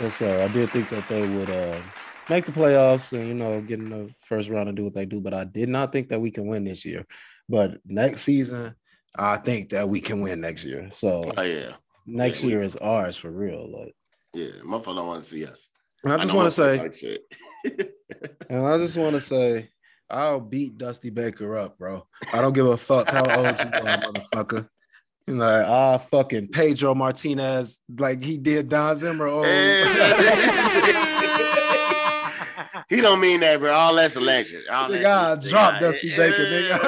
[0.00, 0.44] Yes, sir.
[0.44, 1.80] I did think that they would uh
[2.28, 5.06] make the playoffs and you know get in the first round and do what they
[5.06, 7.06] do, but I did not think that we can win this year.
[7.48, 8.74] But next season,
[9.16, 10.88] I think that we can win next year.
[10.92, 11.72] So Oh yeah,
[12.06, 13.70] next Yeah, we- year is ours for real.
[13.70, 13.94] Like,
[14.34, 14.50] yeah.
[14.64, 15.68] Motherfucker don't want to see us.
[16.04, 16.54] and I just know want to
[16.90, 16.90] say.
[18.50, 19.70] And I just want to say,
[20.10, 22.06] I'll beat Dusty Baker up, bro.
[22.32, 24.68] I don't give a fuck how old you are, motherfucker.
[25.26, 29.28] You know, like, ah, fucking Pedro Martinez, like he did Don Zimmer.
[29.28, 29.42] Oh,
[32.88, 33.72] he don't mean that, bro.
[33.72, 34.62] All that's election.
[34.72, 35.80] All that nigga, I shit, dropped.
[35.80, 36.80] Dusty Baker, nigga.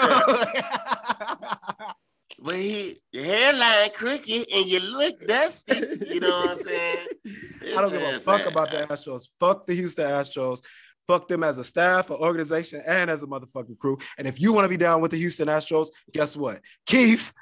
[2.43, 5.77] But he, hairline crooked and you look dusty.
[6.07, 7.07] You know what I'm saying?
[7.77, 9.29] I don't give a fuck about the Astros.
[9.39, 10.61] Fuck the Houston Astros.
[11.07, 13.99] Fuck them as a staff, an organization, and as a motherfucking crew.
[14.19, 16.61] And if you want to be down with the Houston Astros, guess what?
[16.87, 17.33] Keith,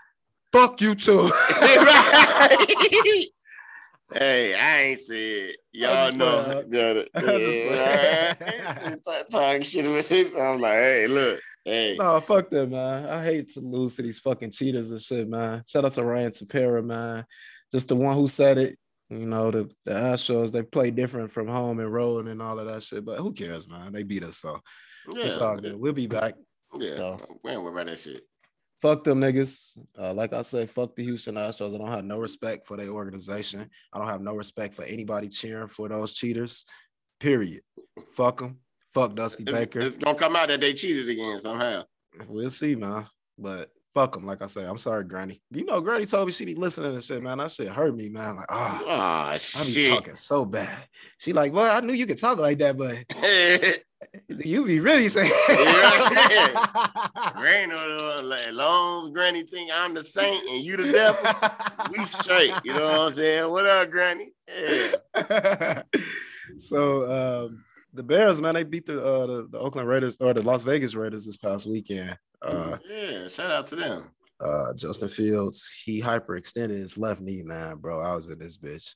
[0.53, 1.31] fuck you too.
[4.13, 6.43] hey, I ain't said y'all know.
[6.43, 6.73] playing.
[6.73, 7.21] Yeah, I
[8.83, 10.33] just yeah, Talking shit with it.
[10.39, 11.41] I'm like, hey, look,
[11.71, 13.07] hey, No, fuck them, man.
[13.07, 15.63] I hate to lose to these fucking cheaters and shit, man.
[15.67, 17.25] Shout out to Ryan Tepera, man.
[17.73, 18.79] Just the one who said it.
[19.09, 22.67] You know, the, the Astros, they play different from home and road and all of
[22.67, 23.05] that shit.
[23.05, 23.93] But who cares, man?
[23.93, 24.61] They beat us, so
[25.13, 25.75] yeah, it's all good.
[25.75, 26.35] We'll be back.
[26.79, 26.95] yeah.
[26.95, 27.19] So.
[27.43, 28.23] We ain't worried about that shit.
[28.81, 29.77] Fuck them niggas.
[29.99, 31.75] Uh, like I said, fuck the Houston Astros.
[31.75, 33.69] I don't have no respect for their organization.
[33.93, 36.65] I don't have no respect for anybody cheering for those cheaters.
[37.19, 37.63] Period.
[38.17, 38.59] Fuck them.
[38.93, 39.81] Fuck Dusty It's, Baker.
[39.81, 41.85] it's gonna come out that they cheated again somehow.
[42.27, 43.07] We'll see, man.
[43.39, 44.27] But fuck them.
[44.27, 45.41] Like I say, I'm sorry, Granny.
[45.51, 47.39] You know, Granny told me she be listening and shit, man.
[47.39, 48.37] That shit hurt me, man.
[48.37, 49.91] Like, ah, Oh I be shit.
[49.91, 50.89] talking so bad.
[51.19, 52.97] She like, well, I knew you could talk like that, but
[54.45, 55.31] you be really saying.
[57.37, 61.31] Granny, uh, like, long as Granny think I'm the saint and you the devil,
[61.97, 62.55] we straight.
[62.65, 63.51] You know what I'm saying?
[63.51, 64.33] What up, Granny?
[64.49, 65.83] Yeah.
[66.59, 70.43] so um, the Bears, man, they beat the, uh, the the Oakland Raiders or the
[70.43, 72.17] Las Vegas Raiders this past weekend.
[72.43, 74.11] Uh, yeah, shout out to them.
[74.41, 78.01] uh, Justin Fields, he hyperextended his left knee, man, bro.
[78.01, 78.95] I was in this bitch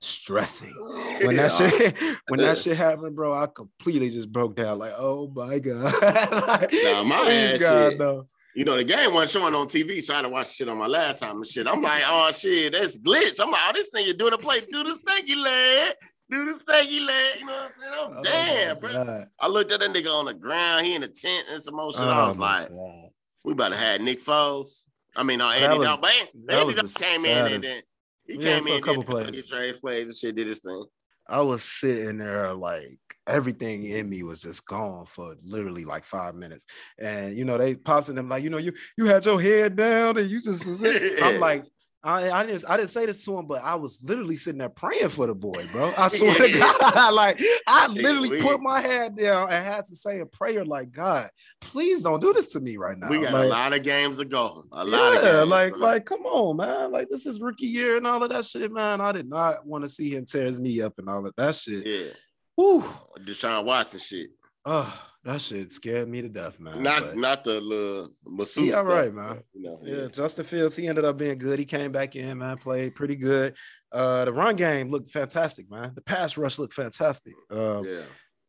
[0.00, 0.74] stressing
[1.24, 1.96] when that shit
[2.28, 3.32] when that shit happened, bro.
[3.32, 5.92] I completely just broke down, like, oh my god,
[6.48, 8.26] like, Nah, my ass God, no.
[8.54, 10.76] you know, the game wasn't showing on TV, so I had to watch shit on
[10.78, 11.66] my laptop and shit.
[11.68, 13.40] I'm like, oh shit, that's glitch.
[13.40, 15.94] I'm like, oh, this thing you doing a play, do the stanky leg,
[16.32, 17.40] do the stanky leg.
[17.40, 17.92] You know what I'm saying?
[17.94, 18.92] Oh, Oh, damn, bro.
[18.92, 19.28] God.
[19.40, 21.92] I looked at that nigga on the ground, he in the tent and some more
[21.92, 22.02] shit.
[22.02, 23.10] I Oh, was like, God.
[23.44, 24.84] we about to have Nick Foles.
[25.14, 26.28] I mean, no, Andy was- Dalton.
[26.34, 27.82] But Andy Dalton came in and then
[28.26, 29.46] he Yeah, came for a in, couple plays.
[29.46, 30.84] trade plays and shit, did his thing.
[31.28, 36.34] I was sitting there like everything in me was just gone for literally like five
[36.34, 36.66] minutes.
[36.98, 39.76] And you know, they pops in them like, you know, you you had your head
[39.76, 40.82] down and you just was.
[41.22, 41.64] I'm like,
[42.04, 44.68] I, I didn't I didn't say this to him, but I was literally sitting there
[44.68, 45.92] praying for the boy, bro.
[45.96, 50.18] I swear to God, like I literally put my head down and had to say
[50.20, 51.30] a prayer like, God,
[51.60, 53.08] please don't do this to me right now.
[53.08, 54.64] we got Like, a lot of games to go.
[54.72, 55.48] A lot of yeah, games.
[55.48, 56.90] like, like, come on, man.
[56.90, 59.00] Like, this is rookie year and all of that shit, man.
[59.00, 61.54] I did not want to see him tear his knee up and all of that
[61.54, 61.86] shit.
[61.86, 62.12] yeah,
[62.56, 62.84] Whew.
[63.20, 64.30] Deshaun Watson shit.
[64.64, 66.82] Oh, that shit scared me to death, man.
[66.82, 68.66] Not But, not the little masseuse.
[68.66, 69.42] He all right, man.
[69.54, 71.58] You know, yeah, Justin Fields, he ended up being good.
[71.58, 73.54] He came back in, man, played pretty good.
[73.92, 75.92] Uh, the run game looked fantastic, man.
[75.94, 77.34] The pass rush looked fantastic.
[77.50, 78.00] Um, yeah.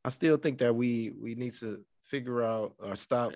[0.03, 3.34] I still think that we we need to figure out or stop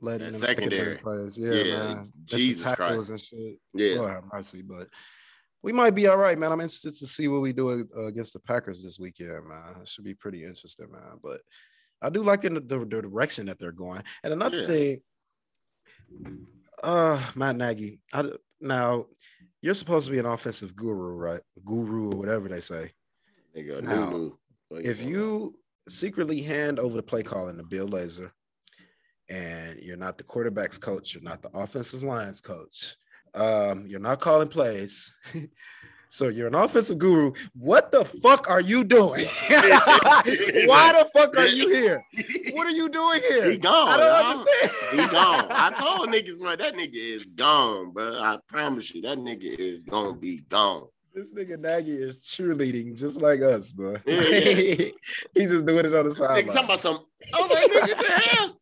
[0.00, 1.38] letting That them secondary players.
[1.38, 2.12] Yeah, Yeah, man.
[2.24, 3.10] Jesus tackles Christ.
[3.10, 3.58] and shit.
[3.74, 3.96] Yeah.
[3.98, 4.88] Lord have mercy, but
[5.62, 6.52] we might be all right, man.
[6.52, 9.74] I'm interested to see what we do against the Packers this weekend, man.
[9.82, 11.18] It should be pretty interesting, man.
[11.22, 11.42] But
[12.02, 14.02] I do like the, the, the direction that they're going.
[14.22, 14.66] And another Yeah.
[14.66, 15.00] thing,
[16.82, 18.00] uh, Matt Nagy.
[18.12, 18.30] I,
[18.60, 19.06] now
[19.60, 21.42] you're supposed to be an offensive guru, right?
[21.64, 22.92] Guru or whatever they say.
[23.56, 24.38] Nigga, Now, new,
[24.70, 24.78] new.
[24.78, 28.30] If you secretly hand over the play calling to Bill Lazor,
[29.28, 32.96] and you're not the quarterback's coach, you're not the offensive lines coach,
[33.34, 35.12] um, you're not calling plays.
[36.12, 37.32] So you're an offensive guru.
[37.54, 39.24] What the fuck are you doing?
[39.48, 42.02] Why the fuck are you here?
[42.52, 43.48] What are you doing here?
[43.48, 43.88] He gone.
[43.88, 44.32] I don't y'all.
[44.32, 45.00] understand.
[45.00, 45.46] He gone.
[45.50, 48.18] I told niggas, bro, that nigga is gone, bro.
[48.18, 50.88] I promise you, that nigga is gonna be gone.
[51.14, 53.94] This nigga Nagy is cheerleading just like us, bro.
[54.04, 54.90] Yeah, yeah.
[55.34, 56.44] He's just doing it on the side.
[56.44, 56.98] Nigga, talking about some.
[57.32, 58.60] I was like, nigga, the hell,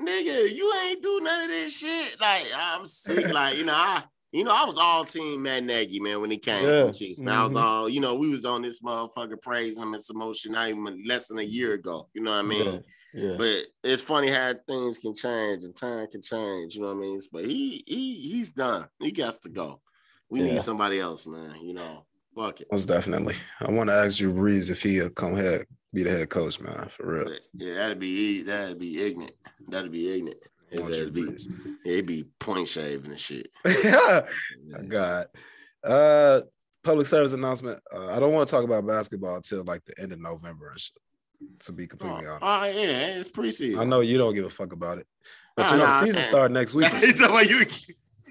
[0.00, 2.20] nigga, you ain't do none of this shit.
[2.20, 3.32] Like, I'm sick.
[3.32, 4.04] Like, you know, I,
[4.34, 6.84] you know, I was all team Matt Nagy, man, when he came Yeah.
[6.86, 7.20] from Chiefs.
[7.20, 7.62] Man, I was Mhm.
[7.62, 11.04] all, you know, we was on this motherfucker praising him and some more not even
[11.06, 12.08] less than a year ago.
[12.14, 12.84] You know what I mean?
[13.14, 13.36] yeah.
[13.38, 16.74] But it's funny how things can change and time can change.
[16.74, 17.20] You know what I mean?
[17.32, 18.88] But he he he's done.
[18.98, 19.80] He got to go.
[20.28, 20.54] We Yeah.
[20.54, 21.54] need somebody else, man.
[21.62, 22.04] You know,
[22.34, 22.66] fuck it.
[22.72, 23.36] Most definitely.
[23.60, 26.88] I want to ask Drew Brees if he'll come head be the head coach, man,
[26.88, 27.24] for real.
[27.26, 29.36] But yeah, that'd be that'd be ignorant.
[29.68, 30.40] That'd be ignorant.
[30.74, 31.26] His ass be
[31.84, 33.48] it'd be point shaving and shit.
[34.88, 35.26] God.
[35.82, 36.40] Uh
[36.82, 37.80] public service announcement.
[37.92, 40.74] Uh, I don't want to talk about basketball until like the end of November
[41.60, 42.42] to be Oh, completely honest.
[42.42, 43.78] oh, yeah, it's preseason.
[43.78, 45.06] I know you don't give a fuck about it.
[45.56, 46.92] But you know, the season start next week.
[46.94, 47.64] He's talking about you.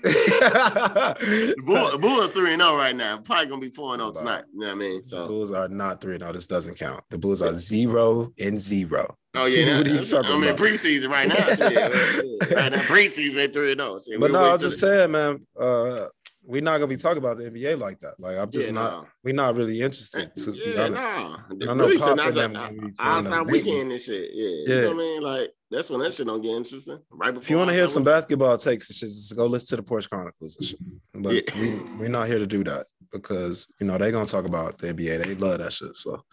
[0.03, 3.17] The Bull, Bulls three and zero right now.
[3.19, 4.43] Probably gonna be four and zero tonight.
[4.53, 5.03] You know what I mean?
[5.03, 6.33] So, Bulls are not 3 0.
[6.33, 7.03] This doesn't count.
[7.09, 9.17] The Bulls are 0 and 0.
[9.35, 10.59] Oh yeah, What are you that- talking I mean about?
[10.59, 11.35] preseason right now.
[11.69, 14.19] yeah, right now preseason three and zero.
[14.19, 16.07] But no, I just saying, man, uh,
[16.45, 18.19] we're not gonna be talking about the NBA like that.
[18.19, 19.05] Like, I'm just Yeah, not, nah.
[19.23, 21.07] we're not really interested to be yeah, honest.
[21.07, 21.37] nah.
[21.49, 24.29] I know Really, Pop tonight, and them gonna be outside weekend and shit.
[24.33, 24.81] Yeah, you Yeah.
[24.81, 25.21] know what I mean?
[25.21, 26.99] Like that's when that shit don't get interesting.
[27.09, 27.43] Right before.
[27.43, 28.15] If you want to hear some weekend.
[28.17, 30.79] basketball takes and shit, just go listen to the Porch Chronicles and shit.
[31.15, 31.41] But Yeah.
[31.61, 34.93] we, we're not here to do that because you know they're gonna talk about the
[34.93, 35.23] NBA.
[35.23, 35.95] They love that shit.
[35.95, 36.23] So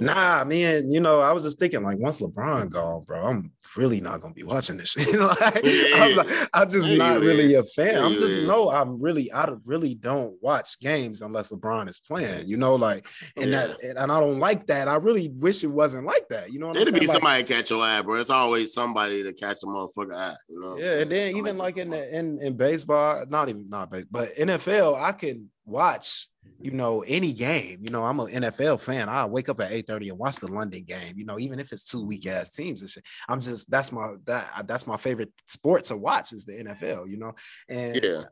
[0.00, 4.00] nah, man, you know, I was just thinking like once LeBron gone, bro, I'm really
[4.00, 5.18] not gonna be watching this shit.
[5.20, 5.62] like,
[5.94, 8.02] I'm, like, I'm just not really a fan.
[8.02, 8.46] I'm just is.
[8.48, 13.06] no, I'm really I really don't watch games unless LeBron is playing, you know, like
[13.36, 13.66] and Yeah.
[13.68, 14.88] that and I don't like that.
[14.88, 16.52] I really wish it wasn't like that.
[16.52, 17.00] You know what I'm It'll saying?
[17.00, 18.16] be Like, somebody catch your eye, bro.
[18.16, 20.36] It's always somebody to catch a motherfucker eye.
[20.48, 23.90] You know yeah, and then even like in the in, in baseball, not even not
[23.90, 26.28] base, but NFL, I can watch,
[26.60, 27.78] you know, any game.
[27.82, 29.08] You know, I'm an NFL fan.
[29.08, 31.84] I wake up at 8:30 and watch the London game, you know, even if it's
[31.84, 33.04] two weak ass teams and shit.
[33.28, 37.18] I'm just that's my that that's my favorite sport to watch is the NFL, you
[37.18, 37.34] know.
[37.68, 38.24] And Yeah.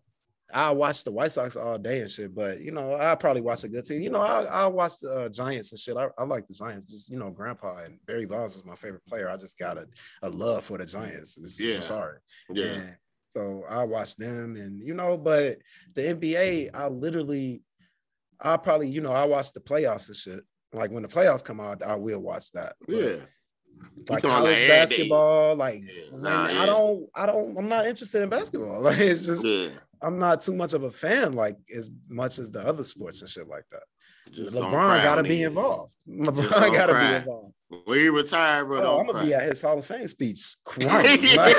[0.51, 3.65] I watch the White Sox all day and shit, but you know, I probably watch
[3.65, 4.01] a good team.
[4.01, 5.95] You know, I I watch the uh, Giants and shit.
[5.97, 6.87] I, I like the Giants.
[6.87, 9.29] Just you know, Grandpa and Barry Bonds is my favorite player.
[9.29, 9.87] I just got a,
[10.23, 11.37] a love for the Giants.
[11.37, 11.77] It's- Yeah.
[11.77, 12.19] I'm sorry.
[12.51, 12.65] Yeah.
[12.65, 12.97] And
[13.35, 15.59] so I watch them, and you know, but
[15.95, 17.61] the NBA, I literally,
[18.41, 20.41] I probably, you know, I watch the playoffs and shit.
[20.73, 22.77] Like when the playoffs come out, I will watch that.
[22.87, 23.17] But, Yeah.
[24.09, 24.69] like college like, every day?
[24.69, 26.17] basketball, like Yeah.
[26.19, 26.67] Nah, I yeah.
[26.67, 28.81] don't, I don't, I'm not interested in basketball.
[28.83, 29.69] Like it's just, Yeah.
[30.03, 33.29] I'm not too much of a fan, like as much as the other sports and
[33.31, 33.83] shit like that.
[34.31, 35.95] Just LeBron got to be involved.
[36.09, 37.55] LeBron got to be involved.
[37.87, 39.25] We retired, bro, Oh, I'm gonna cry.
[39.27, 41.19] be at his Hall of Fame speech crying.
[41.37, 41.57] like,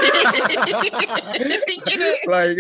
[2.28, 2.58] like,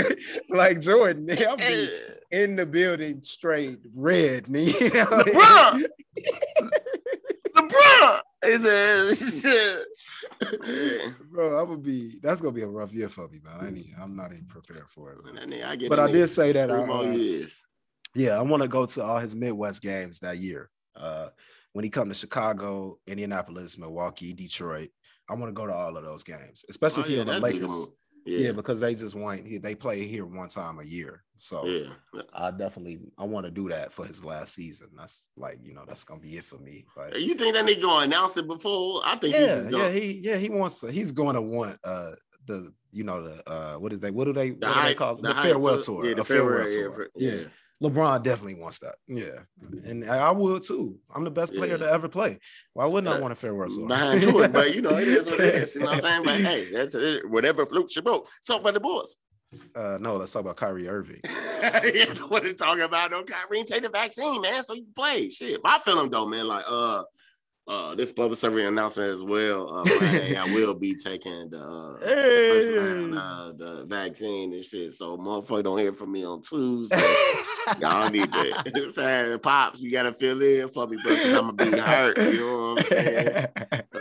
[0.49, 1.89] like Jordan, I'll be
[2.31, 4.67] in the building straight red, man.
[4.67, 5.85] LeBron!
[7.55, 8.19] LeBron
[8.65, 9.83] a, is a
[11.31, 12.19] Bro, I'm gonna be.
[12.21, 13.55] That's gonna be a rough year for me, man.
[13.59, 15.25] I ain't, I'm not even prepared for it.
[15.25, 15.37] man.
[15.43, 16.71] And then I get But I did say that.
[16.71, 17.65] I, uh, years.
[18.15, 20.69] yeah, I want to go to all his Midwest games that year.
[20.95, 21.29] Uh,
[21.73, 24.89] when he come to Chicago, Indianapolis, Milwaukee, Detroit,
[25.29, 27.39] I want to go to all of those games, especially Oh, if you're yeah, the
[27.39, 27.89] Lakers.
[28.25, 28.39] Yeah.
[28.39, 31.23] Yeah, because they just want they play here one time a year.
[31.37, 32.21] So yeah.
[32.33, 34.89] I definitely I want to do that for his last season.
[34.97, 36.85] That's like you know that's gonna be it for me.
[36.95, 39.01] Like You think that nigga gonna announce it before?
[39.05, 39.91] I think yeah, just yeah, gonna.
[39.91, 40.91] he yeah he wants to.
[40.91, 42.11] He's going to want uh
[42.45, 44.97] the you know the uh what is they what do they what do they hype-
[44.97, 45.21] call it?
[45.21, 46.05] the, hype farewell tour?
[46.05, 46.95] Yeah, the farewell farewell.
[46.95, 47.07] Tour.
[47.15, 47.31] yeah.
[47.31, 47.43] yeah.
[47.81, 48.95] LeBron definitely wants that.
[49.07, 49.39] Yeah,
[49.85, 50.97] and I would too.
[51.13, 51.77] I'm the best player Yeah.
[51.77, 52.39] to ever play.
[52.73, 53.87] Why wouldn't I want a farewell tour?
[53.87, 55.75] behind Jordan, but you know, it is what it is.
[55.75, 56.23] You know what I'm saying?
[56.23, 57.29] But hey, that's it.
[57.29, 58.27] Whatever floats your boat.
[58.45, 59.15] Talk about the boys.
[59.75, 61.21] Uh, no, let's talk about Kyrie Irving.
[61.25, 63.11] yeah, what they talking about?
[63.11, 65.29] No, Kyrie take the vaccine, man, so you can play.
[65.29, 66.47] Shit, but I feel him though, man.
[66.47, 67.03] Like, uh,
[67.69, 69.77] uh, this public service announcement as well.
[69.79, 74.91] Uh, Friday, I will be taking the uh, first round, uh, the vaccine and shit.
[74.93, 76.97] So, motherfucker, don't hear from me on Tuesday.
[77.79, 81.71] Y'all need to say, pops, you gotta fill in for me, bro, because I'm gonna
[81.71, 82.17] be hurt.
[82.17, 83.47] You know what I'm saying?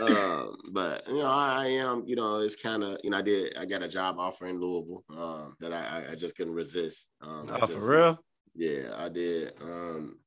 [0.01, 3.21] um, but you know, I, I am, you know, it's kind of, you know, I
[3.21, 7.07] did, I got a job offer in Louisville um, that I, I- just couldn't resist.
[7.21, 8.19] Um, oh, just- for real?
[8.55, 9.53] Yeah, I did.
[9.61, 10.17] Um,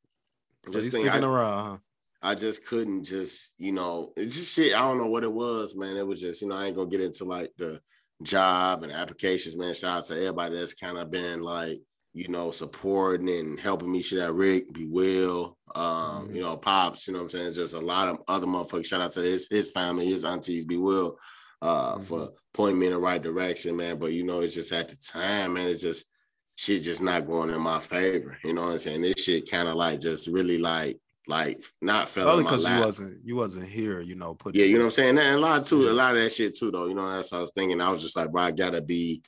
[0.68, 1.76] So you sticking I, around, huh?
[2.22, 4.74] I just couldn't just, you know, it's just shit.
[4.74, 5.96] I don't know what it was, man.
[5.96, 7.80] It was just, you know, I ain't gonna get into like the
[8.22, 9.74] job and applications, man.
[9.74, 11.80] Shout out to everybody that's kind of been like,
[12.14, 14.02] you know, supporting and helping me.
[14.02, 17.46] Shit out Rick, be Will, um, you know, pops, you know what I'm saying?
[17.48, 18.86] It's just a lot of other motherfuckers.
[18.86, 21.18] Shout out to his his family, his aunties, be Will,
[21.60, 23.98] uh, for pointing me in the right direction, man.
[23.98, 26.06] But you know, it's just at the time, man, it's just
[26.54, 28.38] shit just not going in my favor.
[28.44, 29.02] You know what I'm saying?
[29.02, 33.36] This shit kind of like just really like like not in because you wasn't you
[33.36, 34.34] wasn't here, you know.
[34.34, 35.18] Put Yeah, you know what I'm saying?
[35.18, 36.86] And a lot too, a lot of that shit too, though.
[36.86, 37.80] You know, that's what I was thinking.
[37.80, 39.22] I was just like, bro, I gotta be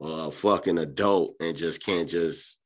[0.00, 2.58] a fucking adult and just can't just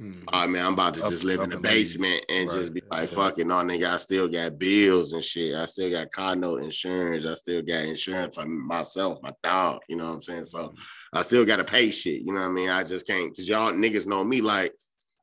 [0.00, 0.22] Mm.
[0.28, 2.56] all right, man, I'm about to Up- just live in the basement and Right.
[2.60, 3.16] just be like, Yeah.
[3.16, 3.48] fuck it.
[3.48, 5.56] No, nigga, I still got bills and shit.
[5.56, 7.26] I still got car note insurance.
[7.26, 9.80] I still got insurance for myself, my dog.
[9.88, 10.44] You know what I'm saying?
[10.44, 10.72] So
[11.12, 12.22] I still got to pay shit.
[12.22, 12.70] You know what I mean?
[12.70, 14.72] I just can't, because y'all niggas know me like,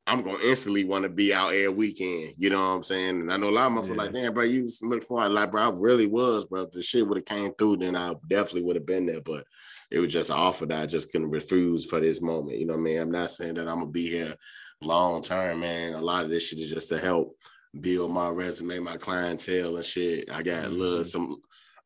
[0.07, 2.35] I'm going to instantly want to be out every weekend.
[2.37, 3.21] You know what I'm saying?
[3.21, 3.95] And I know a lot of motherfuckers Yeah.
[3.95, 5.29] like, damn, bro, you used to look for it.
[5.29, 6.63] Like, bro, I really was, bro.
[6.63, 9.21] If the shit would have came through, then I definitely would have been there.
[9.21, 9.45] But
[9.89, 12.59] it was just an offer that I just couldn't refuse for this moment.
[12.59, 12.99] You know what I mean?
[12.99, 14.35] I'm not saying that I'm going to be here
[14.81, 15.93] long term, man.
[15.93, 17.35] A lot of this shit is just to help
[17.81, 20.29] build my resume, my clientele and shit.
[20.31, 21.05] I got a little Mhm.
[21.05, 21.37] some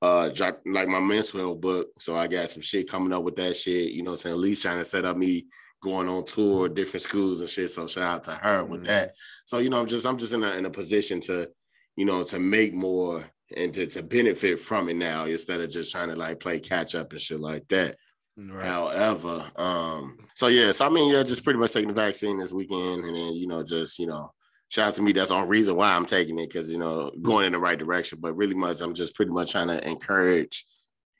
[0.02, 0.30] uh
[0.66, 1.90] like my mental health book.
[2.00, 3.92] So I got some shit coming up with that shit.
[3.92, 4.34] You know what I'm saying?
[4.36, 5.48] At least trying to set up me
[5.82, 7.70] going on tour, different schools and shit.
[7.70, 8.88] So shout out to her with Mhm.
[8.88, 9.16] that.
[9.46, 11.50] So you know, I'm just I'm just in a in a position to,
[11.96, 13.26] you know, to make more
[13.56, 16.96] and to, to benefit from it now instead of just trying to like play catch
[16.96, 17.98] up and shit like that.
[18.38, 18.64] Right.
[18.66, 22.54] However, um, so yeah, so I mean, yeah, just pretty much taking the vaccine this
[22.54, 24.32] weekend, and then you know, just you know,
[24.70, 25.12] shout out to me.
[25.12, 27.78] That's the only reason why I'm taking it because you know, going in the right
[27.78, 28.20] direction.
[28.22, 30.66] But really much, I'm just pretty much trying to encourage,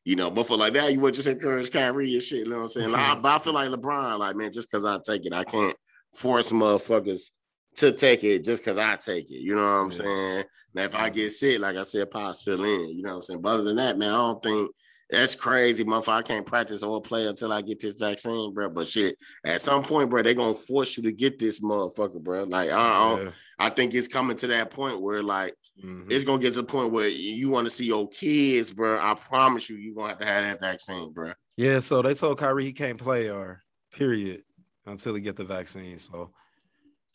[0.10, 2.40] you know, but for like that, you would just encourage Kyrie and shit.
[2.40, 2.92] You know what I'm saying?
[2.92, 3.22] Like, I- mm-hmm.
[3.22, 5.76] but I feel like LeBron, like man, just because I take it, I can't
[6.16, 7.30] force motherfuckers
[7.76, 9.40] to take it just because I take it.
[9.40, 9.98] You know what I'm Yeah.
[9.98, 10.44] saying?
[10.74, 11.16] Now, if I mm-hmm.
[11.16, 12.90] get sick, like I said, pops fill in.
[12.90, 13.42] You know what I'm saying?
[13.42, 14.72] But other than that, man, I don't think
[15.12, 16.10] that's crazy, motherfucker.
[16.10, 18.70] I can't practice or play until I get this vaccine, bro.
[18.70, 22.46] But shit, at some point, bro, they're gonna force you to get this motherfucker, bro.
[22.46, 23.30] Like, I, I, Yeah.
[23.60, 25.54] I think it's coming to that point where, like,
[25.84, 26.12] Mhm.
[26.12, 29.00] it's gonna get to the point where you want to see your kids, bro.
[29.00, 31.34] I promise you, you're gonna have to have that vaccine, bro.
[31.58, 33.62] Yeah, so they told Kyrie he can't play or
[33.92, 34.44] period
[34.86, 35.98] until he get the vaccine.
[35.98, 36.32] So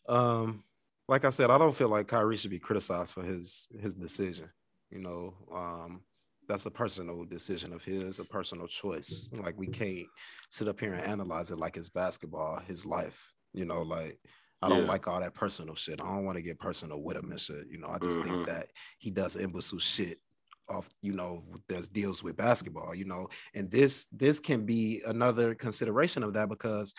[0.07, 0.63] um
[1.07, 4.49] like I said, I don't feel like Kyrie should be criticized for his his decision.
[4.89, 6.01] You know, um
[6.47, 9.29] that's a personal decision of his, a personal choice.
[9.33, 10.05] Like we can't
[10.49, 13.33] sit up here and analyze it like it's basketball, his life.
[13.53, 14.19] You know, like
[14.61, 14.87] I don't Yeah.
[14.87, 16.01] like all that personal shit.
[16.01, 17.67] I don't want to get personal with him and shit.
[17.69, 18.23] You know, I just Mhm.
[18.23, 20.19] think that he does imbecile shit
[20.67, 25.53] off, you know, that deals with basketball, you know, and this this can be another
[25.53, 26.95] consideration of that because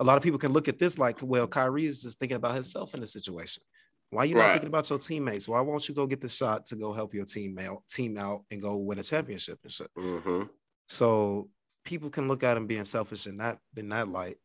[0.00, 2.54] a lot of people can look at this like, well, Kyrie is just thinking about
[2.54, 3.62] himself in the situation.
[4.10, 5.48] Why are you not thinking about your teammates?
[5.48, 8.44] Why won't you go get the shot to go help your team out, team out
[8.50, 9.90] and go win a championship and shit?
[9.96, 10.44] Mm-hmm.
[10.88, 11.50] So
[11.84, 14.38] people can look at him being selfish in that in that light.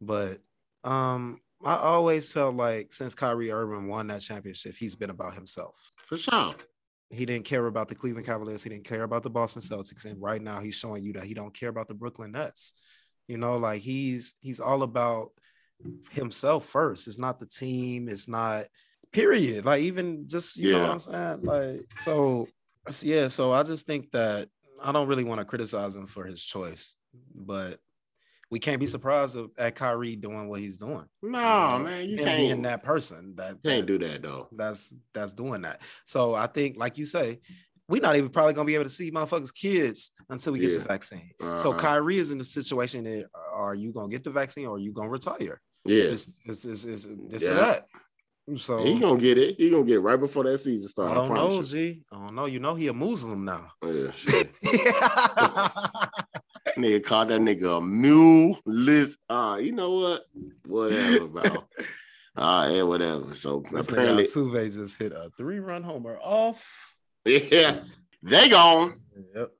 [0.00, 0.40] But
[0.82, 5.92] um I always felt like since Kyrie Irving won that championship, he's been about himself.
[5.96, 6.54] For sure.
[7.10, 8.62] he didn't care about the Cleveland Cavaliers.
[8.62, 10.04] He didn't care about the Boston Celtics.
[10.04, 12.74] And right now he's showing you that he don't care about the Brooklyn Nets.
[13.28, 15.30] You know, like he's he's all about
[16.10, 17.06] himself first.
[17.06, 18.08] It's not the team.
[18.08, 18.66] It's not
[19.12, 19.64] period.
[19.64, 21.42] Like even just you know what I'm saying.
[21.42, 22.46] Like so
[23.02, 23.28] yeah.
[23.28, 24.48] So I just think that
[24.82, 26.96] I don't really want to criticize him for his choice,
[27.34, 27.78] but
[28.52, 31.06] we can't be surprised at Kyrie doing what he's doing.
[31.22, 32.52] No, man, you and being can't.
[32.52, 34.48] In that person that can't do that though.
[34.52, 35.80] that's that's doing that.
[36.04, 37.40] So I think, like you say,
[37.88, 40.78] we're not even probably gonna be able to see motherfuckers' kids until we get Yeah.
[40.78, 41.30] the vaccine.
[41.40, 41.78] So Uh-huh.
[41.78, 44.92] Kyrie is in the situation that are you gonna get the vaccine or are you
[44.92, 45.58] gonna retire?
[45.86, 47.60] Yeah, It's it's it's, it's this or Yeah.
[47.60, 47.86] that.
[48.56, 49.54] So he gonna get it.
[49.56, 51.10] He gonna get it right before that season starts.
[51.12, 52.02] I, don't know, promise G.
[52.12, 52.44] I don't know.
[52.46, 53.70] You know he a Muslim now.
[53.82, 54.12] you.
[54.28, 54.42] Yeah,
[56.76, 59.18] nigga called that nigga a mule list.
[59.28, 60.22] Ah, you know what?
[60.66, 61.64] Whatever, bro.
[62.34, 63.34] Ah, yeah, whatever.
[63.34, 66.94] So apparently, Altuve just hit a three-run homer off.
[67.26, 67.80] yeah,
[68.22, 68.90] they gone.
[69.34, 69.50] Yep.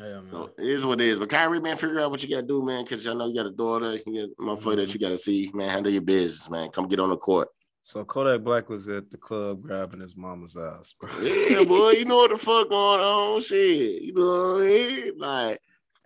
[0.00, 0.30] Yeah, man.
[0.30, 1.18] So it is what it is.
[1.18, 3.44] But Kyrie, man, figure out what you gotta do, man, because I know you got
[3.44, 4.76] a daughter, you got motherfucker Mm-hmm.
[4.76, 5.68] that you gotta see, man.
[5.68, 6.70] Handle your business, man.
[6.70, 7.48] Come get on the court.
[7.82, 11.10] So Kodak Black was at the club grabbing his mama's ass, bro.
[11.20, 14.00] Yeah, boy, you know what the fuck going on, shit.
[14.04, 15.12] You know what I mean?
[15.18, 15.58] Like,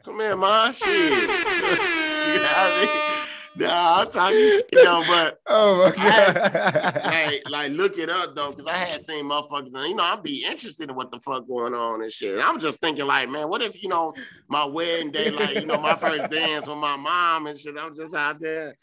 [0.07, 0.89] come here, man, shit.
[0.89, 3.17] you know what I mean?
[3.59, 7.01] Nah, I'm talking shit though, but Oh my god.
[7.05, 10.23] like, like look it up though, because I had seen motherfuckers, and you know, I'd
[10.23, 12.35] be interested in what the fuck going on and shit.
[12.35, 14.15] And I'm just thinking, like, man, what if you know
[14.49, 17.75] my wedding day, like, you know, my first dance with my mom and shit.
[17.77, 18.77] I'm just out there,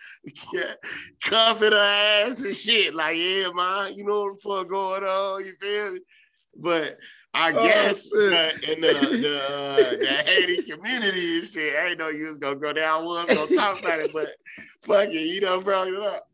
[0.52, 0.74] yeah,
[1.24, 2.94] cuffing her ass and shit.
[2.94, 5.46] Like, yeah, man, you know what the fuck going on?
[5.46, 6.00] You feel me?
[6.56, 6.98] But
[7.36, 12.00] I Oh, guess uh, in the the, uh, the Haiti community and shit, I ain't
[12.00, 13.02] know you was gonna go down.
[13.02, 14.30] I was gonna talk about it, but
[14.82, 16.28] fuck it, you know, brought it up.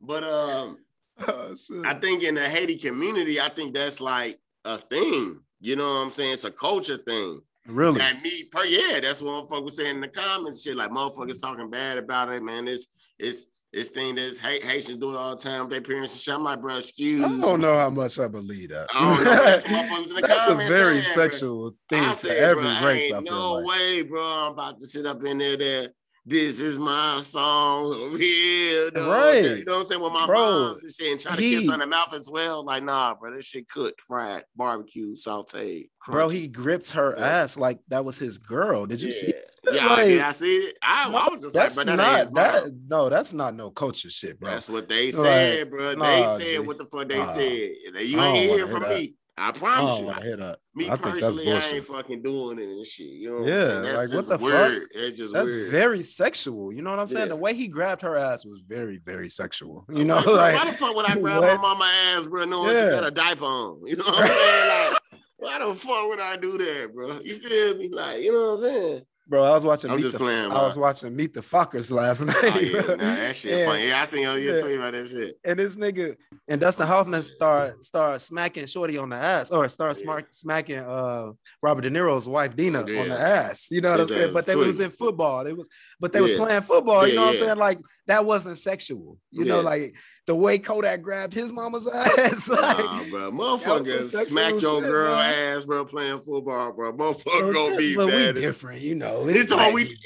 [0.00, 0.78] But um,
[1.28, 1.54] Oh.
[1.84, 4.36] I think in the Haiti community, I think that's like
[4.66, 5.40] a thing.
[5.60, 6.34] You know what I'm saying?
[6.34, 7.40] It's a culture thing.
[7.66, 8.00] really?
[8.02, 10.62] And me, per yeah, that's what motherfuckers was saying in the comments.
[10.62, 12.68] Shit, like motherfuckers talking bad about it, man.
[12.68, 12.88] It's
[13.18, 13.46] it's
[13.76, 16.34] it's thing that's Ha- Haitians do it all the time with their parents and shit.
[16.34, 17.22] I'm like, bro, excuse.
[17.22, 18.88] I don't know how much I believe that.
[18.92, 19.22] I.
[19.24, 21.22] That's what motherfuckers in the That's a very saying, bro.
[21.22, 23.04] sexual thing I for said, every bro, race.
[23.04, 23.66] ain't I feel no like.
[23.66, 24.22] way, bro.
[24.46, 25.92] I'm about to sit up in there that
[26.28, 28.12] this is my song.
[28.12, 29.08] Real, dog.
[29.08, 29.44] Right.
[29.58, 30.02] You know what I'm saying?
[30.02, 32.28] With my Bro, moms and shit and try to he- kiss on the mouth as
[32.28, 32.64] well.
[32.64, 35.88] Like, nah, bro, this shit cooked, fried, barbecue, sauteed.
[36.06, 37.26] Bro, he gripped her Yeah.
[37.26, 38.86] ass like that was his girl.
[38.86, 39.14] Did you yeah.
[39.14, 39.34] see?
[39.72, 40.78] Yeah, Like, did I see it?
[40.82, 42.72] I, I was just like, that's bro, that not that.
[42.88, 44.50] No, that's not no culture shit, bro.
[44.50, 45.94] That's what they said, bro.
[45.94, 47.32] nah, they said what the fuck they Nah.
[47.32, 47.42] said.
[47.42, 48.90] You ain't hear hear from that.
[48.98, 49.14] me.
[49.38, 50.14] I I promise don't you.
[50.14, 50.58] to hear that.
[50.74, 53.06] Me I personally, I ain't fucking doing it and shit.
[53.06, 53.82] You know what Yeah, I'm saying?
[53.82, 54.40] That's like, what the fuck?
[54.40, 54.82] weird.
[54.94, 55.70] It's just That's weird.
[55.70, 56.72] very sexual.
[56.72, 57.26] You know what I'm saying?
[57.26, 57.34] Yeah.
[57.34, 59.84] The way he grabbed her ass was very, very sexual.
[59.90, 61.56] You I'm know, like, like why the fuck would I grab what?
[61.60, 62.88] my mama ass, bro, knowing Yeah.
[62.88, 63.80] she got a diaper on?
[63.86, 64.90] You know what I'm saying?
[64.92, 64.98] Like,
[65.36, 67.20] why the fuck would I do that, bro?
[67.22, 67.90] You feel me?
[67.92, 69.02] Like, you know what I'm saying?
[69.28, 69.90] Bro, I was watching.
[69.90, 72.36] I'm Meet just the, playing, I was watching Meet the Fuckers last night.
[72.42, 73.88] Oh, yeah, nah, that shit And- funny.
[73.88, 74.58] Yeah, I seen your yeah.
[74.60, 75.38] tweet about that shit.
[75.44, 76.16] and this nigga
[76.48, 80.20] and Dustin Hoffman start start smacking Shorty on the ass, or start Yeah.
[80.30, 83.04] smacking uh Robert De Niro's wife Dina on Yeah.
[83.04, 83.68] the ass.
[83.70, 84.32] You know what I'm saying?
[84.32, 85.44] But they was in football.
[85.44, 85.68] They was,
[86.00, 87.06] but they was playing football.
[87.06, 87.56] You know what I'm saying?
[87.58, 89.18] Like that wasn't sexual.
[89.30, 89.96] You know, like
[90.26, 92.48] the way Kodak grabbed his mama's ass.
[92.48, 93.30] like, Nah, bro.
[93.30, 95.56] some Motherfuckers sexual smack your shit, girl man.
[95.56, 96.92] ass, bro, playing football, bro.
[96.92, 99.26] Motherfucker gonna be but we different, you know.
[99.28, 99.84] It's all we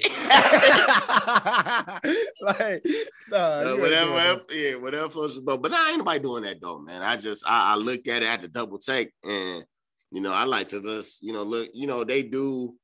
[2.40, 2.84] like,
[3.30, 5.62] nah, whatever, whatever, yeah, whatever floats your boat.
[5.62, 7.02] But nah, ain't nobody doing that though, man.
[7.02, 9.64] I just I, I look at it at the double take, and
[10.12, 12.74] you know, I like to just you know look, you know, they do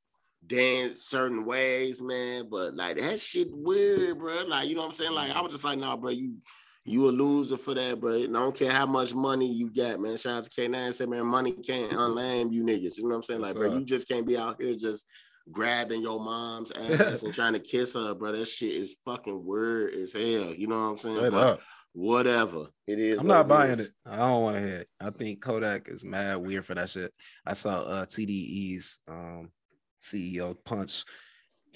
[0.47, 2.49] dance certain ways, man.
[2.51, 4.45] But like that shit weird, bro.
[4.47, 5.12] Like you know what I'm saying?
[5.12, 6.37] Like I was just like, nah, bro, you
[6.87, 8.12] you a loser for that, bro.
[8.12, 10.16] And I don't care how much money you got, man.
[10.16, 12.97] Shout out to K9 said, man, money can't unlame you niggas.
[12.97, 13.41] You know what I'm saying?
[13.41, 15.05] Like, bro, you just can't be out here just
[15.51, 18.32] grabbing your mom's ass and trying to kiss her, bro.
[18.32, 20.55] That shit is fucking weird as hell.
[20.55, 21.59] You know what I'm saying?
[21.93, 22.66] Whatever.
[22.87, 23.18] It is.
[23.18, 23.87] I'm not buying is.
[23.87, 23.93] it.
[24.05, 24.89] I don't want to hear it.
[25.01, 27.11] I think Kodak is mad weird for that shit.
[27.47, 29.51] I saw uh TDE's um
[30.03, 31.05] CEO punch.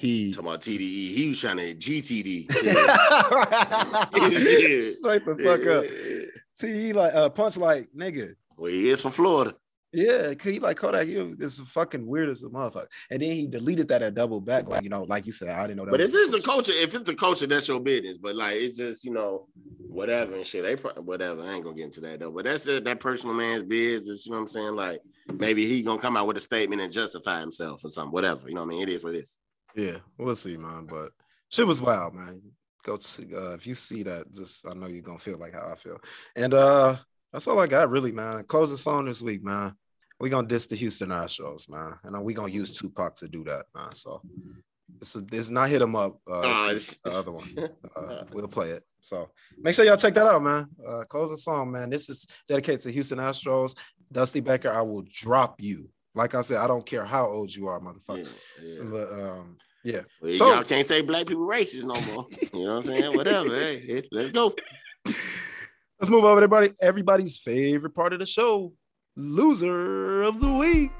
[0.00, 1.14] He Talking about TDE.
[1.14, 2.50] He was trying to GTD.
[4.82, 5.84] straight the fuck up.
[6.58, 8.32] TDE like uh punch like nigga.
[8.56, 9.54] Well, he is from Florida.
[9.92, 12.86] Yeah, 'cause he like Kodak, you this fucking weird as a motherfucker.
[13.10, 15.66] And then he deleted that at double back, like you know, like you said, I
[15.66, 15.90] didn't know that.
[15.90, 18.16] But if it's the culture, if it's the culture, that's your business.
[18.16, 19.48] But like it's just you know
[19.86, 20.64] whatever and shit.
[20.64, 21.42] They probably whatever.
[21.42, 22.30] I ain't gonna get into that though.
[22.30, 24.24] But that's that, that personal man's business.
[24.24, 24.76] You know what I'm saying?
[24.76, 28.12] Like maybe he gonna come out with a statement and justify himself or something.
[28.12, 28.48] Whatever.
[28.48, 28.82] You know what I mean?
[28.84, 29.38] It is what it is.
[29.76, 30.86] Yeah, we'll see, man.
[30.86, 31.10] But
[31.48, 32.40] shit was wild, man.
[32.82, 35.54] Go to see uh if you see that, just I know you're gonna feel like
[35.54, 35.98] how I feel.
[36.36, 36.96] And uh
[37.32, 38.44] that's all I got really, man.
[38.44, 39.74] Closing song this week, man.
[40.18, 43.66] we gonna diss the Houston Astros, man, and we gonna use Tupac to do that,
[43.74, 43.94] man.
[43.94, 44.22] So
[45.00, 46.18] it's, a, it's not hit him up.
[46.28, 47.48] Uh, Nah, it's it's- the other one.
[47.96, 48.84] Uh, we'll play it.
[49.02, 50.66] So make sure y'all check that out, man.
[50.86, 51.90] Uh, closing song, man.
[51.90, 53.76] This is dedicated to Houston Astros.
[54.12, 55.88] Dusty Baker, I will drop you.
[56.14, 58.28] Like I said, I don't care how old you are, motherfucker.
[58.62, 58.82] yeah.
[58.84, 60.00] But um, yeah.
[60.20, 62.26] Well, So- y'all can't say black people racist no more.
[62.52, 63.16] You know what I'm saying?
[63.16, 63.54] Whatever.
[63.54, 64.54] Hey, hey, let's go.
[65.06, 66.72] Let's move over, everybody.
[66.80, 68.72] Everybody's favorite part of the show,
[69.16, 70.90] loser of the week.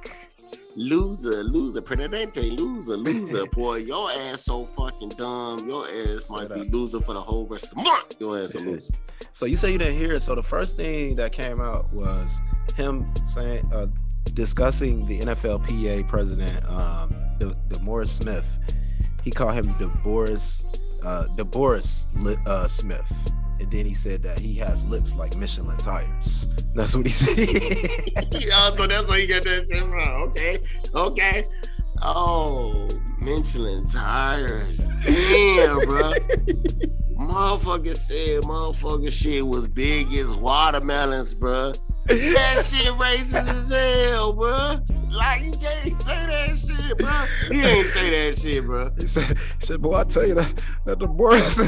[0.77, 3.45] Loser, loser, presidente, loser, loser.
[3.53, 5.67] Boy, your ass so fucking dumb.
[5.69, 6.67] Your ass might Shut be up.
[6.73, 8.17] loser for the whole rest of the month.
[8.21, 8.95] Your ass a loser.
[9.33, 10.21] So you say you didn't hear it.
[10.23, 12.41] So the first thing that came out was
[12.77, 13.89] him saying, uh,
[14.35, 18.59] discussing the NFLPA president, um, the, DeMaurice Smith.
[19.23, 20.65] He called him DeBoris,
[21.05, 23.13] uh, DeBoris Li- uh, Smith.
[23.59, 26.49] And then he said that he has lips like Michelin tires.
[26.75, 27.37] That's what he said.
[28.33, 30.23] yeah, so that's why he got that shit wrong.
[30.29, 30.59] Okay,
[30.95, 31.49] okay.
[32.01, 34.87] Oh, Michelin tires.
[35.03, 36.13] Damn, bro.
[37.21, 41.73] motherfucker said motherfucker shit was big as watermelons, bro.
[42.11, 44.79] That shit racist as hell, bro.
[45.11, 47.11] Like you can't say that shit, bro.
[47.51, 48.91] He ain't say that shit, bro.
[48.99, 51.59] he said, he said, boy, I tell you that, that DeBoris.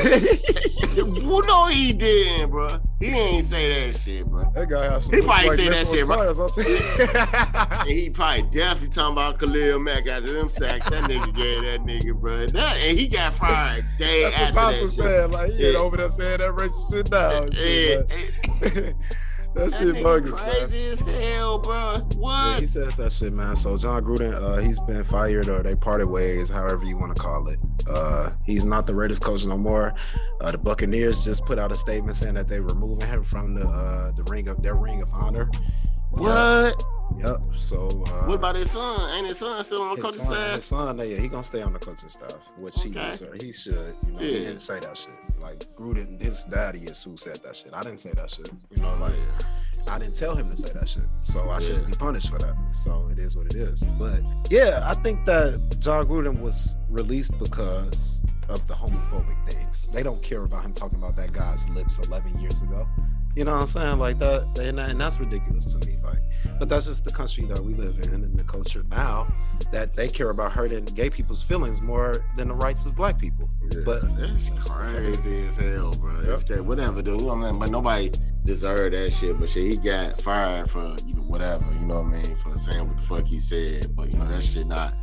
[1.26, 2.80] well, no, he didn't, bro.
[3.00, 4.50] He ain't say that shit, bro.
[4.54, 6.18] that guy has some He probably like said that shit, right?
[6.18, 6.78] tires, I'll tell you.
[7.80, 10.88] And he probably definitely talking about Khalil Mack after them sacks.
[10.90, 12.46] That nigga gave that nigga, bro.
[12.46, 14.92] That, and he got fired day That's what after Boston that.
[14.92, 15.04] shit.
[15.04, 15.30] said.
[15.32, 15.78] Like, he Yeah.
[15.78, 17.46] over there saying that racist shit now.
[17.52, 18.92] shit, yeah.
[19.54, 20.50] that shit nigga bogus, man.
[20.68, 21.98] crazy as hell, bro.
[22.16, 22.32] What?
[22.54, 23.54] Yeah, he said that shit, man.
[23.56, 27.20] So Jon Gruden, uh, he's been fired or they parted ways, however you want to
[27.22, 27.58] call it.
[27.88, 29.94] Uh, he's not the Raiders coach no more.
[30.40, 33.54] Uh, the Buccaneers just put out a statement saying that they were removing him from
[33.54, 35.50] the uh, the ring of their ring of honor.
[36.10, 36.82] What?
[37.18, 37.38] Yep.
[37.56, 39.10] So uh, What about his son?
[39.16, 40.54] Ain't his son still on the coaching son, staff?
[40.56, 43.10] his son, yeah, he gonna stay on the coaching staff, which he Okay.
[43.10, 43.94] deserve- he should.
[44.06, 44.38] You know, he Yeah.
[44.40, 45.10] didn't say that shit.
[45.42, 47.74] Like Gruden, his daddy is who said that shit.
[47.74, 48.50] I didn't say that shit.
[48.70, 49.14] You know, like
[49.88, 52.54] I didn't tell him to say that shit, so I shouldn't be punished for that.
[52.72, 53.82] So it is what it is.
[53.98, 59.88] But yeah, I think that Jon Gruden was released because of the homophobic things.
[59.92, 62.86] They don't care about him talking about that guy's lips 11 years ago.
[63.34, 63.98] You know what I'm saying?
[63.98, 65.96] Like that, and, and that's ridiculous to me.
[66.04, 66.18] Like,
[66.58, 69.32] but that's just the country that we live in and the culture now
[69.70, 73.48] that they care about hurting gay people's feelings more than the rights of black people.
[73.84, 76.14] But- that's crazy as hell, bro.
[76.24, 76.60] It's crazy.
[76.60, 77.20] Whatever, dude.
[77.20, 77.60] You know what I mean?
[77.60, 78.10] But nobody
[78.44, 79.38] deserved that shit.
[79.38, 81.64] But shit, he got fired for you know whatever.
[81.80, 82.36] You know what I mean?
[82.36, 83.96] For saying what the fuck he said.
[83.96, 84.94] But you know that shit not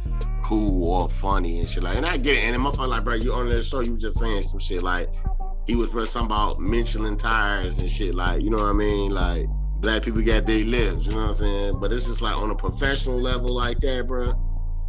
[0.44, 1.98] cool or funny and shit like.
[1.98, 2.44] And I get it.
[2.44, 5.14] And the motherfucker like, bro, you on the show, you just saying some shit like
[5.68, 8.16] he was for something about Michelin tires and shit.
[8.16, 9.12] Like, you know what I mean?
[9.12, 9.48] Like
[9.80, 11.06] black people got big lips.
[11.06, 11.80] You know what I'm saying?
[11.80, 14.34] But it's just like on a professional level like that, bro.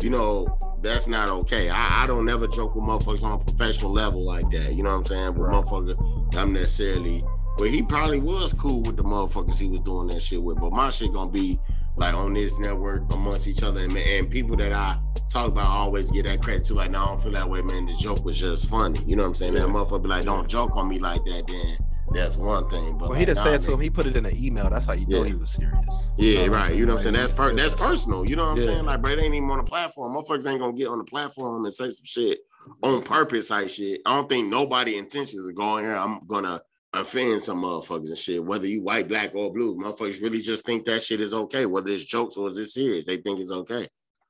[0.02, 1.68] You know, that's not okay.
[1.68, 4.72] I, I don't never joke with motherfuckers on a professional level like that.
[4.74, 5.32] You know what I'm saying?
[5.34, 5.62] But Right.
[5.64, 7.22] motherfucker, I'm necessarily.
[7.58, 10.58] But he probably was cool with the motherfuckers he was doing that shit with.
[10.60, 11.58] But my shit gonna be
[11.96, 14.98] like on this network amongst each other and, and people that I
[15.28, 16.74] talk about I always get that credit to.
[16.74, 17.86] Like, no, I don't feel that way, man.
[17.86, 19.00] The joke was just funny.
[19.04, 19.54] You know what I'm saying?
[19.54, 19.60] Yeah.
[19.60, 21.46] That motherfucker be like, don't joke on me like that.
[21.46, 21.76] Then
[22.12, 22.96] that's one thing.
[22.96, 23.80] But Well, he like, didn't say nah, it to him.
[23.80, 24.70] He put it in an email.
[24.70, 26.10] That's how you know he was serious.
[26.16, 26.74] Yeah, know right.
[26.74, 27.14] You know what I'm saying?
[27.16, 28.28] That's he per- that's personal.
[28.28, 28.64] You know what I'm Yeah.
[28.64, 28.84] saying?
[28.86, 30.16] Like, bro, it ain't even on the platform.
[30.16, 32.38] Motherfuckers ain't gonna get on the platform and say some shit
[32.82, 34.00] on purpose type shit.
[34.06, 35.94] I don't think nobody intentions of going here.
[35.94, 36.60] I'm gonna
[36.92, 38.44] offend some motherfuckers and shit.
[38.44, 41.66] Whether you white, black, or blue, motherfuckers really just think that shit is okay.
[41.66, 43.86] Whether it's jokes or is it serious, they think it's okay.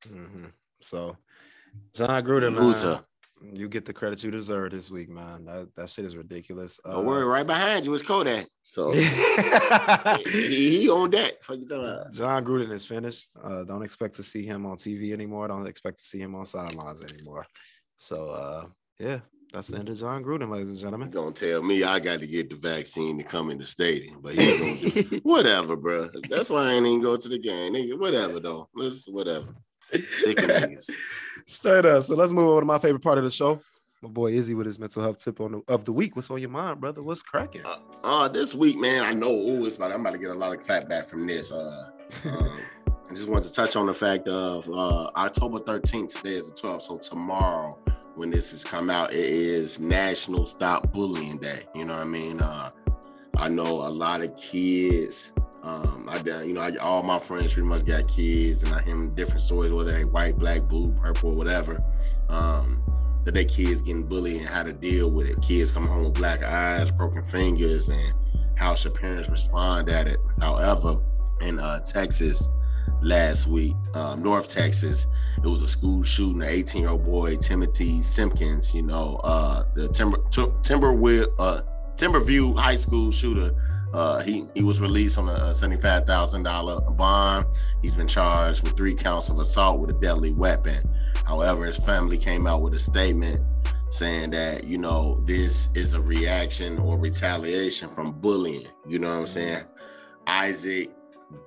[0.08, 0.46] hmm
[0.80, 1.16] So,
[1.94, 3.00] Jon Gruden, man, Loser.
[3.52, 5.44] you get the credit you deserve this week, man.
[5.46, 6.78] That that shit is ridiculous.
[6.84, 8.46] Don't worry, right behind you is Kodak.
[8.62, 8.92] So
[9.72, 11.42] Uh, he, he on that.
[11.42, 12.12] Fuck you talking about?
[12.12, 13.28] Jon Gruden is finished.
[13.42, 15.48] Uh, don't expect to see him on TV anymore.
[15.48, 17.46] Don't expect to see him on sidelines anymore.
[17.96, 18.66] So, uh,
[18.98, 19.20] yeah,
[19.53, 21.11] that's the end of Jon Gruden, ladies and gentlemen.
[21.11, 24.34] Don't tell me I got to get the vaccine to come in the stadium, but
[24.34, 26.09] he do Whatever, bro.
[26.28, 27.74] That's why I ain't even go to the game.
[27.74, 28.68] Nigga, whatever though.
[28.74, 29.55] Let's whatever.
[29.92, 30.90] Sick of niggas.
[31.46, 32.05] Straight up.
[32.05, 33.61] So let's move over to my favorite part of the show.
[34.03, 36.16] My boy Izzy with his mental health tip on the, of the week.
[36.16, 37.03] What's on your mind, brother?
[37.03, 37.66] What's cracking?
[37.66, 40.34] Uh, uh, this week, man, I know oh, it's about I'm about to get a
[40.34, 41.51] lot of clap back from this.
[41.51, 41.90] Uh
[42.24, 42.61] um,
[43.11, 46.57] I just wanted to touch on the fact of uh October 13th, today is the
[46.57, 46.82] 12th.
[46.82, 47.78] So tomorrow,
[48.14, 51.61] when this has come out, it is National Stop Bullying Day.
[51.74, 52.40] You know what I mean?
[52.40, 52.70] Uh
[53.40, 55.32] I know a lot of kids.
[55.62, 59.08] Um, I you know, I, all my friends pretty much got kids, and I hear
[59.08, 61.82] different stories, whether they white, black, blue, purple, whatever.
[62.28, 62.82] Um,
[63.24, 65.40] that they kids getting bullied and how to deal with it.
[65.42, 68.14] Kids coming home with black eyes, broken fingers, and
[68.56, 70.18] how should parents respond at it.
[70.38, 70.98] However,
[71.40, 72.48] in uh, Texas,
[73.03, 75.07] last week, um, North Texas.
[75.39, 76.43] It was a school shooting.
[76.43, 78.74] An 18 year old boy, Timothy Simpkins.
[78.74, 81.62] You know, uh, the Timber Timberview uh,
[81.97, 83.55] Timberview High School shooter.
[83.93, 87.47] Uh, he he was released on a seventy-five thousand dollar bond.
[87.83, 90.89] He's been charged with three counts of assault with a deadly weapon.
[91.24, 93.41] However, his family came out with a statement
[93.91, 98.68] saying that you know this is a reaction or retaliation from bullying.
[98.87, 99.64] You know what I'm saying?
[100.28, 100.91] Isaac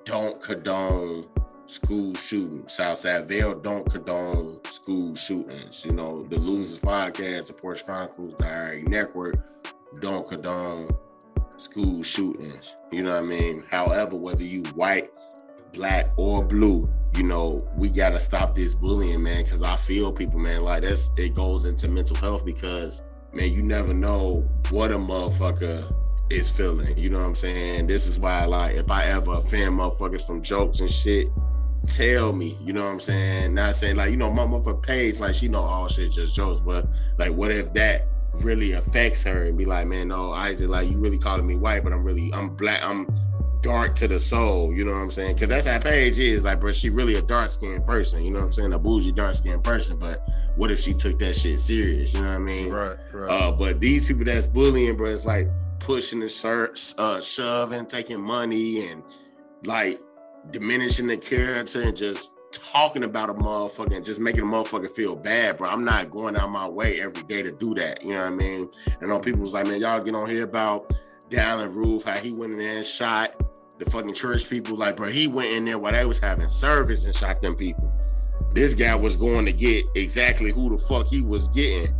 [0.05, 1.25] don't condone
[1.65, 2.73] school shootings.
[2.73, 5.85] Southside Vale don't condone school shootings.
[5.85, 9.35] You know, the Losers Podcast, the Porch Chronicles, Harry Network
[9.99, 10.89] don't condone
[11.57, 12.75] school shootings.
[12.91, 13.63] You know what I mean?
[13.69, 15.11] However, whether you white,
[15.73, 19.45] black, or blue, you know, we gotta stop this bullying, man.
[19.45, 23.03] Cause I feel people, man, like that's it goes into mental health because
[23.33, 25.93] man, you never know what a motherfucker
[26.33, 26.97] is feeling.
[26.97, 27.87] You know what I'm saying?
[27.87, 31.27] This is why, like, if I ever offend motherfuckers from jokes and shit,
[31.87, 32.57] tell me.
[32.61, 33.53] You know what I'm saying?
[33.53, 36.59] Not saying like, you know, my motherfucker Paige, like she know all shit just jokes,
[36.59, 40.89] but like, what if that really affects her and be like, man, no, Isaac, like
[40.89, 43.07] you really calling me white, but I'm really, I'm black, I'm
[43.61, 44.73] dark to the soul.
[44.73, 45.35] You know what I'm saying?
[45.35, 46.43] Because that's how Paige is.
[46.43, 48.23] Like, bro, she really a dark skinned person.
[48.23, 48.73] You know what I'm saying?
[48.73, 49.97] A bougie dark skinned person.
[49.97, 52.13] But what if she took that shit serious?
[52.13, 52.69] You know what I mean?
[52.69, 53.29] Right, right.
[53.29, 55.47] Uh, but these people that's bullying, bro, it's like
[55.83, 59.03] pushing the shirt, uh, shoving, taking money, and
[59.65, 60.01] like
[60.51, 65.15] diminishing the character and just talking about a motherfucker and just making a motherfucker feel
[65.15, 65.69] bad, bro.
[65.69, 68.03] I'm not going out my way every day to do that.
[68.03, 68.69] You know what I mean?
[69.01, 70.93] And all people was like, man, y'all get on here about
[71.29, 73.35] Dylann Roof, how he went in there and shot
[73.79, 74.77] the fucking church people.
[74.77, 77.91] Like, bro, he went in there while they was having service and shot them people.
[78.53, 81.93] This guy was going to get exactly who the fuck he was getting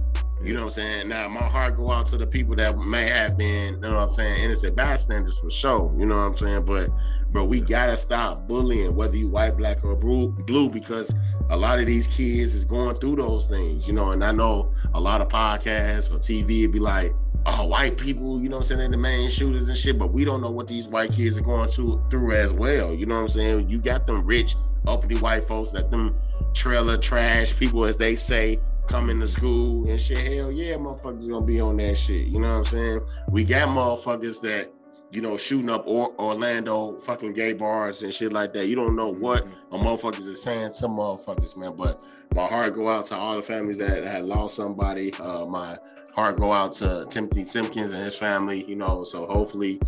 [0.44, 1.10] you know what I'm saying?
[1.10, 4.04] Now my heart go out to the people that may have been, you know what
[4.04, 5.94] I'm saying, innocent bystanders for sure.
[5.98, 6.66] You know what I'm saying?
[6.66, 6.90] But
[7.32, 11.14] but we gotta stop bullying, whether you white, black, or blue, because
[11.50, 14.12] a lot of these kids is going through those things, you know.
[14.12, 17.16] And I know a lot of podcasts or TV be like,
[17.46, 20.12] oh, white people, you know what I'm saying, they're the main shooters and shit, but
[20.12, 22.94] we don't know what these white kids are going to, through as well.
[22.94, 23.70] You know what I'm saying?
[23.70, 24.56] You got them rich,
[24.88, 26.16] uppity white folks that them
[26.54, 30.18] trailer trash people, as they say, coming to school and shit.
[30.18, 32.28] Hell yeah, motherfuckers gonna be on that shit.
[32.28, 33.02] You know what I'm saying?
[33.30, 34.72] We got motherfuckers that
[35.12, 38.68] you know shooting up or- Orlando fucking gay bars and shit like that.
[38.68, 41.76] You don't know what a motherfuckers is saying to motherfuckers, man.
[41.76, 42.02] But
[42.34, 45.14] my heart go out to all the families that had lost somebody.
[45.14, 45.78] Uh, my
[46.14, 48.64] heart go out to Timothy Simpkins and his family.
[48.66, 49.80] You know, so hopefully.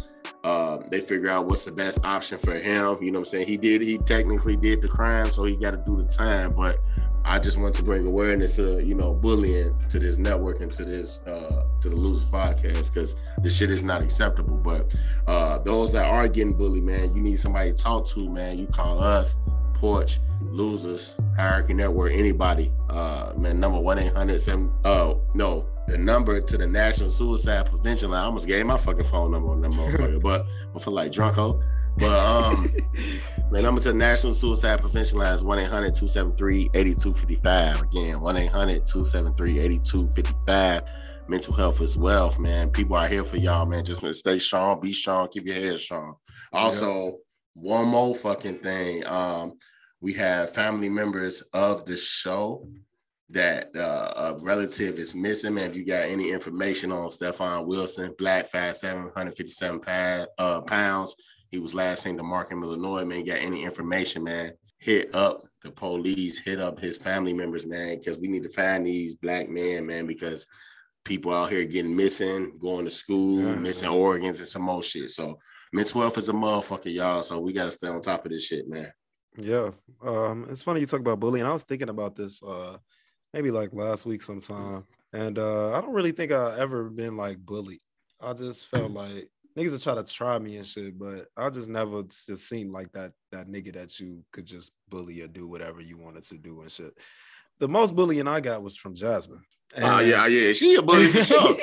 [0.43, 2.99] Uh, they figure out what's the best option for him.
[3.01, 3.47] You know what I'm saying?
[3.47, 6.53] He did, he technically did the crime, so he got to do the time.
[6.53, 6.77] But
[7.25, 10.85] I just want to bring awareness to you know bullying to this network and to
[10.85, 14.57] this uh, to the Losers podcast because this shit is not acceptable.
[14.57, 14.95] But
[15.25, 18.59] uh, those that are getting bullied, man, you need somebody to talk to, man.
[18.59, 19.37] You call us,
[19.73, 22.71] Porch, Losers, Hierarchy Network, anybody.
[22.89, 24.71] Uh, man, number one eight hundred seven.
[24.85, 28.23] Oh no, the number to the National Suicide Prevention Line.
[28.23, 31.63] I almost gave my fucking phone number on that motherfucker, but I feel like drunko.
[31.97, 32.69] But um,
[33.51, 37.83] the number to the National Suicide Prevention Line is 1-800-273-8255.
[37.83, 40.89] Again, 1-800-273-8255.
[41.27, 42.69] Mental health is wealth, man.
[42.69, 43.83] People are here for y'all, man.
[43.83, 46.17] Just stay strong, be strong, keep your head strong.
[46.53, 47.11] Also, yeah.
[47.53, 49.03] one more fucking thing.
[49.07, 49.53] Um,
[50.01, 52.67] we have family members of the show
[53.29, 55.71] that uh, a relative is missing, man.
[55.71, 61.15] If you got any information on Stefan Wilson, black, fast, 757 pound, uh, pounds,
[61.49, 63.25] he was last seen to Markham, Illinois, man.
[63.25, 64.51] Got any information, man?
[64.77, 68.85] Hit up the police, hit up his family members, man, because we need to find
[68.85, 70.47] these black men, man, because
[71.03, 75.09] people out here getting missing, going to school, yeah, missing organs and some more shit.
[75.11, 75.37] So
[75.71, 77.23] mental health is a motherfucker, y'all.
[77.23, 78.91] So we gotta stay on top of this shit, man.
[79.37, 79.71] Yeah.
[80.03, 81.45] Um, it's funny you talk about bullying.
[81.45, 82.77] I was thinking about this uh
[83.35, 84.85] maybe like last week sometime.
[85.11, 87.81] And uh I don't really think I ever been like bullied.
[88.21, 91.69] I just felt like niggas will try to try me and shit, but I just
[91.69, 95.81] never just seemed like that that nigga that you could just bully or do whatever
[95.81, 96.97] you wanted to do and shit.
[97.59, 99.43] The most bullying I got was from Jasmine.
[99.77, 101.57] Oh uh, yeah, yeah, she a bully for sure.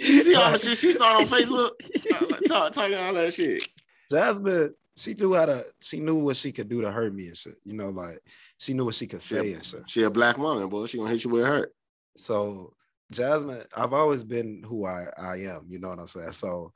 [0.00, 1.70] you see all the shit she started on Facebook,
[2.12, 3.68] uh, talk, talking all that shit.
[4.10, 5.66] Jasmine, she knew how to.
[5.80, 7.56] She knew what she could do to hurt me and shit.
[7.64, 8.20] You know, like
[8.58, 9.90] she knew what she could say she and shit.
[9.90, 10.86] She a black woman, boy.
[10.86, 11.72] She gonna hit you with hurt.
[12.16, 12.74] So
[13.10, 15.66] Jasmine, I've always been who I I am.
[15.68, 16.32] You know what I'm saying?
[16.32, 16.72] So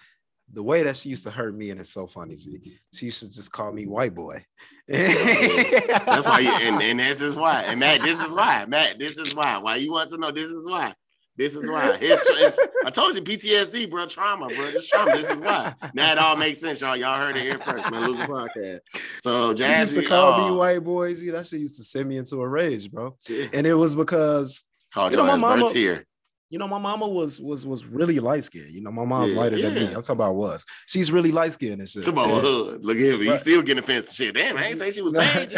[0.52, 2.36] the way that she used to hurt me, and it's so funny.
[2.36, 4.44] She, she used to just call me white boy.
[4.86, 9.18] that's why, you, and, and this is why, and Matt, this is why, Matt, this
[9.18, 9.58] is why.
[9.58, 10.30] Why you want to know?
[10.30, 10.94] This is why,
[11.36, 11.90] This is why.
[12.00, 12.22] It's,
[12.56, 12.56] it's,
[12.86, 14.06] I told you PTSD, bro.
[14.06, 14.70] Trauma, bro.
[14.70, 15.12] This trauma.
[15.12, 15.74] This is why.
[15.94, 16.96] Now it all makes sense, y'all.
[16.96, 18.06] Y'all heard it here first, man.
[18.08, 18.80] Loser podcast.
[19.20, 21.22] So She used to call oh, me white boys.
[21.22, 23.16] Yeah, that shit used to send me into a rage, bro.
[23.28, 23.46] yeah.
[23.52, 24.64] And it was because
[24.94, 26.06] Called You know, my mama- here.
[26.48, 28.70] you know my mama was was was really light skinned.
[28.70, 29.84] You know my mom's Yeah, lighter than me.
[29.86, 30.64] I'm talking about was.
[30.86, 32.00] She's really light skinned and shit.
[32.00, 32.82] It's about hood.
[32.84, 33.20] Look at him.
[33.20, 34.34] He's still getting offensive shit.
[34.34, 35.52] Damn, I ain't say she was bad.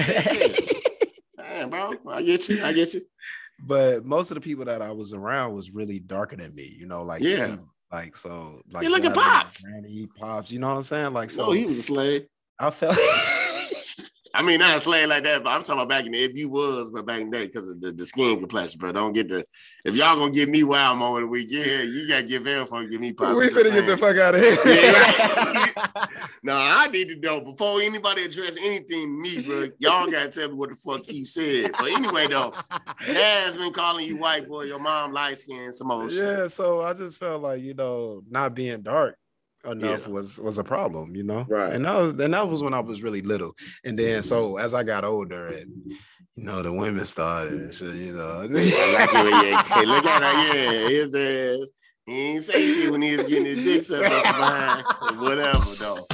[1.37, 1.93] Damn, bro.
[2.09, 2.65] I get you.
[2.65, 3.03] I get you.
[3.61, 6.75] But most of the people that I was around was really darker than me.
[6.79, 7.57] You know, like Yeah.
[7.93, 9.65] like so like You look at Pops.
[9.65, 10.51] Granny, pops.
[10.53, 11.13] You know what I'm saying?
[11.13, 12.27] Like So so, he was a slave.
[12.59, 12.97] I felt.
[14.39, 16.37] I mean, not a slave like that, but I'm talking about back in the if
[16.37, 18.93] you was, but back in the day because of the, the skin complexion, bro.
[18.93, 19.45] Don't get the
[19.85, 22.65] if y'all gonna give me wild moment of the week, yeah, you gotta give them
[22.65, 23.37] for give me pop.
[23.37, 24.57] we finna get the fuck out of here.
[24.65, 26.07] Yeah.
[26.45, 29.69] No, I need to know before anybody address anything me, bro.
[29.79, 31.73] Y'all gotta tell me what the fuck he said.
[31.73, 32.55] But anyway, though,
[33.01, 36.19] has been calling you white boy, your mom light skin, some shit.
[36.19, 39.17] yeah, so I just felt like you know not being dark
[39.65, 40.13] enough Yeah.
[40.13, 41.47] was was a problem, you know.
[41.49, 41.73] Right.
[41.73, 43.55] And that was and that was when I was really little.
[43.85, 44.23] And then mm-hmm.
[44.23, 45.93] so as I got older and
[46.35, 48.41] you know the women started and shit, you know.
[48.49, 51.69] Like you hey, look at her, yeah, his ass.
[52.07, 56.07] He ain't say shit when he was getting his dick sucked up behind, whatever though.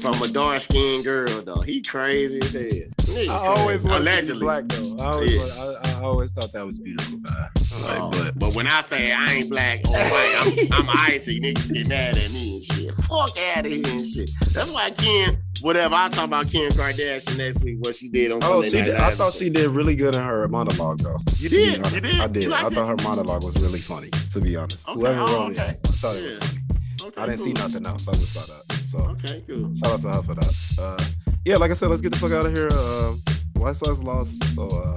[0.00, 2.95] From a dark skinned girl though, he crazy as hell.
[3.16, 3.88] Nigga I always crazy.
[3.88, 5.04] wanted to be black though.
[5.04, 5.64] I always, Yeah.
[5.64, 7.48] wa- I, I always thought that was beautiful, man.
[7.82, 11.40] Like, Oh, but but when I say I ain't black or white, I'm, I'm icy.
[11.40, 12.94] Niggas get mad at me and shit.
[12.94, 14.30] Fuck out of here and shit.
[14.52, 15.94] That's why I can't whatever.
[15.94, 18.84] I'll talk about Kim Kardashian next week, what she did on Oh, Sunday she Night
[18.84, 21.16] did, I thought she did really good in her monologue, though.
[21.38, 21.78] You did?
[21.78, 21.94] honest.
[21.94, 22.20] You did?
[22.20, 22.42] I did.
[22.44, 23.00] You I thought it?
[23.00, 24.10] her monologue was really funny.
[24.10, 24.98] To be honest, Okay.
[24.98, 25.58] whoever Oh, wrote it.
[25.58, 26.60] I thought it was funny.
[27.04, 28.08] Okay, I didn't see nothing else.
[28.08, 28.72] I just saw that.
[28.84, 29.74] So Okay, cool.
[29.76, 30.54] shout out to her for that.
[30.78, 32.66] Uh, yeah, like I said, let's get the fuck out of here.
[32.72, 33.14] Uh,
[33.54, 34.96] White Sox lost, so uh,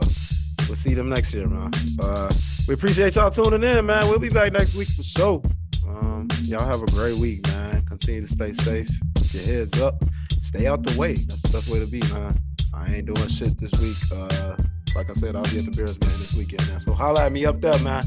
[0.67, 1.69] we'll see them next year, man.
[2.01, 2.31] Uh,
[2.67, 4.09] we appreciate y'all tuning in, man.
[4.09, 5.43] We'll be back next week for sure.
[5.87, 7.85] Um, y'all have a great week, man.
[7.85, 8.89] Continue to stay safe.
[9.13, 10.03] Keep your heads up.
[10.41, 11.13] Stay out the way.
[11.13, 12.35] That's the best way to be, man.
[12.73, 13.97] I ain't doing shit this week.
[14.11, 14.55] Uh,
[14.95, 16.79] like I said, I'll be at the Bears game this weekend, man.
[16.79, 18.03] So holla at me up there, man.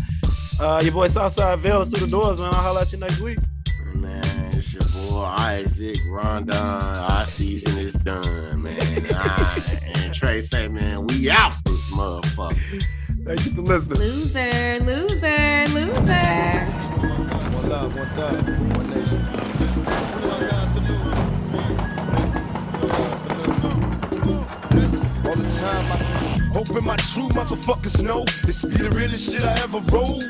[0.59, 2.49] Uh, your boy Southside Vale through the doors, man.
[2.53, 3.39] I'll holla at you next week.
[3.95, 6.57] Man, it's your boy Isaac Rondon.
[6.57, 8.77] Our season is done, man.
[9.15, 9.63] I,
[9.97, 12.85] and Trey say, man, we out this motherfucker.
[13.25, 13.99] Thank you for listening.
[13.99, 16.67] Loser, loser, loser.
[17.53, 19.23] One love, one thug, one nation.
[20.13, 21.01] 21 guns salute.
[22.71, 23.53] 21 guns salute.
[25.27, 26.22] All the time I
[26.53, 30.23] hoping my true motherfuckers know this be the realest shit I ever wrote.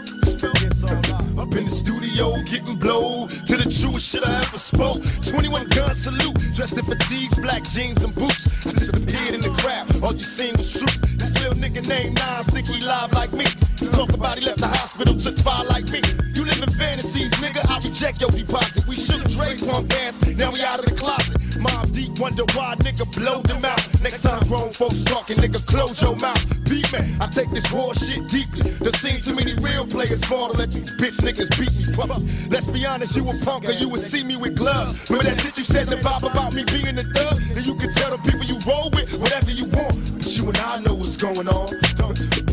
[1.39, 5.03] Up in the studio getting blowed to the truest shit I ever spoke.
[5.23, 8.49] 21 gun salute, dressed in fatigues, black jeans and boots.
[8.67, 11.01] I just in the crowd, all you seen was truth.
[11.19, 13.47] This little nigga named Nas think he live like me.
[13.79, 16.01] He talk about he left the hospital, took fire like me.
[16.35, 17.69] You live in fantasies, nigga.
[17.69, 18.87] I reject your deposit.
[18.87, 21.43] We shook Dre punk ass, now we out of the closet.
[21.63, 23.81] Mobb Deep, wonder why nigga blow them out.
[24.03, 26.65] Next time grown folks talking, nigga, close your mouth.
[26.69, 28.71] Beat me, I take this war shit deeply.
[28.71, 31.95] There seen too many real players fall to let these bitch niggas beat me.
[31.95, 32.23] Puff.
[32.51, 35.11] Let's be honest, you a punk or you would see me with gloves.
[35.11, 37.41] Remember that shit you said the vibe about me being a thug?
[37.55, 40.19] And you can tell the people you roll with whatever you want.
[40.19, 41.69] But you and I know what's going on.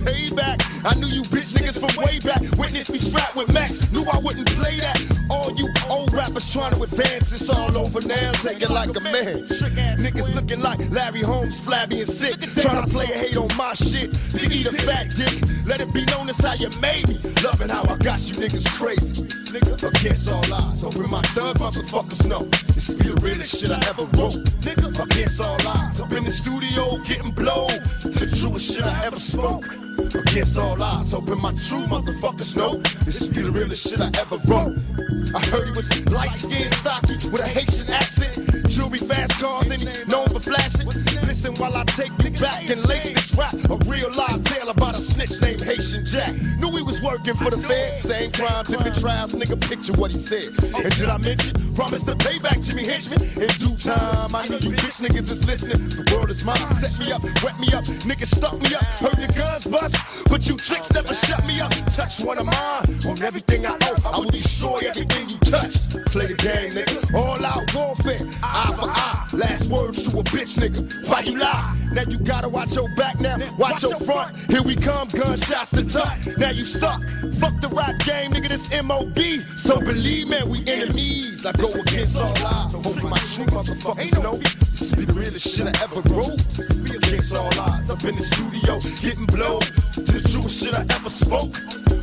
[0.06, 2.42] Payback, I knew you bitch niggas from way back.
[2.58, 5.19] Witness me strapped with Max, knew I wouldn't play that.
[6.60, 8.32] Trying to advance, it's all over now.
[8.34, 9.48] Take it like a man.
[10.04, 12.40] Niggas looking like Larry Holmes, flabby and sick.
[12.62, 14.10] Trying to play a hate on my shit.
[14.34, 15.42] You eat a fat dick.
[15.66, 17.18] Let it be known as how you made me.
[17.44, 19.24] Loving how I got you niggas crazy.
[19.54, 20.82] Nigga, against all odds.
[20.82, 22.44] Hoping my thug motherfuckers know.
[22.76, 24.40] This be the realest shit I ever wrote.
[24.62, 26.00] Nigga, against all odds.
[26.02, 27.82] Up in the studio getting blowed.
[28.02, 29.89] To the truest shit I ever spoke.
[30.00, 31.12] Against all odds.
[31.12, 32.78] Hoping my true motherfuckers know.
[33.06, 34.78] This be the realest shit I ever wrote.
[35.36, 38.69] I heard he was light skinned, stocky, with a Haitian accent.
[38.70, 40.88] Jewelry, fast cars, and known for flashing.
[40.88, 43.54] Listen while I take you back and lace this rap.
[43.54, 46.34] A real live tale about a snitch named Haitian Jack.
[46.60, 47.98] Knew he was working for the Fed.
[47.98, 49.34] Same crime, different trials.
[49.34, 50.54] Nigga, picture what he said.
[50.76, 51.74] And did I mention?
[51.74, 55.46] Promise to pay back Jimmy Henchman In due time, I know you bitch niggas is
[55.48, 55.80] listening.
[55.90, 56.58] The world is mine.
[56.82, 57.86] Set me up, wet me up.
[58.06, 58.84] Niggas stuck me up.
[59.00, 59.96] Heard your guns bust.
[60.30, 61.72] But you tricks never shut me up.
[61.96, 62.84] Touch one of mine.
[63.08, 65.90] On everything I owe, I will destroy everything you touch.
[66.12, 67.14] Play the game, nigga.
[67.16, 68.20] All out warfare.
[68.70, 69.28] Eye for eye.
[69.34, 71.08] Last words to a bitch nigga.
[71.08, 71.76] Why you lie?
[71.92, 74.38] Now you gotta watch your back now, watch your front.
[74.52, 76.18] Here we come, gunshots to duck.
[76.38, 77.02] Now you stuck.
[77.40, 79.18] Fuck the rap game, nigga, this MOB.
[79.58, 81.46] So believe me, we enemies.
[81.46, 82.74] I go against all odds.
[82.74, 86.40] Hoping my true motherfuckers know this be the realest shit I ever wrote.
[86.96, 87.90] Against all odds.
[87.90, 89.64] Up in the studio, getting blowed.
[89.94, 91.58] To the truest shit I ever spoke.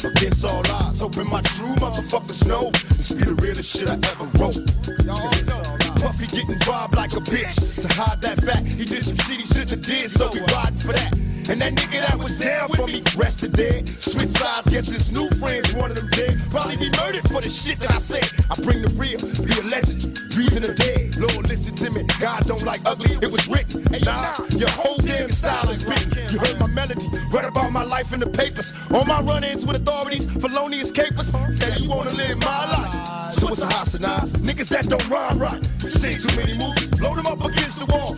[0.05, 4.25] Against all odds, hoping my true motherfuckers know this be the realest shit I ever
[4.39, 4.57] wrote.
[5.05, 5.77] Y'all know.
[6.01, 7.81] Puffy getting robbed like a bitch.
[7.81, 10.93] To hide that fact, he did some shitty shit he did, so we riding for
[10.93, 11.13] that.
[11.49, 13.89] And that nigga that was down for me rested dead.
[14.01, 16.41] Switch sides, guess his new friends wanted him dead.
[16.51, 18.29] Probably be murdered for the shit that I said.
[18.51, 21.06] I bring the real, be a legend, breathing the dead.
[21.19, 22.05] Lord, listen to me.
[22.21, 23.83] God don't like ugly, it was written.
[24.05, 26.13] Nah, your whole damn style is written.
[26.31, 28.75] You heard my melody, read about my life in the papers.
[28.93, 31.33] All my run-ins with authorities, felonious capers.
[31.33, 33.35] Now you wanna live my life.
[33.35, 34.33] So it's a hostilize.
[34.35, 35.65] Niggas that don't rhyme right.
[35.81, 38.17] Seen too many movies, blow them up against the wall.